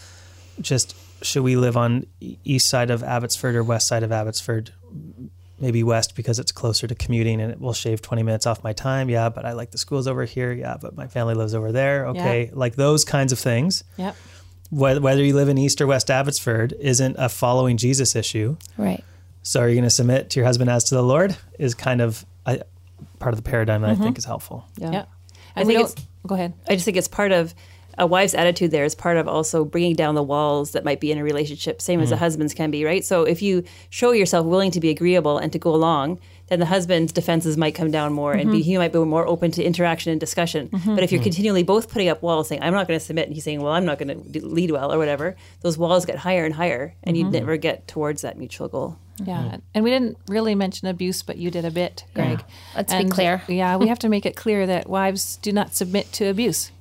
just 0.62 0.96
should 1.22 1.44
we 1.44 1.56
live 1.58 1.76
on 1.76 2.06
east 2.46 2.68
side 2.70 2.90
of 2.92 3.04
abbotsford 3.04 3.56
or 3.56 3.64
west 3.64 3.88
side 3.88 4.04
of 4.04 4.12
abbotsford 4.12 4.72
maybe 5.62 5.84
west 5.84 6.16
because 6.16 6.40
it's 6.40 6.52
closer 6.52 6.88
to 6.88 6.96
commuting 6.96 7.42
and 7.42 7.52
it 7.52 7.60
will 7.60 7.74
shave 7.74 8.02
20 8.02 8.24
minutes 8.24 8.46
off 8.48 8.64
my 8.64 8.74
time. 8.74 9.10
Yeah 9.10 9.30
but 9.30 9.46
i 9.46 9.54
like 9.54 9.72
the 9.72 9.78
schools 9.78 10.08
over 10.08 10.26
here. 10.26 10.52
Yeah 10.52 10.78
but 10.80 10.96
my 10.96 11.08
family 11.08 11.34
lives 11.36 11.54
over 11.54 11.72
there. 11.72 12.08
Okay 12.08 12.50
like 12.54 12.76
those 12.76 13.04
kinds 13.06 13.32
of 13.32 13.40
things. 13.40 13.84
Yep. 13.98 14.16
whether, 14.70 15.02
whether 15.02 15.24
you 15.24 15.36
live 15.36 15.50
in 15.50 15.58
east 15.58 15.82
or 15.82 15.88
west 15.88 16.10
abbotsford 16.10 16.74
isn't 16.80 17.16
a 17.18 17.30
following 17.30 17.78
jesus 17.78 18.16
issue. 18.16 18.58
Right. 18.78 19.04
So 19.44 19.62
are 19.62 19.70
you 19.70 19.76
going 19.76 19.84
to 19.84 19.90
submit 19.90 20.30
to 20.32 20.40
your 20.40 20.46
husband 20.46 20.70
as 20.70 20.86
to 20.86 20.96
the 20.96 21.04
lord 21.04 21.36
is 21.58 21.74
kind 21.76 22.02
of 22.02 22.26
I, 22.46 22.62
part 23.20 23.34
of 23.34 23.44
the 23.44 23.50
paradigm 23.50 23.82
that 23.82 23.90
i 23.90 23.94
mm-hmm. 23.94 24.04
think 24.04 24.18
is 24.18 24.26
helpful. 24.26 24.66
Yeah. 24.78 24.92
Yeah. 24.92 25.06
I 25.56 25.62
And 25.62 25.68
think 25.68 25.80
it's- 25.80 25.96
go 26.28 26.36
ahead. 26.36 26.54
I 26.68 26.74
just 26.74 26.86
think 26.86 26.98
it's 26.98 27.08
part 27.08 27.32
of 27.32 27.54
a 28.00 28.08
wife's 28.08 28.34
attitude 28.34 28.72
there 28.72 28.86
is 28.86 28.96
part 28.96 29.18
of 29.18 29.28
also 29.28 29.66
bringing 29.66 29.94
down 29.94 30.16
the 30.16 30.24
walls 30.24 30.72
that 30.72 30.86
might 30.86 31.00
be 31.00 31.12
in 31.12 31.18
a 31.18 31.24
relationship, 31.24 31.82
same 31.82 32.00
as 32.00 32.12
a 32.12 32.16
mm. 32.16 32.20
husband's 32.20 32.54
can 32.54 32.72
be, 32.72 32.86
right? 32.86 33.04
So 33.04 33.24
if 33.24 33.42
you 33.42 33.64
show 33.90 34.12
yourself 34.12 34.46
willing 34.46 34.72
to 34.72 34.80
be 34.80 34.90
agreeable 34.90 35.38
and 35.38 35.52
to 35.52 35.60
go 35.60 35.76
along, 35.76 36.20
then 36.48 36.60
the 36.60 36.66
husband's 36.66 37.12
defenses 37.12 37.58
might 37.58 37.76
come 37.76 37.92
down 37.92 38.14
more 38.14 38.32
and 38.32 38.44
mm-hmm. 38.44 38.52
be, 38.54 38.62
he 38.64 38.78
might 38.78 38.94
be 38.94 39.00
more 39.00 39.28
open 39.28 39.52
to 39.52 39.64
interaction 39.64 40.12
and 40.12 40.20
discussion. 40.20 40.70
Mm-hmm. 40.70 40.96
But 40.96 41.04
if 41.04 41.12
you're 41.12 41.22
mm. 41.22 41.26
continually 41.26 41.64
both 41.64 41.92
putting 41.92 42.08
up 42.10 42.24
walls 42.24 42.48
saying, 42.48 42.64
I'm 42.64 42.74
not 42.74 42.88
going 42.88 43.00
to 43.00 43.06
submit, 43.06 43.28
and 43.28 43.36
he's 43.36 43.44
saying, 43.44 43.62
well, 43.62 43.74
I'm 43.74 43.86
not 43.86 44.00
going 44.00 44.08
to 44.08 44.46
lead 44.46 44.72
well 44.72 44.92
or 44.92 44.98
whatever, 44.98 45.36
those 45.62 45.78
walls 45.78 46.06
get 46.06 46.18
higher 46.18 46.46
and 46.46 46.56
higher 46.56 46.96
and 47.04 47.18
you 47.18 47.26
mm-hmm. 47.26 47.34
never 47.34 47.58
get 47.58 47.88
towards 47.88 48.22
that 48.22 48.38
mutual 48.38 48.70
goal. 48.70 48.98
Yeah, 49.26 49.44
mm. 49.44 49.62
and 49.74 49.84
we 49.84 49.92
didn't 49.92 50.18
really 50.30 50.56
mention 50.56 50.88
abuse, 50.88 51.24
but 51.24 51.36
you 51.38 51.52
did 51.52 51.66
a 51.66 51.72
bit, 51.72 52.06
Greg. 52.14 52.42
Let's 52.74 52.94
be 52.94 53.04
clear. 53.10 53.44
Yeah, 53.50 53.76
we 53.76 53.90
have 53.90 54.00
to 54.00 54.08
make 54.08 54.26
it 54.26 54.38
clear 54.38 54.66
that 54.66 54.88
wives 54.88 55.36
do 55.36 55.52
not 55.52 55.76
submit 55.76 56.14
to 56.14 56.28
abuse. 56.28 56.72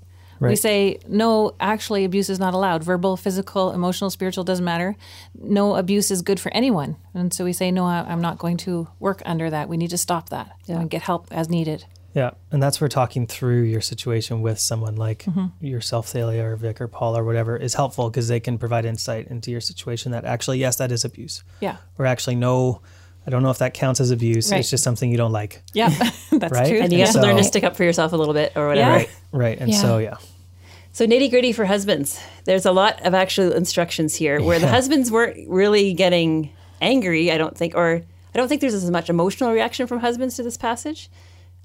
We 0.40 0.56
say 0.56 0.98
no, 1.08 1.54
actually, 1.60 2.04
abuse 2.04 2.30
is 2.30 2.38
not 2.38 2.54
allowed. 2.54 2.84
Verbal, 2.84 3.16
physical, 3.16 3.72
emotional, 3.72 4.10
spiritual 4.10 4.44
doesn't 4.44 4.64
matter. 4.64 4.96
No 5.34 5.76
abuse 5.76 6.10
is 6.10 6.22
good 6.22 6.38
for 6.38 6.52
anyone, 6.54 6.96
and 7.14 7.32
so 7.32 7.44
we 7.44 7.52
say 7.52 7.70
no. 7.70 7.84
I- 7.84 8.06
I'm 8.08 8.20
not 8.20 8.38
going 8.38 8.56
to 8.58 8.88
work 9.00 9.22
under 9.24 9.50
that. 9.50 9.68
We 9.68 9.76
need 9.76 9.90
to 9.90 9.98
stop 9.98 10.28
that 10.30 10.52
and 10.68 10.88
get 10.88 11.02
help 11.02 11.26
as 11.30 11.48
needed. 11.48 11.84
Yeah, 12.14 12.30
and 12.50 12.62
that's 12.62 12.80
where 12.80 12.88
talking 12.88 13.26
through 13.26 13.62
your 13.62 13.80
situation 13.80 14.40
with 14.40 14.58
someone 14.58 14.96
like 14.96 15.24
mm-hmm. 15.24 15.64
yourself, 15.64 16.08
Thalia, 16.08 16.44
or 16.44 16.56
Vic, 16.56 16.80
or 16.80 16.88
Paul, 16.88 17.16
or 17.16 17.22
whatever, 17.22 17.56
is 17.56 17.74
helpful 17.74 18.10
because 18.10 18.28
they 18.28 18.40
can 18.40 18.58
provide 18.58 18.84
insight 18.84 19.28
into 19.28 19.50
your 19.50 19.60
situation. 19.60 20.12
That 20.12 20.24
actually, 20.24 20.58
yes, 20.58 20.76
that 20.76 20.90
is 20.90 21.04
abuse, 21.04 21.44
Yeah, 21.60 21.76
or 21.98 22.06
actually, 22.06 22.36
no, 22.36 22.80
I 23.28 23.30
don't 23.30 23.42
know 23.42 23.50
if 23.50 23.58
that 23.58 23.74
counts 23.74 24.00
as 24.00 24.10
abuse. 24.10 24.50
Right. 24.50 24.60
It's 24.60 24.70
just 24.70 24.82
something 24.82 25.10
you 25.10 25.18
don't 25.18 25.32
like. 25.32 25.60
yeah, 25.74 25.90
that's 26.32 26.50
Right? 26.50 26.66
true. 26.68 26.78
And 26.80 26.90
you 26.90 26.98
Yeah. 27.00 27.04
have 27.04 27.14
to 27.14 27.20
learn 27.20 27.36
to 27.36 27.44
So- 27.44 27.48
stick 27.50 27.62
up 27.62 27.76
for 27.76 27.84
yourself 27.84 28.14
a 28.14 28.16
little 28.16 28.32
bit 28.32 28.52
or 28.56 28.68
whatever. 28.68 28.90
Yeah. 28.90 28.96
Right, 28.96 29.10
right, 29.32 29.58
and 29.60 29.70
Yeah. 29.70 29.82
so 29.82 29.98
yeah, 29.98 30.16
So 30.92 31.06
nitty 31.06 31.28
gritty 31.28 31.52
for 31.52 31.66
husbands. 31.66 32.18
There's 32.46 32.64
a 32.64 32.72
lot 32.72 33.04
of 33.06 33.12
actual 33.12 33.52
instructions 33.52 34.14
here 34.14 34.42
where 34.42 34.58
the 34.58 34.66
husbands 34.68 35.10
weren't 35.10 35.46
really 35.46 35.92
getting 35.92 36.48
angry. 36.80 37.30
I 37.30 37.36
don't 37.36 37.54
think, 37.56 37.74
or 37.76 38.00
I 38.34 38.38
don't 38.38 38.48
think 38.48 38.62
there's 38.62 38.72
as 38.72 38.90
much 38.90 39.10
emotional 39.10 39.52
reaction 39.52 39.86
from 39.86 40.00
husbands 40.00 40.36
to 40.36 40.42
this 40.42 40.56
passage. 40.56 41.10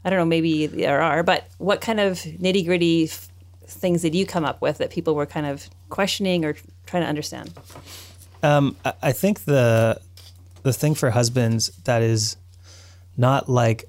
I 0.04 0.10
don't 0.10 0.20
know, 0.20 0.26
maybe 0.26 0.68
there 0.68 1.02
are, 1.02 1.24
but 1.24 1.46
what 1.60 1.80
kind 1.80 2.02
of 2.02 2.20
nitty 2.20 2.66
gritty 2.66 3.06
f- 3.06 3.30
things 3.68 4.02
did 4.02 4.14
you 4.14 4.26
come 4.26 4.44
up 4.44 4.62
with 4.62 4.80
that 4.80 4.90
people 4.90 5.16
were 5.16 5.26
kind 5.26 5.46
of 5.46 5.70
questioning 5.90 6.44
or 6.44 6.56
trying 6.86 7.04
to 7.04 7.08
understand? 7.10 7.54
Um, 8.44 8.76
I- 8.84 8.94
I 9.02 9.12
think 9.14 9.46
the 9.46 9.98
the 10.64 10.74
thing 10.74 10.96
for 10.96 11.12
husbands 11.12 11.70
that 11.84 12.02
is 12.02 12.38
not 13.16 13.48
like 13.50 13.86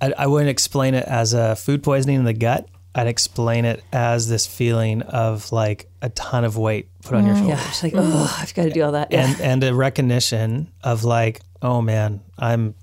I, 0.00 0.12
I 0.18 0.26
wouldn't 0.26 0.50
explain 0.50 0.94
it 0.94 1.04
as 1.06 1.32
a 1.32 1.56
food 1.56 1.82
poisoning 1.82 2.16
in 2.16 2.24
the 2.24 2.32
gut. 2.32 2.68
I'd 2.94 3.06
explain 3.06 3.64
it 3.64 3.82
as 3.90 4.28
this 4.28 4.46
feeling 4.46 5.00
of 5.02 5.50
like 5.50 5.88
a 6.02 6.10
ton 6.10 6.44
of 6.44 6.58
weight 6.58 6.88
put 7.02 7.14
on 7.14 7.24
your 7.24 7.36
shoulders. 7.36 7.58
Yeah, 7.58 7.68
it's 7.68 7.82
like, 7.82 7.94
oh, 7.96 8.36
I've 8.38 8.52
got 8.52 8.64
to 8.64 8.70
do 8.70 8.82
all 8.82 8.92
that. 8.92 9.10
Yeah. 9.10 9.26
and 9.26 9.40
and 9.40 9.64
a 9.64 9.74
recognition 9.74 10.70
of 10.82 11.02
like, 11.04 11.40
oh 11.62 11.80
man, 11.80 12.20
I'm 12.38 12.74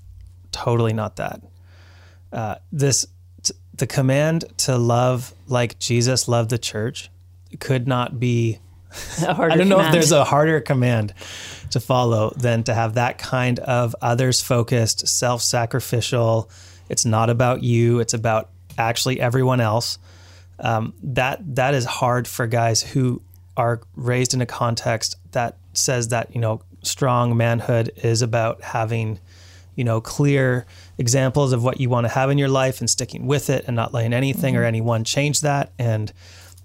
totally 0.50 0.92
not 0.92 1.16
that. 1.16 1.42
Uh, 2.32 2.56
this 2.72 3.06
t- 3.42 3.54
the 3.74 3.86
command 3.86 4.46
to 4.58 4.76
love 4.76 5.32
like 5.46 5.78
Jesus 5.78 6.26
loved 6.26 6.50
the 6.50 6.58
church 6.58 7.08
could 7.60 7.86
not 7.86 8.18
be. 8.18 8.58
I 9.26 9.56
don't 9.56 9.68
know 9.68 9.76
command. 9.76 9.86
if 9.88 9.92
there's 9.92 10.12
a 10.12 10.24
harder 10.24 10.60
command 10.60 11.14
to 11.70 11.80
follow 11.80 12.32
than 12.36 12.64
to 12.64 12.74
have 12.74 12.94
that 12.94 13.18
kind 13.18 13.58
of 13.60 13.94
others 14.02 14.40
focused, 14.40 15.06
self 15.06 15.42
sacrificial. 15.42 16.50
It's 16.88 17.04
not 17.04 17.30
about 17.30 17.62
you. 17.62 18.00
It's 18.00 18.14
about 18.14 18.50
actually 18.76 19.20
everyone 19.20 19.60
else. 19.60 19.98
Um, 20.58 20.92
that 21.02 21.56
that 21.56 21.74
is 21.74 21.84
hard 21.84 22.28
for 22.28 22.46
guys 22.46 22.82
who 22.82 23.22
are 23.56 23.80
raised 23.96 24.34
in 24.34 24.40
a 24.40 24.46
context 24.46 25.16
that 25.32 25.56
says 25.72 26.08
that 26.08 26.34
you 26.34 26.40
know 26.40 26.62
strong 26.82 27.36
manhood 27.36 27.92
is 27.96 28.22
about 28.22 28.62
having 28.62 29.18
you 29.76 29.84
know 29.84 30.00
clear 30.00 30.66
examples 30.98 31.52
of 31.52 31.62
what 31.62 31.80
you 31.80 31.88
want 31.88 32.04
to 32.04 32.08
have 32.08 32.30
in 32.30 32.38
your 32.38 32.48
life 32.48 32.80
and 32.80 32.90
sticking 32.90 33.26
with 33.26 33.48
it 33.48 33.64
and 33.66 33.76
not 33.76 33.94
letting 33.94 34.12
anything 34.12 34.56
or 34.56 34.64
anyone 34.64 35.04
change 35.04 35.40
that 35.40 35.72
and 35.78 36.12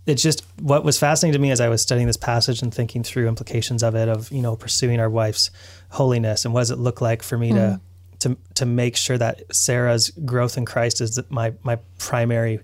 it's 0.06 0.22
just 0.22 0.46
what 0.62 0.84
was 0.84 0.98
fascinating 1.00 1.34
to 1.34 1.39
me 1.39 1.52
as 1.52 1.60
I 1.60 1.68
was 1.70 1.82
studying 1.82 2.08
this 2.08 2.18
passage 2.18 2.62
and 2.62 2.74
thinking 2.74 3.04
through 3.04 3.28
implications 3.28 3.82
of 3.84 3.96
it 3.96 4.08
of 4.08 4.32
you 4.32 4.41
know 4.41 4.56
pursuing 4.56 5.00
our 5.00 5.10
wife's 5.10 5.50
holiness 5.89 6.46
and 6.46 6.54
what 6.54 6.62
does 6.62 6.72
it 6.72 6.78
look 6.80 7.02
like 7.02 7.24
for 7.24 7.38
me 7.38 7.50
to 7.52 7.80
to 8.20 8.38
to 8.56 8.65
make 8.65 8.96
sure 8.96 9.18
that 9.18 9.44
Sarah's 9.54 10.10
growth 10.12 10.58
in 10.58 10.65
Christ 10.65 11.02
is 11.02 11.20
my 11.30 11.54
my 11.63 11.78
primary 12.00 12.60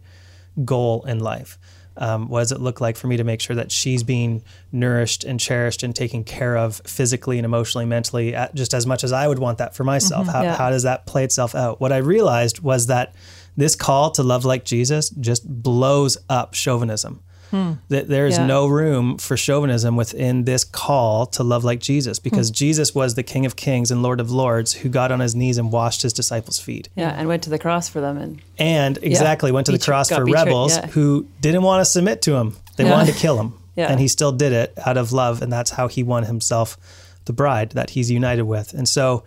goal 0.65 1.03
in 1.05 1.19
life. 1.19 1.57
Um, 1.97 2.29
what 2.29 2.39
does 2.39 2.53
it 2.53 2.61
look 2.61 2.79
like 2.79 2.95
for 2.95 3.07
me 3.07 3.17
to 3.17 3.23
make 3.25 3.41
sure 3.41 3.55
that 3.57 3.69
she's 3.69 4.01
being 4.01 4.43
nourished 4.71 5.25
and 5.25 5.37
cherished 5.37 5.83
and 5.83 5.93
taken 5.93 6.23
care 6.23 6.55
of 6.57 6.81
physically 6.85 7.37
and 7.37 7.45
emotionally, 7.45 7.85
mentally, 7.85 8.33
at, 8.33 8.55
just 8.55 8.73
as 8.73 8.87
much 8.87 9.03
as 9.03 9.11
I 9.11 9.27
would 9.27 9.39
want 9.39 9.57
that 9.57 9.75
for 9.75 9.83
myself? 9.83 10.27
how, 10.27 10.41
Yeah. 10.41 10.55
how 10.55 10.69
does 10.69 10.83
that 10.83 11.05
play 11.05 11.25
itself 11.25 11.53
out? 11.53 11.81
What 11.81 11.91
I 11.91 11.97
realized 11.97 12.61
was 12.61 12.87
that 12.87 13.13
this 13.57 13.75
call 13.75 14.09
to 14.11 14.23
love 14.23 14.45
like 14.45 14.63
Jesus 14.63 15.09
just 15.09 15.45
blows 15.47 16.17
up 16.29 16.53
chauvinism. 16.53 17.21
That 17.51 18.07
there 18.07 18.25
is 18.27 18.37
Yeah. 18.37 18.45
no 18.45 18.67
room 18.67 19.17
for 19.17 19.35
chauvinism 19.35 19.95
within 19.95 20.45
this 20.45 20.63
call 20.63 21.25
to 21.27 21.43
love 21.43 21.63
like 21.63 21.79
Jesus 21.79 22.19
because 22.19 22.49
hmm. 22.49 22.53
Jesus 22.53 22.95
was 22.95 23.15
the 23.15 23.23
King 23.23 23.45
of 23.45 23.55
Kings 23.55 23.91
and 23.91 24.01
Lord 24.01 24.19
of 24.19 24.31
Lords 24.31 24.73
who 24.73 24.89
got 24.89 25.11
on 25.11 25.19
his 25.19 25.35
knees 25.35 25.57
and 25.57 25.71
washed 25.71 26.01
his 26.01 26.13
disciples' 26.13 26.59
feet 26.59 26.89
yeah, 26.95 27.09
and 27.09 27.27
went 27.27 27.43
to 27.43 27.49
the 27.49 27.59
cross 27.59 27.89
for 27.89 27.99
them. 28.01 28.17
And 28.17 28.41
and 28.57 28.97
exactly 29.01 29.51
went 29.51 29.65
to 29.65 29.71
the 29.71 29.79
cross 29.79 30.09
for 30.09 30.23
rebels 30.25 30.75
yeah. 30.75 30.87
who 30.87 31.27
didn't 31.41 31.63
want 31.63 31.81
to 31.81 31.85
submit 31.85 32.21
to 32.23 32.35
him. 32.35 32.55
They 32.77 32.85
Yeah. 32.85 32.91
wanted 32.91 33.13
to 33.13 33.19
kill 33.19 33.39
him. 33.39 33.53
Yeah. 33.73 33.89
And 33.89 34.01
he 34.01 34.09
still 34.09 34.33
did 34.33 34.51
it 34.51 34.73
out 34.85 34.97
of 34.97 35.13
love. 35.13 35.41
And 35.41 35.51
that's 35.51 35.71
how 35.71 35.87
he 35.87 36.03
won 36.03 36.23
himself 36.23 36.77
the 37.23 37.31
bride 37.31 37.69
that 37.71 37.91
he's 37.91 38.11
united 38.11 38.43
with. 38.43 38.73
And 38.73 38.87
so 38.87 39.23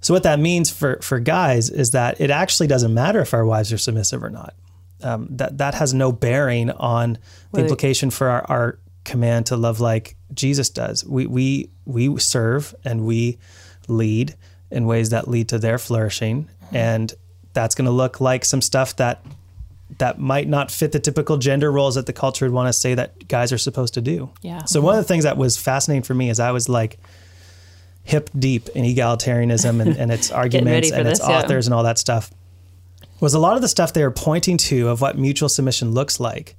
so 0.00 0.14
what 0.14 0.22
that 0.22 0.38
means 0.38 0.70
for 0.70 0.98
for 1.02 1.18
guys 1.18 1.68
is 1.68 1.90
that 1.90 2.20
it 2.20 2.30
actually 2.30 2.68
doesn't 2.68 2.94
matter 2.94 3.20
if 3.20 3.34
our 3.34 3.44
wives 3.44 3.72
are 3.72 3.78
submissive 3.78 4.22
or 4.22 4.30
not. 4.30 4.54
Um, 5.02 5.28
that 5.30 5.58
that 5.58 5.74
has 5.74 5.94
no 5.94 6.12
bearing 6.12 6.70
on 6.70 7.18
the 7.52 7.60
implication 7.60 8.10
for 8.10 8.28
our, 8.28 8.44
our 8.48 8.78
command 9.04 9.46
to 9.46 9.56
love 9.56 9.80
like 9.80 10.16
Jesus 10.32 10.70
does. 10.70 11.04
We 11.04 11.26
we 11.26 11.70
we 11.84 12.16
serve 12.18 12.74
and 12.84 13.04
we 13.04 13.38
lead 13.88 14.34
in 14.70 14.86
ways 14.86 15.10
that 15.10 15.28
lead 15.28 15.48
to 15.48 15.58
their 15.58 15.78
flourishing, 15.78 16.48
and 16.72 17.12
that's 17.52 17.74
going 17.74 17.86
to 17.86 17.90
look 17.90 18.20
like 18.20 18.44
some 18.44 18.62
stuff 18.62 18.96
that 18.96 19.24
that 19.98 20.18
might 20.18 20.48
not 20.48 20.70
fit 20.70 20.92
the 20.92 21.00
typical 21.00 21.36
gender 21.36 21.70
roles 21.70 21.96
that 21.96 22.06
the 22.06 22.12
culture 22.12 22.44
would 22.44 22.54
want 22.54 22.68
to 22.68 22.72
say 22.72 22.94
that 22.94 23.26
guys 23.26 23.52
are 23.52 23.58
supposed 23.58 23.94
to 23.94 24.00
do. 24.00 24.30
Yeah. 24.40 24.64
So 24.64 24.80
one 24.80 24.96
of 24.96 25.02
the 25.02 25.08
things 25.08 25.24
that 25.24 25.36
was 25.36 25.56
fascinating 25.56 26.04
for 26.04 26.14
me 26.14 26.30
is 26.30 26.38
I 26.38 26.52
was 26.52 26.68
like 26.68 26.98
hip 28.04 28.30
deep 28.38 28.68
in 28.70 28.84
egalitarianism 28.84 29.80
and, 29.80 29.96
and 29.96 30.12
its 30.12 30.30
arguments 30.30 30.90
and 30.92 31.08
its 31.08 31.18
this, 31.18 31.28
yeah. 31.28 31.38
authors 31.38 31.66
and 31.66 31.74
all 31.74 31.82
that 31.82 31.98
stuff 31.98 32.30
was 33.20 33.34
a 33.34 33.38
lot 33.38 33.56
of 33.56 33.62
the 33.62 33.68
stuff 33.68 33.92
they 33.92 34.02
were 34.02 34.10
pointing 34.10 34.56
to 34.56 34.88
of 34.88 35.00
what 35.00 35.18
mutual 35.18 35.48
submission 35.48 35.92
looks 35.92 36.20
like. 36.20 36.56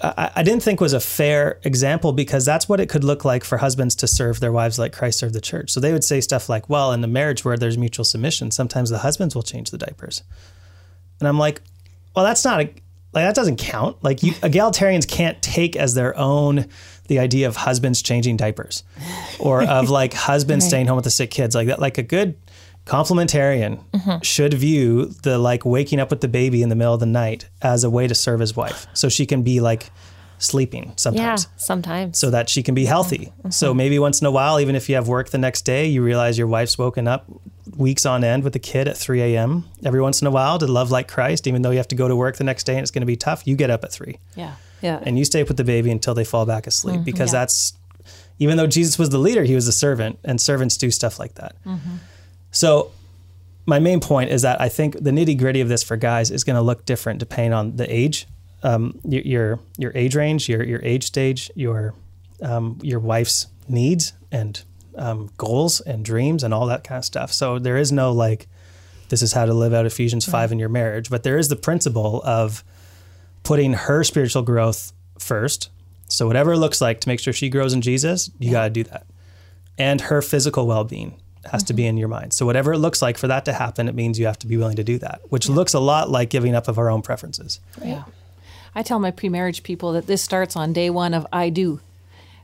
I, 0.00 0.30
I 0.36 0.42
didn't 0.42 0.62
think 0.62 0.80
was 0.80 0.92
a 0.92 1.00
fair 1.00 1.60
example 1.64 2.12
because 2.12 2.44
that's 2.44 2.68
what 2.68 2.80
it 2.80 2.88
could 2.88 3.04
look 3.04 3.24
like 3.24 3.44
for 3.44 3.58
husbands 3.58 3.94
to 3.96 4.06
serve 4.06 4.40
their 4.40 4.52
wives 4.52 4.78
like 4.78 4.92
Christ 4.92 5.18
served 5.18 5.34
the 5.34 5.40
church. 5.40 5.70
So 5.70 5.80
they 5.80 5.92
would 5.92 6.04
say 6.04 6.20
stuff 6.20 6.48
like, 6.48 6.68
well, 6.68 6.92
in 6.92 7.00
the 7.00 7.08
marriage 7.08 7.44
where 7.44 7.56
there's 7.56 7.76
mutual 7.76 8.04
submission, 8.04 8.50
sometimes 8.50 8.90
the 8.90 8.98
husbands 8.98 9.34
will 9.34 9.42
change 9.42 9.70
the 9.70 9.78
diapers. 9.78 10.22
And 11.18 11.28
I'm 11.28 11.38
like, 11.38 11.60
well, 12.16 12.24
that's 12.24 12.44
not 12.44 12.60
a, 12.60 12.64
like 13.12 13.24
that 13.24 13.34
doesn't 13.34 13.56
count. 13.56 14.02
Like 14.02 14.22
you, 14.22 14.32
egalitarians 14.34 15.06
can't 15.06 15.40
take 15.42 15.76
as 15.76 15.94
their 15.94 16.16
own 16.16 16.68
the 17.08 17.18
idea 17.18 17.48
of 17.48 17.56
husbands 17.56 18.02
changing 18.02 18.36
diapers, 18.36 18.84
or 19.40 19.64
of 19.64 19.90
like 19.90 20.14
husbands 20.14 20.64
staying 20.68 20.86
home 20.86 20.94
with 20.94 21.04
the 21.04 21.10
sick 21.10 21.30
kids. 21.30 21.56
Like 21.56 21.66
that, 21.66 21.80
like 21.80 21.98
a 21.98 22.04
good 22.04 22.36
complementarian 22.86 23.84
mm-hmm. 23.90 24.22
should 24.22 24.54
view 24.54 25.06
the 25.22 25.38
like 25.38 25.64
waking 25.64 26.00
up 26.00 26.10
with 26.10 26.20
the 26.20 26.28
baby 26.28 26.62
in 26.62 26.68
the 26.68 26.76
middle 26.76 26.94
of 26.94 27.00
the 27.00 27.06
night 27.06 27.48
as 27.62 27.84
a 27.84 27.90
way 27.90 28.06
to 28.06 28.14
serve 28.14 28.40
his 28.40 28.56
wife, 28.56 28.86
so 28.94 29.08
she 29.08 29.26
can 29.26 29.42
be 29.42 29.60
like 29.60 29.90
sleeping 30.38 30.92
sometimes. 30.96 31.44
Yeah, 31.44 31.58
sometimes 31.58 32.18
so 32.18 32.30
that 32.30 32.48
she 32.48 32.62
can 32.62 32.74
be 32.74 32.86
healthy. 32.86 33.32
Mm-hmm. 33.40 33.50
So 33.50 33.74
maybe 33.74 33.98
once 33.98 34.20
in 34.20 34.26
a 34.26 34.30
while, 34.30 34.58
even 34.58 34.74
if 34.74 34.88
you 34.88 34.94
have 34.94 35.06
work 35.06 35.28
the 35.28 35.38
next 35.38 35.62
day, 35.62 35.86
you 35.86 36.02
realize 36.02 36.38
your 36.38 36.46
wife's 36.46 36.78
woken 36.78 37.06
up 37.06 37.26
weeks 37.76 38.04
on 38.06 38.24
end 38.24 38.42
with 38.42 38.52
the 38.52 38.58
kid 38.58 38.88
at 38.88 38.96
3 38.96 39.22
a.m. 39.22 39.64
Every 39.84 40.00
once 40.00 40.20
in 40.20 40.26
a 40.26 40.30
while 40.30 40.58
to 40.58 40.66
love 40.66 40.90
like 40.90 41.08
Christ, 41.08 41.46
even 41.46 41.62
though 41.62 41.70
you 41.70 41.76
have 41.76 41.88
to 41.88 41.94
go 41.94 42.08
to 42.08 42.16
work 42.16 42.36
the 42.36 42.44
next 42.44 42.64
day 42.64 42.74
and 42.74 42.82
it's 42.82 42.90
going 42.90 43.02
to 43.02 43.06
be 43.06 43.16
tough, 43.16 43.46
you 43.46 43.54
get 43.54 43.70
up 43.70 43.84
at 43.84 43.92
3 43.92 44.18
Yeah. 44.34 44.54
yeah, 44.80 44.98
and 45.02 45.18
you 45.18 45.24
stay 45.24 45.42
up 45.42 45.48
with 45.48 45.56
the 45.56 45.64
baby 45.64 45.90
until 45.90 46.14
they 46.14 46.24
fall 46.24 46.46
back 46.46 46.66
asleep 46.66 46.96
mm-hmm, 46.96 47.04
because 47.04 47.32
Yeah. 47.32 47.40
that's 47.40 47.74
even 48.38 48.56
though 48.56 48.66
Jesus 48.66 48.98
was 48.98 49.10
the 49.10 49.18
leader, 49.18 49.44
he 49.44 49.54
was 49.54 49.68
a 49.68 49.72
servant, 49.72 50.18
and 50.24 50.40
servants 50.40 50.78
do 50.78 50.90
stuff 50.90 51.18
like 51.18 51.34
that. 51.34 51.54
So, 52.50 52.90
my 53.66 53.78
main 53.78 54.00
point 54.00 54.30
is 54.30 54.42
that 54.42 54.60
I 54.60 54.68
think 54.68 54.94
the 54.94 55.10
nitty 55.10 55.38
gritty 55.38 55.60
of 55.60 55.68
this 55.68 55.82
for 55.82 55.96
guys 55.96 56.30
is 56.30 56.44
going 56.44 56.56
to 56.56 56.62
look 56.62 56.84
different 56.84 57.20
depending 57.20 57.52
on 57.52 57.76
the 57.76 57.92
age, 57.92 58.26
um, 58.62 58.98
your, 59.04 59.22
your 59.22 59.60
your 59.76 59.92
age 59.94 60.16
range, 60.16 60.48
your 60.48 60.62
your 60.64 60.80
age 60.82 61.04
stage, 61.04 61.50
your 61.54 61.94
um, 62.42 62.78
your 62.82 62.98
wife's 62.98 63.46
needs 63.68 64.12
and 64.32 64.62
um, 64.96 65.30
goals 65.36 65.80
and 65.80 66.04
dreams 66.04 66.42
and 66.42 66.52
all 66.52 66.66
that 66.66 66.84
kind 66.84 66.98
of 66.98 67.04
stuff. 67.04 67.32
So 67.32 67.58
there 67.58 67.76
is 67.76 67.92
no 67.92 68.12
like, 68.12 68.48
this 69.08 69.22
is 69.22 69.32
how 69.32 69.46
to 69.46 69.54
live 69.54 69.72
out 69.72 69.86
Ephesians 69.86 70.24
five 70.24 70.52
in 70.52 70.58
your 70.58 70.68
marriage, 70.68 71.10
but 71.10 71.22
there 71.22 71.38
is 71.38 71.48
the 71.48 71.56
principle 71.56 72.22
of 72.24 72.64
putting 73.42 73.72
her 73.72 74.04
spiritual 74.04 74.42
growth 74.42 74.92
first. 75.18 75.70
So 76.08 76.26
whatever 76.26 76.52
it 76.52 76.58
looks 76.58 76.80
like 76.80 77.00
to 77.02 77.08
make 77.08 77.20
sure 77.20 77.32
she 77.32 77.48
grows 77.48 77.72
in 77.72 77.82
Jesus, 77.82 78.30
you 78.38 78.50
got 78.50 78.64
to 78.64 78.70
do 78.70 78.84
that. 78.84 79.06
And 79.78 80.00
her 80.02 80.20
physical 80.22 80.66
well-being 80.66 81.20
has 81.50 81.62
to 81.64 81.72
be 81.72 81.82
mm-hmm. 81.82 81.90
in 81.90 81.96
your 81.96 82.08
mind. 82.08 82.32
So 82.32 82.46
whatever 82.46 82.72
it 82.72 82.78
looks 82.78 83.00
like 83.00 83.18
for 83.18 83.28
that 83.28 83.44
to 83.46 83.52
happen, 83.52 83.88
it 83.88 83.94
means 83.94 84.18
you 84.18 84.26
have 84.26 84.38
to 84.40 84.46
be 84.46 84.56
willing 84.56 84.76
to 84.76 84.84
do 84.84 84.98
that, 84.98 85.20
which 85.28 85.48
looks 85.48 85.74
a 85.74 85.80
lot 85.80 86.10
like 86.10 86.30
giving 86.30 86.54
up 86.54 86.68
of 86.68 86.78
our 86.78 86.90
own 86.90 87.02
preferences. 87.02 87.60
Yeah. 87.82 88.04
I 88.74 88.82
tell 88.82 88.98
my 88.98 89.10
pre-marriage 89.10 89.62
people 89.62 89.92
that 89.92 90.06
this 90.06 90.22
starts 90.22 90.56
on 90.56 90.72
day 90.72 90.90
one 90.90 91.14
of 91.14 91.26
I 91.32 91.48
do. 91.48 91.80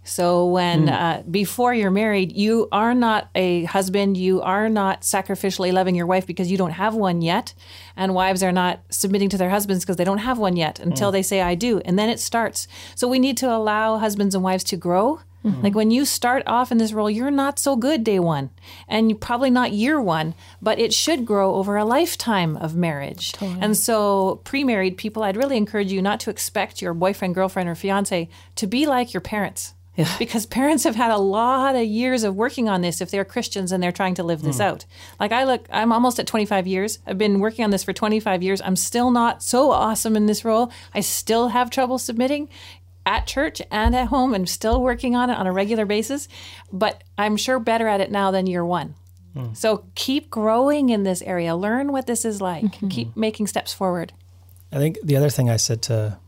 So 0.06 0.46
when 0.46 0.82
hmm. 0.82 0.88
uh, 0.88 1.22
before 1.22 1.74
you're 1.74 1.90
married, 1.90 2.32
you 2.32 2.68
are 2.70 2.94
not 2.94 3.28
a 3.34 3.64
husband. 3.64 4.16
You 4.16 4.40
are 4.40 4.68
not 4.68 5.02
sacrificially 5.02 5.72
loving 5.72 5.96
your 5.96 6.06
wife 6.06 6.26
because 6.26 6.50
you 6.50 6.56
don't 6.56 6.70
have 6.70 6.94
one 6.94 7.22
yet, 7.22 7.54
and 7.96 8.14
wives 8.14 8.42
are 8.42 8.52
not 8.52 8.80
submitting 8.88 9.28
to 9.30 9.36
their 9.36 9.50
husbands 9.50 9.84
because 9.84 9.96
they 9.96 10.04
don't 10.04 10.18
have 10.18 10.38
one 10.38 10.56
yet 10.56 10.78
until 10.78 11.10
hmm. 11.10 11.14
they 11.14 11.22
say 11.22 11.42
I 11.42 11.56
do, 11.56 11.80
and 11.80 11.98
then 11.98 12.08
it 12.08 12.20
starts. 12.20 12.68
So 12.94 13.08
we 13.08 13.18
need 13.18 13.36
to 13.38 13.50
allow 13.52 13.98
husbands 13.98 14.34
and 14.34 14.44
wives 14.44 14.64
to 14.64 14.76
grow. 14.76 15.20
Mm-hmm. 15.46 15.62
Like 15.62 15.74
when 15.74 15.90
you 15.92 16.04
start 16.04 16.42
off 16.46 16.72
in 16.72 16.78
this 16.78 16.92
role, 16.92 17.08
you're 17.08 17.30
not 17.30 17.58
so 17.58 17.76
good 17.76 18.02
day 18.02 18.18
one, 18.18 18.50
and 18.88 19.18
probably 19.20 19.50
not 19.50 19.72
year 19.72 20.00
one, 20.00 20.34
but 20.60 20.80
it 20.80 20.92
should 20.92 21.24
grow 21.24 21.54
over 21.54 21.76
a 21.76 21.84
lifetime 21.84 22.56
of 22.56 22.74
marriage. 22.74 23.32
And 23.40 23.76
so, 23.76 24.40
pre 24.44 24.64
married 24.64 24.96
people, 24.96 25.22
I'd 25.22 25.36
really 25.36 25.56
encourage 25.56 25.92
you 25.92 26.02
not 26.02 26.18
to 26.20 26.30
expect 26.30 26.82
your 26.82 26.94
boyfriend, 26.94 27.34
girlfriend, 27.34 27.68
or 27.68 27.76
fiance 27.76 28.28
to 28.56 28.66
be 28.66 28.86
like 28.86 29.14
your 29.14 29.20
parents. 29.20 29.74
Because 30.18 30.44
parents 30.44 30.84
have 30.84 30.94
had 30.94 31.10
a 31.10 31.16
lot 31.16 31.74
of 31.74 31.84
years 31.84 32.22
of 32.22 32.34
working 32.34 32.68
on 32.68 32.82
this 32.82 33.00
if 33.00 33.10
they're 33.10 33.24
Christians 33.24 33.72
and 33.72 33.82
they're 33.82 33.92
trying 33.92 34.14
to 34.16 34.22
live 34.22 34.42
this 34.42 34.58
mm. 34.58 34.64
out. 34.64 34.84
Like 35.18 35.32
I 35.32 35.44
look, 35.44 35.66
I'm 35.70 35.90
almost 35.90 36.18
at 36.18 36.26
25 36.26 36.66
years. 36.66 36.98
I've 37.06 37.16
been 37.16 37.40
working 37.40 37.64
on 37.64 37.70
this 37.70 37.82
for 37.82 37.94
25 37.94 38.42
years. 38.42 38.60
I'm 38.60 38.76
still 38.76 39.10
not 39.10 39.42
so 39.42 39.70
awesome 39.70 40.14
in 40.14 40.26
this 40.26 40.44
role. 40.44 40.70
I 40.94 41.00
still 41.00 41.48
have 41.48 41.70
trouble 41.70 41.98
submitting 41.98 42.50
at 43.06 43.26
church 43.26 43.62
and 43.70 43.94
at 43.94 44.08
home 44.08 44.34
and 44.34 44.48
still 44.48 44.82
working 44.82 45.14
on 45.16 45.30
it 45.30 45.38
on 45.38 45.46
a 45.46 45.52
regular 45.52 45.86
basis. 45.86 46.28
But 46.72 47.02
I'm 47.16 47.36
sure 47.36 47.58
better 47.58 47.86
at 47.88 48.00
it 48.00 48.10
now 48.10 48.30
than 48.30 48.46
year 48.46 48.64
one. 48.64 48.94
Hmm. 49.32 49.54
So 49.54 49.84
keep 49.94 50.28
growing 50.28 50.90
in 50.90 51.04
this 51.04 51.22
area. 51.22 51.54
Learn 51.56 51.92
what 51.92 52.06
this 52.06 52.24
is 52.24 52.40
like. 52.40 52.64
Mm-hmm. 52.64 52.88
Keep 52.88 53.16
making 53.16 53.46
steps 53.46 53.72
forward. 53.72 54.12
I 54.72 54.78
think 54.78 54.98
the 55.02 55.16
other 55.16 55.30
thing 55.30 55.48
I 55.48 55.56
said 55.56 55.80
to 55.82 56.18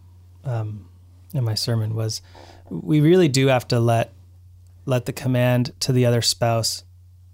um, 0.45 0.89
in 1.35 1.45
my 1.45 1.55
sermon 1.55 1.95
was 1.95 2.23
we 2.71 3.01
really 3.01 3.29
do 3.29 3.49
have 3.49 3.67
to 3.69 3.81
let 3.81 4.13
let 4.87 5.05
the 5.05 5.13
command 5.13 5.73
to 5.81 5.93
the 5.93 6.07
other 6.07 6.23
spouse 6.23 6.85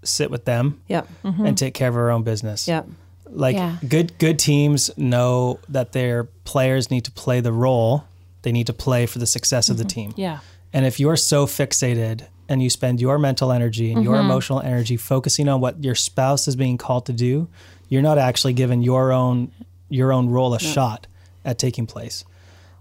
sit 0.03 0.29
with 0.29 0.43
them 0.45 0.81
Yep. 0.89 1.07
Mm-hmm. 1.23 1.45
and 1.45 1.57
take 1.57 1.73
care 1.73 1.87
of 1.87 1.95
our 1.95 2.09
own 2.11 2.23
business. 2.23 2.67
Yep. 2.67 2.87
Like 3.29 3.55
Yeah. 3.55 3.77
good 3.87 4.17
good 4.17 4.39
teams 4.39 4.91
know 4.97 5.59
that 5.69 5.91
their 5.93 6.25
players 6.43 6.89
need 6.91 7.05
to 7.05 7.11
play 7.11 7.39
the 7.41 7.51
role 7.53 8.03
they 8.45 8.53
need 8.53 8.67
to 8.67 8.73
play 8.73 9.05
for 9.05 9.19
the 9.19 9.27
success 9.27 9.69
of 9.69 9.77
the 9.77 9.83
team. 9.83 10.13
Yeah. 10.15 10.39
And 10.71 10.85
if 10.85 10.99
you're 10.99 11.17
so 11.17 11.45
fixated 11.45 12.27
and 12.47 12.61
you 12.63 12.69
spend 12.69 13.01
your 13.01 13.19
mental 13.19 13.51
energy 13.51 13.91
and 13.91 14.03
your 14.03 14.15
emotional 14.15 14.61
energy 14.61 14.95
focusing 14.97 15.49
on 15.49 15.59
what 15.59 15.83
your 15.83 15.95
spouse 15.95 16.47
is 16.47 16.55
being 16.55 16.77
called 16.77 17.05
to 17.07 17.13
do, 17.13 17.47
you're 17.89 18.01
not 18.01 18.17
actually 18.17 18.53
giving 18.53 18.81
your 18.81 19.11
own 19.11 19.51
your 19.89 20.11
own 20.13 20.29
role 20.29 20.53
a 20.53 20.59
shot 20.59 21.07
at 21.43 21.59
taking 21.59 21.85
place. 21.85 22.23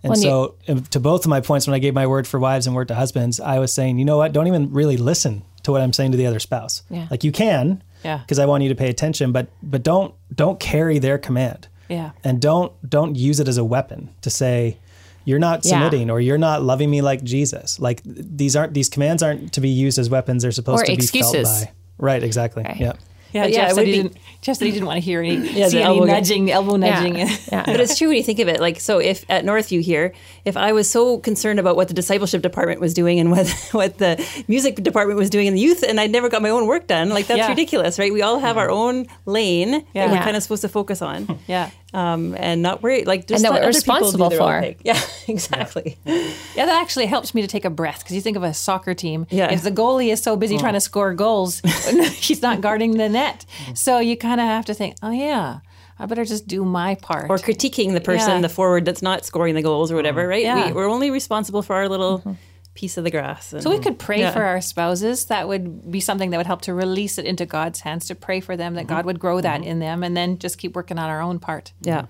And 0.03 0.13
and 0.13 0.23
so, 0.23 0.55
um, 0.69 0.83
to 0.85 1.01
both 1.01 1.25
of 1.25 1.31
my 1.31 1.41
points, 1.41 1.67
when 1.67 1.75
I 1.75 1.79
gave 1.79 1.95
my 1.95 2.07
word 2.07 2.27
for 2.27 2.39
wives 2.39 2.67
and 2.67 2.77
word 2.77 2.89
to 2.89 2.95
husbands, 2.95 3.41
I 3.41 3.59
was 3.59 3.73
saying, 3.73 3.99
you 3.99 4.05
know 4.05 4.19
what? 4.19 4.33
Don't 4.33 4.47
even 4.47 4.71
really 4.73 4.97
listen 4.99 5.43
to 5.63 5.73
what 5.73 5.81
I'm 5.81 5.93
saying 5.95 6.11
to 6.13 6.19
the 6.19 6.27
other 6.27 6.41
spouse. 6.41 6.83
Yeah. 6.91 7.07
Like 7.11 7.25
you 7.25 7.33
can, 7.33 7.83
Yeah. 8.05 8.19
because 8.19 8.39
I 8.39 8.45
want 8.47 8.63
you 8.65 8.69
to 8.69 8.75
pay 8.75 8.91
attention, 8.91 9.33
but 9.33 9.47
but 9.63 9.83
don't 9.83 10.15
don't 10.35 10.61
carry 10.61 10.99
their 10.99 11.17
command 11.17 11.69
Yeah. 11.89 12.11
and 12.23 12.41
don't 12.41 12.73
don't 12.89 13.17
use 13.17 13.41
it 13.41 13.49
as 13.49 13.57
a 13.57 13.65
weapon 13.65 14.11
to 14.23 14.29
say 14.31 14.77
you're 15.25 15.39
not 15.39 15.65
Yeah. 15.65 15.71
submitting 15.73 16.11
or 16.11 16.21
you're 16.21 16.39
not 16.39 16.63
loving 16.63 16.91
me 16.91 17.01
like 17.03 17.23
Jesus. 17.25 17.79
Like 17.81 18.01
these 18.05 18.55
aren't 18.57 18.75
these 18.75 18.89
commands 18.89 19.23
aren't 19.23 19.53
to 19.55 19.61
be 19.61 19.69
used 19.71 19.99
as 19.99 20.09
weapons. 20.11 20.43
They're 20.43 20.53
supposed 20.53 20.83
Or 20.83 20.87
to 20.87 20.93
be 20.93 21.03
excuses. 21.03 21.49
felt 21.49 21.65
by. 21.67 21.73
Right, 21.99 22.23
exactly. 22.23 22.63
Right. 22.65 22.77
Yeah. 22.77 22.93
Yeah, 23.33 23.43
But 23.45 23.51
yeah, 23.53 23.57
Jeff, 23.63 23.71
it 23.71 23.75
said 23.75 23.87
he 23.87 23.93
be- 23.93 23.97
didn't, 24.03 24.17
Jeff 24.43 24.57
said 24.59 24.65
he 24.67 24.71
didn't 24.71 24.87
want 24.87 24.97
to 24.99 25.01
hear 25.05 25.21
any, 25.21 25.35
Yeah, 25.59 25.67
see 25.69 25.79
the 25.79 25.83
any 25.83 25.99
elbow- 25.99 26.05
nudging, 26.05 26.53
elbow 26.53 26.77
nudging. 26.77 27.17
Yeah. 27.19 27.37
yeah. 27.53 27.63
But 27.67 27.81
it's 27.81 27.99
true 27.99 28.07
when 28.07 28.17
you 28.17 28.23
think 28.23 28.39
of 28.39 28.47
it. 28.47 28.61
Like, 28.61 28.79
so 28.79 28.99
if 29.01 29.25
at 29.29 29.45
Northview 29.45 29.81
here, 29.83 30.13
if 30.45 30.57
I 30.57 30.71
was 30.73 30.89
so 30.89 31.19
concerned 31.19 31.59
about 31.59 31.75
what 31.75 31.89
the 31.89 31.95
discipleship 31.95 32.43
department 32.43 32.81
was 32.81 32.95
doing 32.95 33.19
and 33.19 33.33
what 33.33 33.49
what 33.73 33.99
the 33.99 34.25
music 34.47 34.77
department 34.77 35.19
was 35.19 35.31
doing 35.31 35.49
in 35.49 35.55
the 35.55 35.61
youth, 35.61 35.83
and 35.83 35.99
I 35.99 36.07
never 36.07 36.29
got 36.29 36.43
my 36.43 36.51
own 36.51 36.69
work 36.69 36.87
done, 36.87 37.09
like 37.09 37.27
that's 37.27 37.39
Yeah. 37.39 37.49
ridiculous, 37.49 37.99
right? 37.99 38.13
We 38.13 38.23
all 38.23 38.39
have 38.39 38.57
our 38.57 38.71
own 38.71 39.07
lane 39.27 39.73
that 39.73 39.85
we're 39.95 40.15
Yeah. 40.15 40.23
kind 40.25 40.37
of 40.37 40.43
supposed 40.45 40.63
to 40.63 40.69
focus 40.69 41.03
on, 41.03 41.41
Yeah. 41.49 41.71
Um, 41.95 42.35
and 42.39 42.61
not 42.61 42.83
worry. 42.83 43.05
Like, 43.05 43.27
just 43.27 43.43
that 43.43 43.53
let 43.53 43.63
we're 43.63 43.73
people 43.73 43.73
do 43.73 43.77
responsible 43.79 44.29
their 44.31 44.43
own 44.43 44.63
for. 44.75 44.75
Yeah, 44.85 45.01
exactly. 45.29 45.97
Yeah, 46.05 46.67
that 46.67 46.83
actually 46.83 47.07
helps 47.07 47.35
me 47.35 47.41
to 47.43 47.49
take 47.49 47.65
a 47.65 47.71
breath 47.71 48.01
because 48.01 48.15
you 48.17 48.21
think 48.21 48.37
of 48.37 48.43
a 48.43 48.53
soccer 48.53 48.95
team. 48.95 49.27
Yeah. 49.31 49.53
If 49.53 49.63
the 49.63 49.71
goalie 49.71 50.13
is 50.13 50.23
so 50.23 50.37
busy 50.37 50.59
trying 50.59 50.75
to 50.75 50.81
score 50.81 51.15
goals, 51.15 51.61
he's 52.17 52.43
not 52.43 52.61
guarding 52.61 52.97
the 52.97 53.09
net. 53.09 53.47
So 53.75 53.99
you 54.01 54.17
kind 54.17 54.41
of 54.41 54.47
have 54.47 54.65
to 54.67 54.75
think, 54.75 54.97
oh, 55.03 55.13
yeah, 55.13 55.61
I 55.99 56.07
better 56.07 56.25
just 56.25 56.49
do 56.49 56.65
my 56.65 56.97
part. 56.97 57.31
Or 57.31 57.39
critiquing 57.39 57.93
the 57.93 58.01
person, 58.01 58.31
Yeah. 58.31 58.41
the 58.41 58.49
forward 58.49 58.85
that's 58.85 59.03
not 59.03 59.25
scoring 59.25 59.55
the 59.55 59.63
goals 59.63 59.93
or 59.93 59.97
whatever, 59.97 60.27
right? 60.27 60.43
Yeah. 60.43 60.67
We, 60.67 60.73
we're 60.73 60.91
only 60.91 61.11
responsible 61.11 61.63
for 61.63 61.77
our 61.77 61.89
little 61.89 62.37
piece 62.75 62.97
of 62.97 63.05
the 63.05 63.11
grass. 63.11 63.53
And, 63.53 63.63
so 63.63 63.71
we 63.71 63.79
could 63.79 63.99
pray 63.99 64.21
Yeah. 64.21 64.33
for 64.33 64.43
our 64.43 64.61
spouses. 64.61 65.27
That 65.27 65.49
would 65.49 65.91
be 65.91 66.01
something 66.01 66.31
that 66.31 66.37
would 66.37 66.47
help 66.47 66.63
to 66.63 66.75
release 66.75 67.19
it 67.19 67.25
into 67.25 67.47
God's 67.47 67.81
hands, 67.81 68.07
to 68.09 68.15
pray 68.15 68.41
for 68.41 68.57
them, 68.57 68.75
that 68.75 68.83
mm-hmm. 68.83 68.95
God 68.95 69.07
would 69.07 69.19
grow 69.19 69.41
that 69.41 69.61
mm-hmm. 69.61 69.71
in 69.71 69.79
them, 69.79 70.03
and 70.03 70.17
then 70.17 70.39
just 70.39 70.59
keep 70.59 70.75
working 70.75 70.99
on 70.99 71.09
our 71.09 71.21
own 71.21 71.39
part. 71.39 71.73
yeah. 71.81 72.07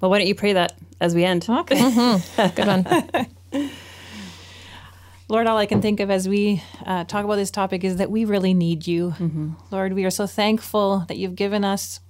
Well, 0.00 0.10
why 0.10 0.18
don't 0.18 0.28
you 0.28 0.34
pray 0.34 0.54
that 0.54 0.78
as 0.98 1.14
we 1.14 1.24
end? 1.24 1.46
Okay. 1.48 1.76
Mm-hmm. 1.80 2.54
Good 2.54 2.66
one. 3.52 3.70
Lord, 5.28 5.46
all 5.46 5.58
I 5.58 5.66
can 5.66 5.82
think 5.82 6.00
of 6.00 6.10
as 6.10 6.26
we 6.26 6.62
uh, 6.86 7.04
talk 7.04 7.24
about 7.24 7.36
this 7.36 7.50
topic 7.50 7.84
is 7.84 7.96
that 7.96 8.10
we 8.10 8.24
really 8.24 8.54
need 8.54 8.86
you. 8.86 9.14
Lord, 9.70 9.92
we 9.92 10.04
are 10.04 10.10
so 10.10 10.26
thankful 10.26 11.04
that 11.06 11.18
you've 11.18 11.36
given 11.36 11.64
us 11.64 12.00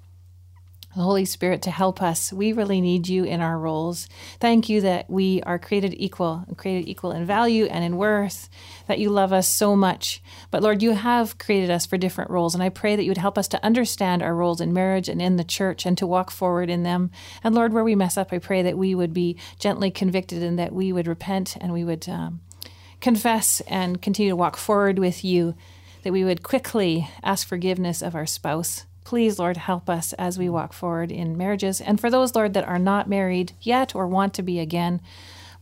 the 0.95 1.03
Holy 1.03 1.25
Spirit 1.25 1.63
to 1.63 1.71
help 1.71 2.03
us. 2.03 2.33
We 2.33 2.53
really 2.53 2.81
need 2.81 3.09
you 3.09 3.25
in 3.25 3.41
our 3.41 3.59
roles. 3.59 4.09
Thank 4.41 4.69
you 4.69 4.81
that 4.81 5.09
we 5.09 5.41
are 5.43 5.59
created 5.59 5.95
equal, 5.97 6.45
created 6.57 6.89
equal 6.89 7.13
in 7.13 7.25
value 7.25 7.67
and 7.67 7.85
in 7.85 7.97
worth, 7.97 8.49
that 8.89 8.99
you 8.99 9.09
love 9.11 9.33
us 9.33 9.49
so 9.49 9.77
much. 9.77 10.21
But 10.51 10.63
Lord, 10.63 10.83
you 10.83 10.93
have 10.93 11.39
created 11.39 11.71
us 11.71 11.87
for 11.87 11.97
different 11.97 12.31
roles, 12.31 12.55
and 12.55 12.63
I 12.63 12.69
pray 12.71 12.97
that 12.97 13.05
you 13.05 13.11
would 13.11 13.19
help 13.19 13.39
us 13.39 13.49
to 13.49 13.65
understand 13.65 14.23
our 14.23 14.35
roles 14.35 14.61
in 14.61 14.73
marriage 14.73 15.09
and 15.09 15.23
in 15.23 15.37
the 15.37 15.45
church 15.45 15.87
and 15.87 15.97
to 15.99 16.07
walk 16.07 16.31
forward 16.31 16.69
in 16.71 16.83
them. 16.83 17.11
And 17.45 17.55
Lord, 17.55 17.73
where 17.73 17.85
we 17.85 17.95
mess 17.95 18.17
up, 18.17 18.33
I 18.33 18.39
pray 18.39 18.63
that 18.63 18.79
we 18.79 18.95
would 18.95 19.15
be 19.15 19.37
gently 19.59 19.91
convicted 19.91 20.43
and 20.43 20.59
that 20.59 20.73
we 20.73 20.93
would 20.93 21.07
repent 21.07 21.57
and 21.61 21.73
we 21.73 21.85
would. 21.85 22.09
Um, 22.09 22.41
confess 23.01 23.61
and 23.63 24.01
continue 24.01 24.31
to 24.31 24.37
walk 24.37 24.57
forward 24.57 24.99
with 24.99 25.25
you, 25.25 25.55
that 26.03 26.13
we 26.13 26.25
would 26.25 26.43
quickly 26.43 27.09
ask 27.23 27.47
forgiveness 27.47 28.03
of 28.03 28.15
our 28.15 28.27
spouse. 28.27 28.85
Please, 29.11 29.41
Lord, 29.41 29.57
help 29.57 29.91
us 29.91 30.13
as 30.13 30.39
we 30.39 30.49
walk 30.49 30.73
forward 30.73 31.11
in 31.11 31.37
marriages. 31.37 31.81
And 31.81 32.01
for 32.01 32.11
those, 32.11 32.37
Lord, 32.37 32.55
that 32.55 32.69
are 32.69 32.79
not 32.79 33.09
married 33.09 33.55
yet 33.61 33.93
or 33.93 34.07
want 34.07 34.35
to 34.35 34.43
be 34.45 34.61
again, 34.61 35.01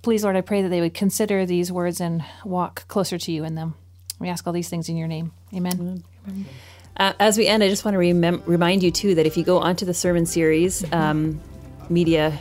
please, 0.02 0.22
Lord, 0.22 0.36
I 0.36 0.42
pray 0.42 0.60
that 0.60 0.68
they 0.68 0.82
would 0.82 0.92
consider 0.92 1.46
these 1.46 1.72
words 1.72 1.98
and 1.98 2.22
walk 2.44 2.86
closer 2.88 3.16
to 3.16 3.32
you 3.32 3.44
in 3.44 3.54
them. 3.54 3.74
We 4.18 4.28
ask 4.28 4.46
all 4.46 4.52
these 4.52 4.68
things 4.68 4.90
in 4.90 4.98
your 4.98 5.08
name. 5.08 5.32
Amen. 5.54 6.04
Uh, 6.94 7.14
as 7.18 7.38
we 7.38 7.46
end, 7.46 7.62
I 7.62 7.70
just 7.70 7.86
want 7.86 7.94
to 7.94 7.98
remem- 7.98 8.42
remind 8.44 8.82
you 8.82 8.90
too 8.90 9.14
that 9.14 9.24
if 9.24 9.38
you 9.38 9.44
go 9.44 9.60
onto 9.60 9.86
the 9.86 9.94
sermon 9.94 10.26
series 10.26 10.84
um, 10.92 11.40
media, 11.88 12.38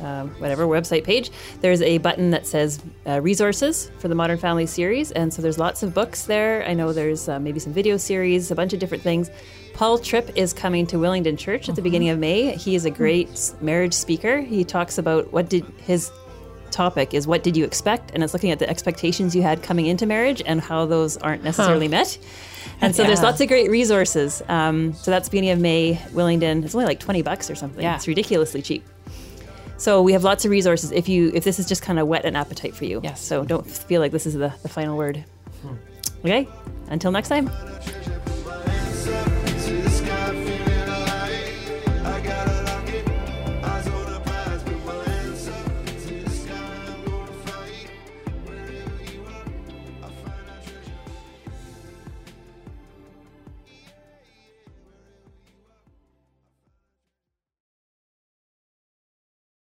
uh, 0.00 0.24
whatever 0.38 0.66
website 0.66 1.04
page, 1.04 1.30
there's 1.60 1.82
a 1.82 1.98
button 1.98 2.30
that 2.30 2.46
says 2.46 2.80
uh, 3.06 3.20
resources 3.20 3.90
for 3.98 4.08
the 4.08 4.14
Modern 4.14 4.38
Family 4.38 4.66
series, 4.66 5.10
and 5.12 5.32
so 5.32 5.42
there's 5.42 5.58
lots 5.58 5.82
of 5.82 5.94
books 5.94 6.24
there. 6.24 6.64
I 6.66 6.74
know 6.74 6.92
there's 6.92 7.28
uh, 7.28 7.38
maybe 7.38 7.60
some 7.60 7.72
video 7.72 7.96
series, 7.96 8.50
a 8.50 8.54
bunch 8.54 8.72
of 8.72 8.78
different 8.80 9.02
things. 9.02 9.30
Paul 9.74 9.98
Tripp 9.98 10.36
is 10.36 10.52
coming 10.52 10.86
to 10.88 10.96
Willingdon 10.96 11.38
Church 11.38 11.68
at 11.68 11.74
the 11.76 11.82
beginning 11.82 12.10
of 12.10 12.18
May. 12.18 12.54
He 12.56 12.74
is 12.74 12.84
a 12.84 12.90
great 12.90 13.52
marriage 13.60 13.94
speaker. 13.94 14.40
He 14.40 14.64
talks 14.64 14.98
about 14.98 15.32
what 15.32 15.48
did 15.48 15.64
his 15.86 16.10
topic 16.70 17.14
is 17.14 17.26
what 17.26 17.42
did 17.42 17.56
you 17.56 17.64
expect 17.64 18.12
and 18.14 18.22
it's 18.22 18.32
looking 18.32 18.52
at 18.52 18.60
the 18.60 18.70
expectations 18.70 19.34
you 19.34 19.42
had 19.42 19.60
coming 19.60 19.86
into 19.86 20.06
marriage 20.06 20.40
and 20.46 20.60
how 20.60 20.86
those 20.86 21.16
aren't 21.16 21.42
necessarily 21.42 21.88
met 21.88 22.16
and 22.80 22.94
so 22.94 23.02
there's 23.02 23.22
lots 23.22 23.40
of 23.40 23.48
great 23.48 23.68
resources 23.68 24.40
um, 24.48 24.92
so 24.94 25.10
that's 25.10 25.28
beginning 25.28 25.50
of 25.50 25.58
may 25.58 25.96
willingdon 26.12 26.64
it's 26.64 26.72
only 26.72 26.86
like 26.86 27.00
20 27.00 27.22
bucks 27.22 27.50
or 27.50 27.56
something 27.56 27.82
Yeah. 27.82 27.96
it's 27.96 28.06
ridiculously 28.06 28.62
cheap 28.62 28.84
so 29.80 30.02
we 30.02 30.12
have 30.12 30.24
lots 30.24 30.44
of 30.44 30.50
resources 30.50 30.92
if 30.92 31.08
you 31.08 31.32
if 31.34 31.42
this 31.42 31.58
is 31.58 31.66
just 31.66 31.80
kind 31.80 31.98
of 31.98 32.06
whet 32.06 32.26
an 32.26 32.36
appetite 32.36 32.74
for 32.74 32.84
you. 32.84 33.00
Yes. 33.02 33.20
so 33.20 33.44
don't 33.44 33.66
feel 33.66 34.00
like 34.00 34.12
this 34.12 34.26
is 34.26 34.34
the, 34.34 34.52
the 34.62 34.68
final 34.68 34.96
word. 34.96 35.24
Hmm. 35.62 35.74
Okay? 36.22 36.46
Until 36.88 37.10
next 37.10 37.30
time 37.30 37.50